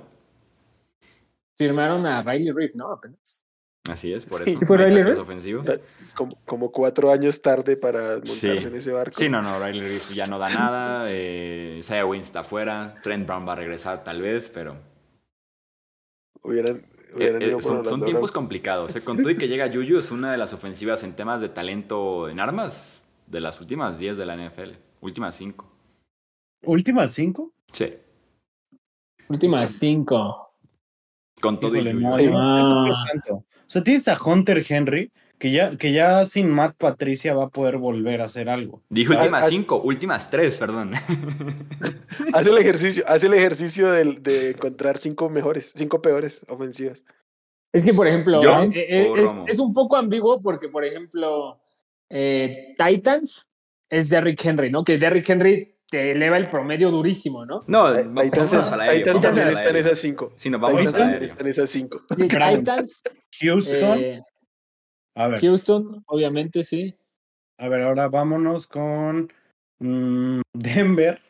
firmaron 1.57 2.05
a 2.07 2.23
Riley 2.23 2.53
Reef, 2.53 2.75
¿no? 2.75 2.93
Apenas. 2.93 3.47
Así 3.89 4.13
es, 4.13 4.27
por 4.27 4.43
eso 4.47 4.61
¿sí 4.61 4.67
fue 4.67 4.77
no 4.77 4.85
Riley 4.85 5.03
Reef? 5.05 5.19
ofensivos. 5.19 5.67
Como, 6.15 6.37
como 6.45 6.71
cuatro 6.73 7.11
años 7.13 7.41
tarde 7.41 7.77
para 7.79 8.17
montarse 8.17 8.61
Sí. 8.61 8.67
en 8.67 8.75
ese 8.75 8.93
barco. 8.93 9.15
Sí, 9.19 9.29
no, 9.31 9.41
no, 9.41 9.59
Riley 9.65 9.81
Reef 9.89 10.13
ya 10.13 10.27
no 10.27 10.39
da 10.39 10.51
nada. 10.51 11.07
Eh, 11.11 11.77
Isaiah 11.79 12.05
Wynn 12.05 12.21
está 12.21 12.41
afuera. 12.41 12.97
Trent 13.03 13.27
Brown 13.27 13.49
va 13.49 13.53
a 13.53 13.57
regresar 13.57 14.05
tal 14.05 14.21
vez, 14.21 14.51
pero 14.51 14.77
Hubieran, 16.43 16.83
eh, 17.19 17.39
eh, 17.41 17.61
son, 17.61 18.05
tiempos 18.05 18.33
complicados. 18.33 18.95
eh. 18.97 19.03
Con 19.03 19.19
todo 19.19 19.31
y 19.31 19.37
que 19.37 19.49
llega 19.49 19.71
Juju, 19.73 19.99
es 19.99 20.11
una 20.11 20.33
de 20.33 20.39
las 20.39 20.53
ofensivas 20.53 21.03
en 21.05 21.15
temas 21.15 21.41
de 21.41 21.49
talento 21.49 22.29
en 22.29 22.41
armas 22.41 23.03
de 23.27 23.41
las 23.41 23.61
últimas 23.61 23.99
10 23.99 24.19
de 24.19 24.27
la 24.27 24.37
NFL. 24.37 24.71
Últimas 25.01 25.35
5. 25.37 25.73
¿Últimas 26.65 27.13
cinco? 27.13 27.53
Sí. 27.73 27.93
Últimas 29.29 29.71
cinco. 29.71 30.53
Con 31.41 31.61
todo 31.61 31.77
Híjole, 31.77 31.91
y 31.91 31.95
no, 31.95 32.17
Ah. 32.37 33.07
O 33.31 33.45
sea, 33.67 33.83
tienes 33.83 34.09
a 34.09 34.17
Hunter 34.21 34.65
Henry, 34.69 35.13
que 35.39 35.51
ya, 35.53 35.77
que 35.77 35.93
ya 35.93 36.25
sin 36.27 36.49
Matt 36.49 36.77
Patricia 36.77 37.35
va 37.35 37.45
a 37.45 37.49
poder 37.49 37.77
volver 37.77 38.21
a 38.21 38.25
hacer 38.25 38.49
algo. 38.49 38.83
Dije 38.89 39.13
últimas 39.13 39.45
haz- 39.45 39.49
5, 39.51 39.83
últimas 39.83 40.31
3, 40.31 40.57
perdón. 40.57 40.93
Hace 42.33 42.51
el 42.51 42.59
ejercicio, 42.59 43.05
hace 43.07 43.27
el 43.27 43.35
ejercicio 43.35 43.91
del- 43.93 44.23
de, 44.23 44.51
encontrar 44.51 44.99
cinco 44.99 45.29
mejores, 45.29 45.73
cinco 45.77 46.01
peores 46.03 46.45
ofensivas. 46.49 47.05
Es 47.73 47.85
que, 47.85 47.93
por 47.93 48.07
ejemplo, 48.09 48.41
¿Yo 48.43 48.63
eh, 48.63 48.71
eh, 48.75 49.09
o 49.11 49.17
es, 49.17 49.33
es 49.47 49.59
un 49.59 49.73
poco 49.75 49.97
ambiguo 49.97 50.41
porque, 50.41 50.69
por 50.69 50.85
ejemplo, 50.85 51.61
eh, 52.09 52.75
Titans 52.79 53.51
es 53.91 54.09
Derrick 54.09 54.43
Henry, 54.45 54.71
¿no? 54.71 54.83
Que 54.85 54.97
Derrick 54.99 55.29
Henry 55.29 55.75
te 55.91 56.13
eleva 56.13 56.37
el 56.39 56.49
promedio 56.49 56.91
durísimo, 56.91 57.45
¿no? 57.45 57.61
No, 57.67 57.95
Titans, 57.95 58.55
al 58.73 58.81
aéreo. 58.81 58.99
Titans 58.99 59.21
también 59.21 59.47
al 59.49 59.53
está 59.53 59.63
en 59.69 59.77
aéreo. 59.77 59.87
esas 59.87 59.99
cinco. 59.99 60.33
Sí, 60.37 60.49
nos 60.51 60.61
vamos 60.61 60.79
Titans 60.79 60.95
al 60.95 61.01
también 61.01 61.15
aéreo. 61.15 61.29
está 61.31 61.43
en 61.43 61.49
esas 61.51 61.71
cinco. 61.71 62.03
Titans, 62.17 63.03
Houston, 63.41 63.99
eh, 64.01 64.23
a 65.17 65.29
ver, 65.29 65.41
Houston, 65.41 66.05
obviamente, 66.07 66.63
sí. 66.63 66.95
a 67.59 67.69
ver, 67.69 67.83
ahora 67.83 68.09
vámonos 68.09 68.67
con 68.67 69.33
mm, 69.79 70.41
Denver. 70.53 71.21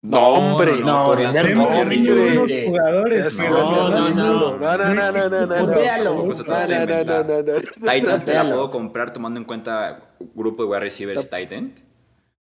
No, 0.00 0.28
hombre. 0.28 0.72
No, 0.84 1.16
Denver 1.16 1.56
no, 1.56 1.68
hombre. 1.68 2.66
jugadores, 2.66 3.24
no, 3.24 3.30
se 3.30 3.50
no, 3.50 3.90
dan 3.90 4.16
no. 4.16 4.56
No, 4.56 4.78
no, 4.78 4.94
no, 4.94 5.12
no, 5.12 5.28
no, 5.28 5.46
no. 5.46 5.46
No, 5.46 5.66
no, 5.66 5.66
no, 5.66 5.66
no, 5.66 6.22
inventar. 6.22 7.26
no, 7.26 7.42
no. 7.42 7.92
Titans 7.92 8.24
te 8.24 8.34
la 8.34 8.44
puedo 8.44 8.70
comprar 8.70 9.12
tomando 9.12 9.40
en 9.40 9.44
cuenta 9.44 10.14
grupo 10.34 10.62
de 10.62 10.68
wide 10.68 10.80
receivers 10.80 11.28
end. 11.32 11.82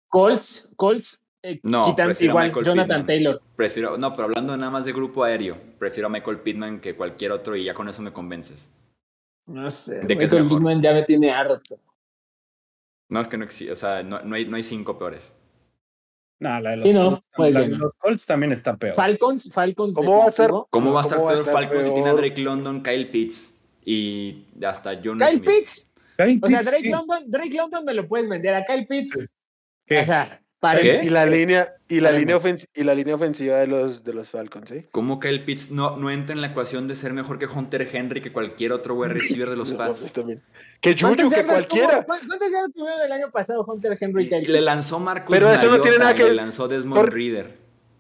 Colts, 0.10 0.68
Colts, 0.76 1.22
eh, 1.44 1.60
No, 1.62 1.84
quitan 1.84 2.16
igual 2.20 2.52
Jonathan 2.52 2.88
Pittman. 2.88 3.06
Taylor. 3.06 3.42
Prefiero, 3.56 3.98
no, 3.98 4.12
pero 4.14 4.24
hablando 4.24 4.58
nada 4.58 4.72
más 4.72 4.86
de 4.86 4.94
grupo 4.94 5.24
aéreo, 5.24 5.58
prefiero 5.78 6.08
a 6.08 6.10
Michael 6.10 6.40
Pittman 6.40 6.80
que 6.80 6.96
cualquier 6.96 7.32
otro 7.32 7.56
y 7.56 7.66
ya 7.66 7.76
con 7.76 7.88
eso 7.88 8.02
me 8.02 8.12
convences. 8.12 8.72
No 9.48 9.70
sé, 9.70 10.00
¿De 10.02 10.18
qué 10.18 10.24
es 10.26 10.32
Michael? 10.32 10.50
Pittman 10.50 10.82
ya 10.82 10.94
me 10.94 11.04
tiene 11.04 11.32
harto. 11.32 11.80
No, 13.10 13.22
es 13.22 13.28
que 13.28 13.38
no 13.38 13.44
existe, 13.44 13.72
o 13.72 13.76
sea, 13.76 14.02
no, 14.02 14.22
no 14.22 14.36
hay, 14.36 14.46
no 14.46 14.56
hay 14.56 14.64
cinco 14.64 14.98
peores. 14.98 15.32
No, 16.40 16.60
la 16.60 16.72
de 16.72 16.78
los, 16.78 16.86
Sí, 16.88 16.94
no, 16.94 17.10
Colts, 17.12 17.26
puede 17.36 17.52
la 17.52 17.60
de 17.62 17.68
los 17.70 17.94
Colts 17.98 18.26
también 18.26 18.52
está 18.52 18.76
peor. 18.76 18.96
Falcons, 18.96 19.52
Falcons. 19.54 19.96
¿Cómo 19.96 20.20
va 20.20 20.26
a 20.26 20.32
ser? 20.32 20.50
¿Cómo 20.50 20.94
va 20.94 21.02
a 21.02 21.04
¿Cómo 21.04 21.32
estar 21.32 21.44
peor 21.44 21.46
Falcons 21.46 21.86
si 21.86 21.94
tiene 21.94 22.10
a? 22.10 22.14
Drake 22.14 22.42
London, 22.42 22.84
Kyle 22.84 23.10
Pitts 23.10 23.54
y 23.86 24.46
hasta 24.66 24.94
John 25.02 25.18
Kyle 25.18 25.30
Smith? 25.30 25.46
Pitts. 25.46 25.92
Kyle 26.18 26.40
O 26.42 26.48
sea, 26.50 26.64
Drake. 26.64 26.90
London, 26.90 27.24
Drake 27.30 27.56
London 27.56 27.86
me 27.86 27.94
lo 27.94 28.08
puedes 28.08 28.28
vender. 28.28 28.54
A 28.56 28.64
Kyle 28.66 28.86
Pitts. 28.88 29.38
¿Qué? 29.86 30.04
Para 30.04 30.42
¿Qué? 30.82 31.00
Y 31.04 31.10
la 31.10 31.26
línea, 31.26 31.74
y 31.88 32.00
la 32.00 32.12
línea 32.12 32.36
ofensiva, 32.38 32.72
y 32.76 32.84
la 32.84 32.96
línea 32.96 33.16
ofensiva 33.16 33.58
de 33.58 33.68
los 33.68 34.04
de 34.04 34.14
los 34.14 34.30
Falcons, 34.32 34.70
¿sí? 34.70 34.86
¿Cómo 34.92 35.20
Kyle 35.20 35.44
Pitts 35.46 35.72
no, 35.72 35.98
no 35.98 36.10
entra 36.12 36.34
en 36.36 36.42
la 36.42 36.48
ecuación 36.48 36.88
de 36.88 36.96
ser 36.96 37.14
mejor 37.14 37.38
que 37.40 37.46
Hunter 37.46 37.88
Henry 37.92 38.22
que 38.22 38.32
cualquier 38.34 38.74
otro 38.74 38.96
wide 38.96 39.14
receiver 39.14 39.50
de 39.50 39.56
los 39.58 39.72
No, 39.74 39.78
Pats? 39.78 40.02
está 40.04 40.22
bien. 40.22 40.42
Que 40.82 40.92
Juju, 40.94 41.08
¿Cuántas 41.16 41.34
que 41.34 41.44
cualquiera. 41.46 42.04
¿Cuántas 42.04 42.52
yardas 42.52 42.72
tuvieron 42.74 43.02
el 43.02 43.12
año 43.12 43.32
pasado 43.32 43.64
Hunter 43.64 43.98
Henry 44.00 44.24
y 44.32 44.46
Le 44.46 44.62
lanzó 44.62 45.00
Marcus 45.00 45.36
Pero 45.36 45.50
eso 45.52 45.70
no 45.70 45.80
tiene 45.82 45.98
nada 46.00 46.14
que- 46.14 46.24
Le 46.26 46.34
lanzó 46.36 46.68
Desmond 46.68 47.10
Reader. 47.10 47.58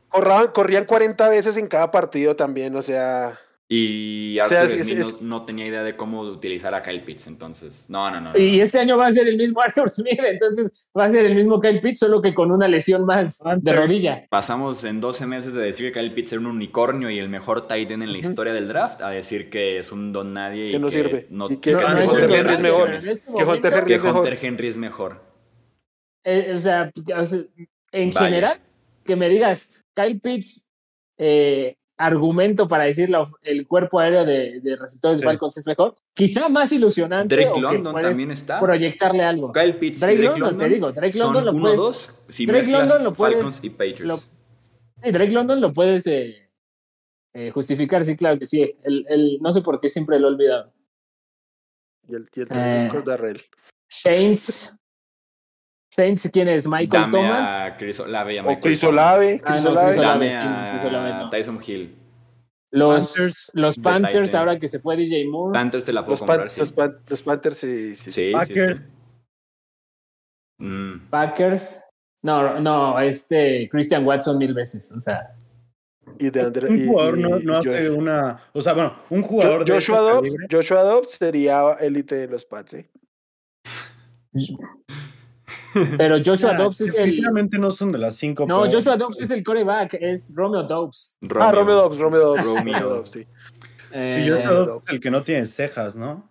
Corraban- 0.09 0.51
corrían 0.53 0.85
40 0.85 1.27
veces 1.29 1.57
en 1.57 1.67
cada 1.67 1.91
partido 1.91 2.35
también, 2.35 2.75
o 2.75 2.81
sea. 2.81 3.37
Y 3.67 4.39
O 4.41 4.45
sea, 4.45 4.61
Arthur 4.61 4.75
es- 4.79 4.85
Smith 4.87 4.99
es- 4.99 5.21
no, 5.23 5.39
no 5.39 5.45
tenía 5.45 5.65
idea 5.65 5.81
de 5.81 5.95
cómo 5.95 6.21
utilizar 6.21 6.75
a 6.75 6.83
Kyle 6.83 7.01
Pitts, 7.03 7.25
entonces. 7.25 7.85
No, 7.87 8.11
no, 8.11 8.21
no. 8.21 8.31
no. 8.33 8.37
Y 8.39 8.59
este 8.61 8.77
año 8.77 8.95
va 8.95 9.07
a 9.07 9.11
ser 9.11 9.27
el 9.27 9.37
mismo 9.37 9.59
Arthur 9.65 9.89
Smith, 9.89 10.19
entonces 10.23 10.87
va 10.95 11.05
a 11.05 11.09
ser 11.11 11.25
el 11.25 11.33
mismo 11.35 11.59
Kyle 11.59 11.81
Pitts, 11.81 11.99
solo 12.01 12.21
que 12.21 12.35
con 12.35 12.51
una 12.51 12.67
lesión 12.67 13.05
más 13.05 13.41
de 13.57 13.73
rodilla. 13.73 14.27
Pasamos 14.29 14.83
en 14.83 15.01
12 15.01 15.25
meses 15.25 15.55
de 15.55 15.63
decir 15.63 15.91
que 15.91 15.99
Kyle 15.99 16.13
Pitts 16.13 16.33
era 16.33 16.41
un 16.41 16.45
unicornio 16.47 17.09
y 17.09 17.17
el 17.17 17.27
mejor 17.27 17.65
tight 17.67 17.89
end 17.89 18.03
en 18.03 18.11
la 18.11 18.19
historia 18.19 18.53
del 18.53 18.67
draft 18.67 19.01
a 19.01 19.09
decir 19.09 19.49
que 19.49 19.79
es 19.79 19.91
un 19.91 20.13
don 20.13 20.31
nadie 20.33 20.67
y 20.67 20.71
Que 20.73 20.79
no 20.79 20.87
sirve. 20.89 21.25
No, 21.31 21.49
Y 21.49 21.57
que- 21.57 21.71
no 21.71 21.81
No, 21.81 21.87
tiene 21.95 22.07
Hunter 22.11 22.31
Henry 22.37 22.53
es 22.53 22.61
mejor. 22.61 22.93
este 22.93 23.25
Que 23.35 23.43
Hunter 23.43 23.73
Henry 23.73 23.93
es 23.95 24.03
mejor. 24.03 24.19
Hunter 24.21 24.39
Henry 24.43 24.67
es 24.67 24.77
mejor. 24.77 25.21
eh, 26.23 26.53
o 26.55 26.59
sea, 26.59 26.91
o 27.17 27.25
sea, 27.25 27.39
en 27.91 28.09
Vaya. 28.11 28.25
general, 28.27 28.59
que 29.03 29.15
me 29.15 29.27
digas, 29.29 29.69
Kyle 29.95 30.19
Pitts, 30.19 30.69
eh, 31.17 31.77
argumento 31.97 32.67
para 32.67 32.83
decir 32.83 33.09
la 33.09 33.25
el 33.43 33.67
cuerpo 33.67 33.99
aéreo 33.99 34.25
de, 34.25 34.59
de 34.61 34.75
receptores 34.75 35.19
Sí. 35.19 35.25
de 35.25 35.31
Falcons 35.31 35.57
es 35.57 35.65
mejor, 35.67 35.95
quizá 36.13 36.49
más 36.49 36.71
ilusionante 36.73 37.35
Drake 37.35 37.59
London 37.61 37.93
también 37.95 38.31
está. 38.31 38.59
proyectarle 38.59 39.23
algo. 39.23 39.51
Kyle 39.53 39.75
Pitts 39.77 39.99
Drake 40.01 40.17
Drake 40.17 40.39
London, 40.39 40.57
te 40.57 40.69
digo, 40.69 40.91
Drake 40.91 41.17
London 41.17 41.35
son 41.35 41.45
lo 41.45 41.51
uno, 41.51 41.61
puedes- 41.61 41.77
dos, 41.79 42.15
si 42.27 42.45
Drake 42.45 42.67
London 42.71 43.03
lo 43.03 43.13
puedes- 43.13 43.35
Falcons 43.35 43.63
y 43.63 43.69
Patriots. 43.69 44.29
lo- 45.03 45.11
Drake 45.11 45.31
London 45.33 45.61
lo 45.61 45.71
puedes 45.73 46.05
eh, 46.07 46.49
eh, 47.33 47.51
justificar, 47.51 48.03
sí, 48.05 48.15
claro 48.15 48.39
que 48.39 48.45
sí. 48.45 48.75
El, 48.83 49.05
el, 49.09 49.37
no 49.41 49.51
sé 49.53 49.61
por 49.61 49.79
qué 49.79 49.87
siempre 49.89 50.19
lo 50.19 50.27
he 50.27 50.31
olvidado. 50.31 50.73
Y 52.07 52.15
el, 52.15 52.27
y 52.35 52.39
el 52.41 52.47
Eh. 52.51 53.41
Saints. 53.89 54.75
Saints, 55.91 56.29
¿quién 56.31 56.47
es? 56.49 56.67
Michael 56.67 56.89
Dame 57.03 57.11
Thomas. 57.11 57.49
a 57.49 57.77
Chris 57.77 57.99
Olave 58.01 58.39
a 58.39 58.41
O 58.41 58.45
Michael 58.47 58.61
Chris 58.61 58.81
Thomas. 58.81 58.93
Olave. 58.93 59.41
Ah, 59.43 59.47
Chris 59.51 59.63
no, 59.63 59.69
Olave. 59.71 59.87
Chris 59.87 59.97
Olave. 59.99 60.13
Dame 60.13 60.31
sí, 60.31 60.71
Chris 60.71 60.83
Olave 60.91 61.11
a 61.11 61.17
no. 61.19 61.29
Tyson 61.29 61.59
Hill. 61.65 61.95
Los 62.71 63.13
Panthers, 63.13 63.51
los 63.53 63.79
Panthers, 63.79 64.35
ahora 64.35 64.59
que 64.59 64.67
se 64.67 64.79
fue 64.79 64.97
DJ 64.97 65.25
Moore. 65.29 65.53
Panthers 65.53 65.85
te 65.85 65.93
la 65.93 66.01
puedo 66.01 66.11
Los, 66.13 66.19
comprar, 66.19 66.39
Pan- 66.39 66.49
sí. 66.49 66.59
los, 66.59 66.71
Pan- 66.73 66.97
los 67.07 67.21
Panthers, 67.23 67.57
sí. 67.57 67.95
sí, 67.95 68.11
sí. 68.11 68.11
Sí, 68.11 68.25
sí, 68.27 68.31
Packers. 68.33 68.79
sí. 68.79 68.85
Mm, 70.65 70.99
Packers. 71.09 71.89
No, 72.23 72.59
no, 72.59 72.99
este 72.99 73.69
Christian 73.71 74.05
Watson 74.05 74.37
mil 74.37 74.53
veces. 74.53 74.91
O 74.91 74.99
sea, 74.99 75.35
Y 76.19 76.29
de 76.31 76.47
un 76.67 76.87
jugador 76.87 77.17
no, 77.17 77.39
y- 77.39 77.45
no 77.45 77.53
y 77.53 77.57
hace 77.59 77.89
una. 77.89 78.41
O 78.51 78.61
sea, 78.61 78.73
bueno, 78.73 78.97
un 79.09 79.21
jugador 79.21 79.59
Jo- 79.59 79.63
de 79.65 79.73
Joshua 79.73 79.97
ese 79.99 80.09
Dobbs, 80.31 80.35
Joshua 80.51 80.81
Dobbs 80.83 81.11
sería 81.11 81.73
élite 81.79 82.15
de 82.15 82.27
los 82.27 82.43
Pats, 82.43 82.73
¿eh? 82.73 82.89
Pero 85.97 86.17
Joshua 86.25 86.51
Ah, 86.53 86.57
Dobbs 86.57 86.81
es 86.81 86.95
el. 86.95 87.21
no 87.21 87.71
son 87.71 87.91
de 87.91 87.97
las 87.99 88.15
cinco. 88.15 88.45
No, 88.47 88.61
pero- 88.61 88.73
Joshua 88.73 88.97
Dobbs 88.97 89.21
es 89.21 89.31
el 89.31 89.43
coreback, 89.43 89.95
es 89.99 90.33
Romeo 90.35 90.63
Dobbs. 90.63 91.19
Ah, 91.39 91.51
Romeo 91.51 91.75
Dobbs, 91.75 91.97
Romeo 91.99 92.21
Dobbs. 92.35 92.43
Romeo. 92.45 92.89
Dobbs, 92.89 93.11
sí. 93.11 93.27
Eh, 93.91 94.21
Sí, 94.23 94.29
Joshua 94.29 94.65
Dobbs 94.65 94.83
es 94.87 94.89
el 94.93 94.99
que 94.99 95.11
no 95.11 95.23
tiene 95.23 95.45
cejas, 95.45 95.95
¿no? 95.95 96.29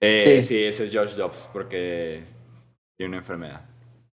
Eh, 0.00 0.20
Sí. 0.20 0.42
sí. 0.42 0.64
ese 0.64 0.84
es 0.86 0.94
Josh 0.94 1.14
Dobbs, 1.14 1.48
porque 1.52 2.24
tiene 2.98 3.10
una 3.10 3.18
enfermedad. 3.18 3.64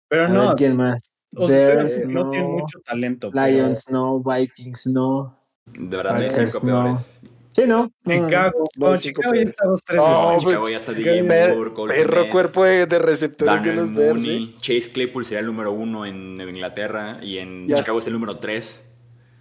Pero 0.08 0.28
no, 0.28 0.48
ver, 0.48 0.56
¿quién 0.56 0.76
más? 0.76 1.24
o 1.34 1.48
sea, 1.48 1.74
no, 2.06 2.24
no. 2.24 2.30
tienen 2.30 2.50
mucho 2.52 2.78
talento. 2.84 3.30
pero 3.32 3.46
Lions, 3.46 3.90
no. 3.90 4.20
Vikings, 4.22 4.86
no. 4.88 5.38
De 5.66 5.96
verdad, 5.96 6.16
no 6.16 6.20
hay 6.20 6.28
cinco 6.30 6.66
no. 6.66 6.82
peores. 6.84 7.20
Sí, 7.52 7.64
no. 7.66 7.92
Chicago, 8.06 8.58
No, 8.78 8.90
no, 8.90 8.96
cinco 8.96 9.20
Chicago 9.20 9.34
ya 9.34 9.42
está 9.42 9.66
dos, 9.66 9.82
tres. 9.84 10.00
No, 10.00 10.20
de 10.20 10.26
pues, 10.26 10.42
Chicago 10.44 10.68
ya 10.68 10.76
está 10.78 10.92
DJ 10.92 11.22
Moore, 11.22 11.70
Perro 11.88 12.30
cuerpo 12.30 12.64
de, 12.64 12.86
de 12.86 12.98
receptores 12.98 13.62
de 13.62 13.68
Darnell 13.68 13.76
los 13.76 13.94
Bears. 13.94 14.20
Mooney, 14.20 14.56
Chase 14.56 14.90
Claypool 14.92 15.24
sería 15.24 15.40
el 15.40 15.46
número 15.46 15.72
uno 15.72 16.06
en, 16.06 16.40
en 16.40 16.48
Inglaterra 16.48 17.18
y 17.22 17.38
en 17.38 17.68
Ya. 17.68 17.76
Chicago 17.76 17.98
es 17.98 18.06
el 18.06 18.14
número 18.14 18.38
tres. 18.38 18.84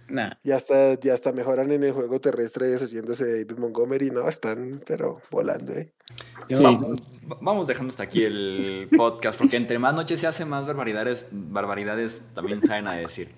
Nah. 0.08 0.34
Ya 0.44 0.56
hasta, 0.56 1.00
ya 1.00 1.14
hasta 1.14 1.32
mejoran 1.32 1.72
en 1.72 1.84
el 1.84 1.92
juego 1.92 2.20
terrestre 2.20 2.66
deshaciéndose 2.66 3.24
de 3.24 3.44
David 3.44 3.58
Montgomery, 3.58 4.10
¿no? 4.10 4.28
Están, 4.28 4.82
pero 4.86 5.22
volando, 5.30 5.72
¿eh? 5.72 5.90
Sí. 6.48 6.62
Vamos, 6.62 7.18
vamos 7.40 7.66
dejando 7.66 7.90
hasta 7.90 8.02
aquí 8.02 8.22
el 8.22 8.88
podcast, 8.96 9.38
porque 9.38 9.56
entre 9.56 9.78
más 9.78 9.94
noches 9.94 10.20
se 10.20 10.26
hace, 10.26 10.44
más 10.44 10.66
barbaridades, 10.66 11.28
barbaridades 11.32 12.26
también 12.34 12.60
saben 12.62 12.88
a 12.88 12.92
decir. 12.92 13.30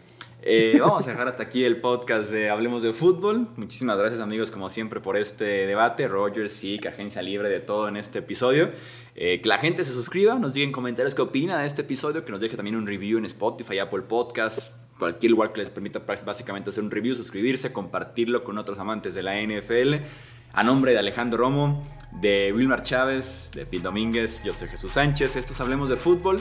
Eh, 0.46 0.76
vamos 0.78 1.06
a 1.08 1.10
dejar 1.10 1.26
hasta 1.26 1.42
aquí 1.42 1.64
el 1.64 1.80
podcast 1.80 2.30
de 2.30 2.50
Hablemos 2.50 2.82
de 2.82 2.92
Fútbol. 2.92 3.48
Muchísimas 3.56 3.96
gracias 3.96 4.20
amigos, 4.20 4.50
como 4.50 4.68
siempre, 4.68 5.00
por 5.00 5.16
este 5.16 5.66
debate. 5.66 6.06
Rogers, 6.06 6.52
SIC, 6.52 6.84
Agencia 6.84 7.22
Libre, 7.22 7.48
de 7.48 7.60
todo 7.60 7.88
en 7.88 7.96
este 7.96 8.18
episodio. 8.18 8.70
Eh, 9.14 9.40
que 9.40 9.48
la 9.48 9.56
gente 9.56 9.84
se 9.84 9.92
suscriba, 9.92 10.34
nos 10.34 10.52
diga 10.52 10.66
en 10.66 10.72
comentarios 10.72 11.14
qué 11.14 11.22
opina 11.22 11.58
de 11.58 11.66
este 11.66 11.80
episodio, 11.80 12.26
que 12.26 12.30
nos 12.30 12.42
deje 12.42 12.56
también 12.56 12.76
un 12.76 12.86
review 12.86 13.16
en 13.16 13.24
Spotify, 13.24 13.78
Apple 13.78 14.02
Podcast, 14.02 14.74
cualquier 14.98 15.32
lugar 15.32 15.54
que 15.54 15.60
les 15.60 15.70
permita 15.70 16.00
básicamente 16.00 16.68
hacer 16.68 16.84
un 16.84 16.90
review, 16.90 17.14
suscribirse, 17.14 17.72
compartirlo 17.72 18.44
con 18.44 18.58
otros 18.58 18.78
amantes 18.78 19.14
de 19.14 19.22
la 19.22 19.40
NFL. 19.40 20.04
A 20.52 20.62
nombre 20.62 20.92
de 20.92 20.98
Alejandro 20.98 21.38
Romo, 21.38 21.82
de 22.20 22.52
Wilmar 22.54 22.82
Chávez, 22.82 23.50
de 23.54 23.64
Pete 23.64 23.84
Domínguez, 23.84 24.42
yo 24.44 24.52
soy 24.52 24.68
Jesús 24.68 24.92
Sánchez. 24.92 25.36
Estos 25.36 25.58
Hablemos 25.62 25.88
de 25.88 25.96
Fútbol. 25.96 26.38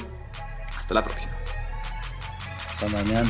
Hasta 0.77 0.93
la 0.93 1.03
próxima. 1.05 1.31
Hasta 2.67 2.89
mañana. 2.89 3.29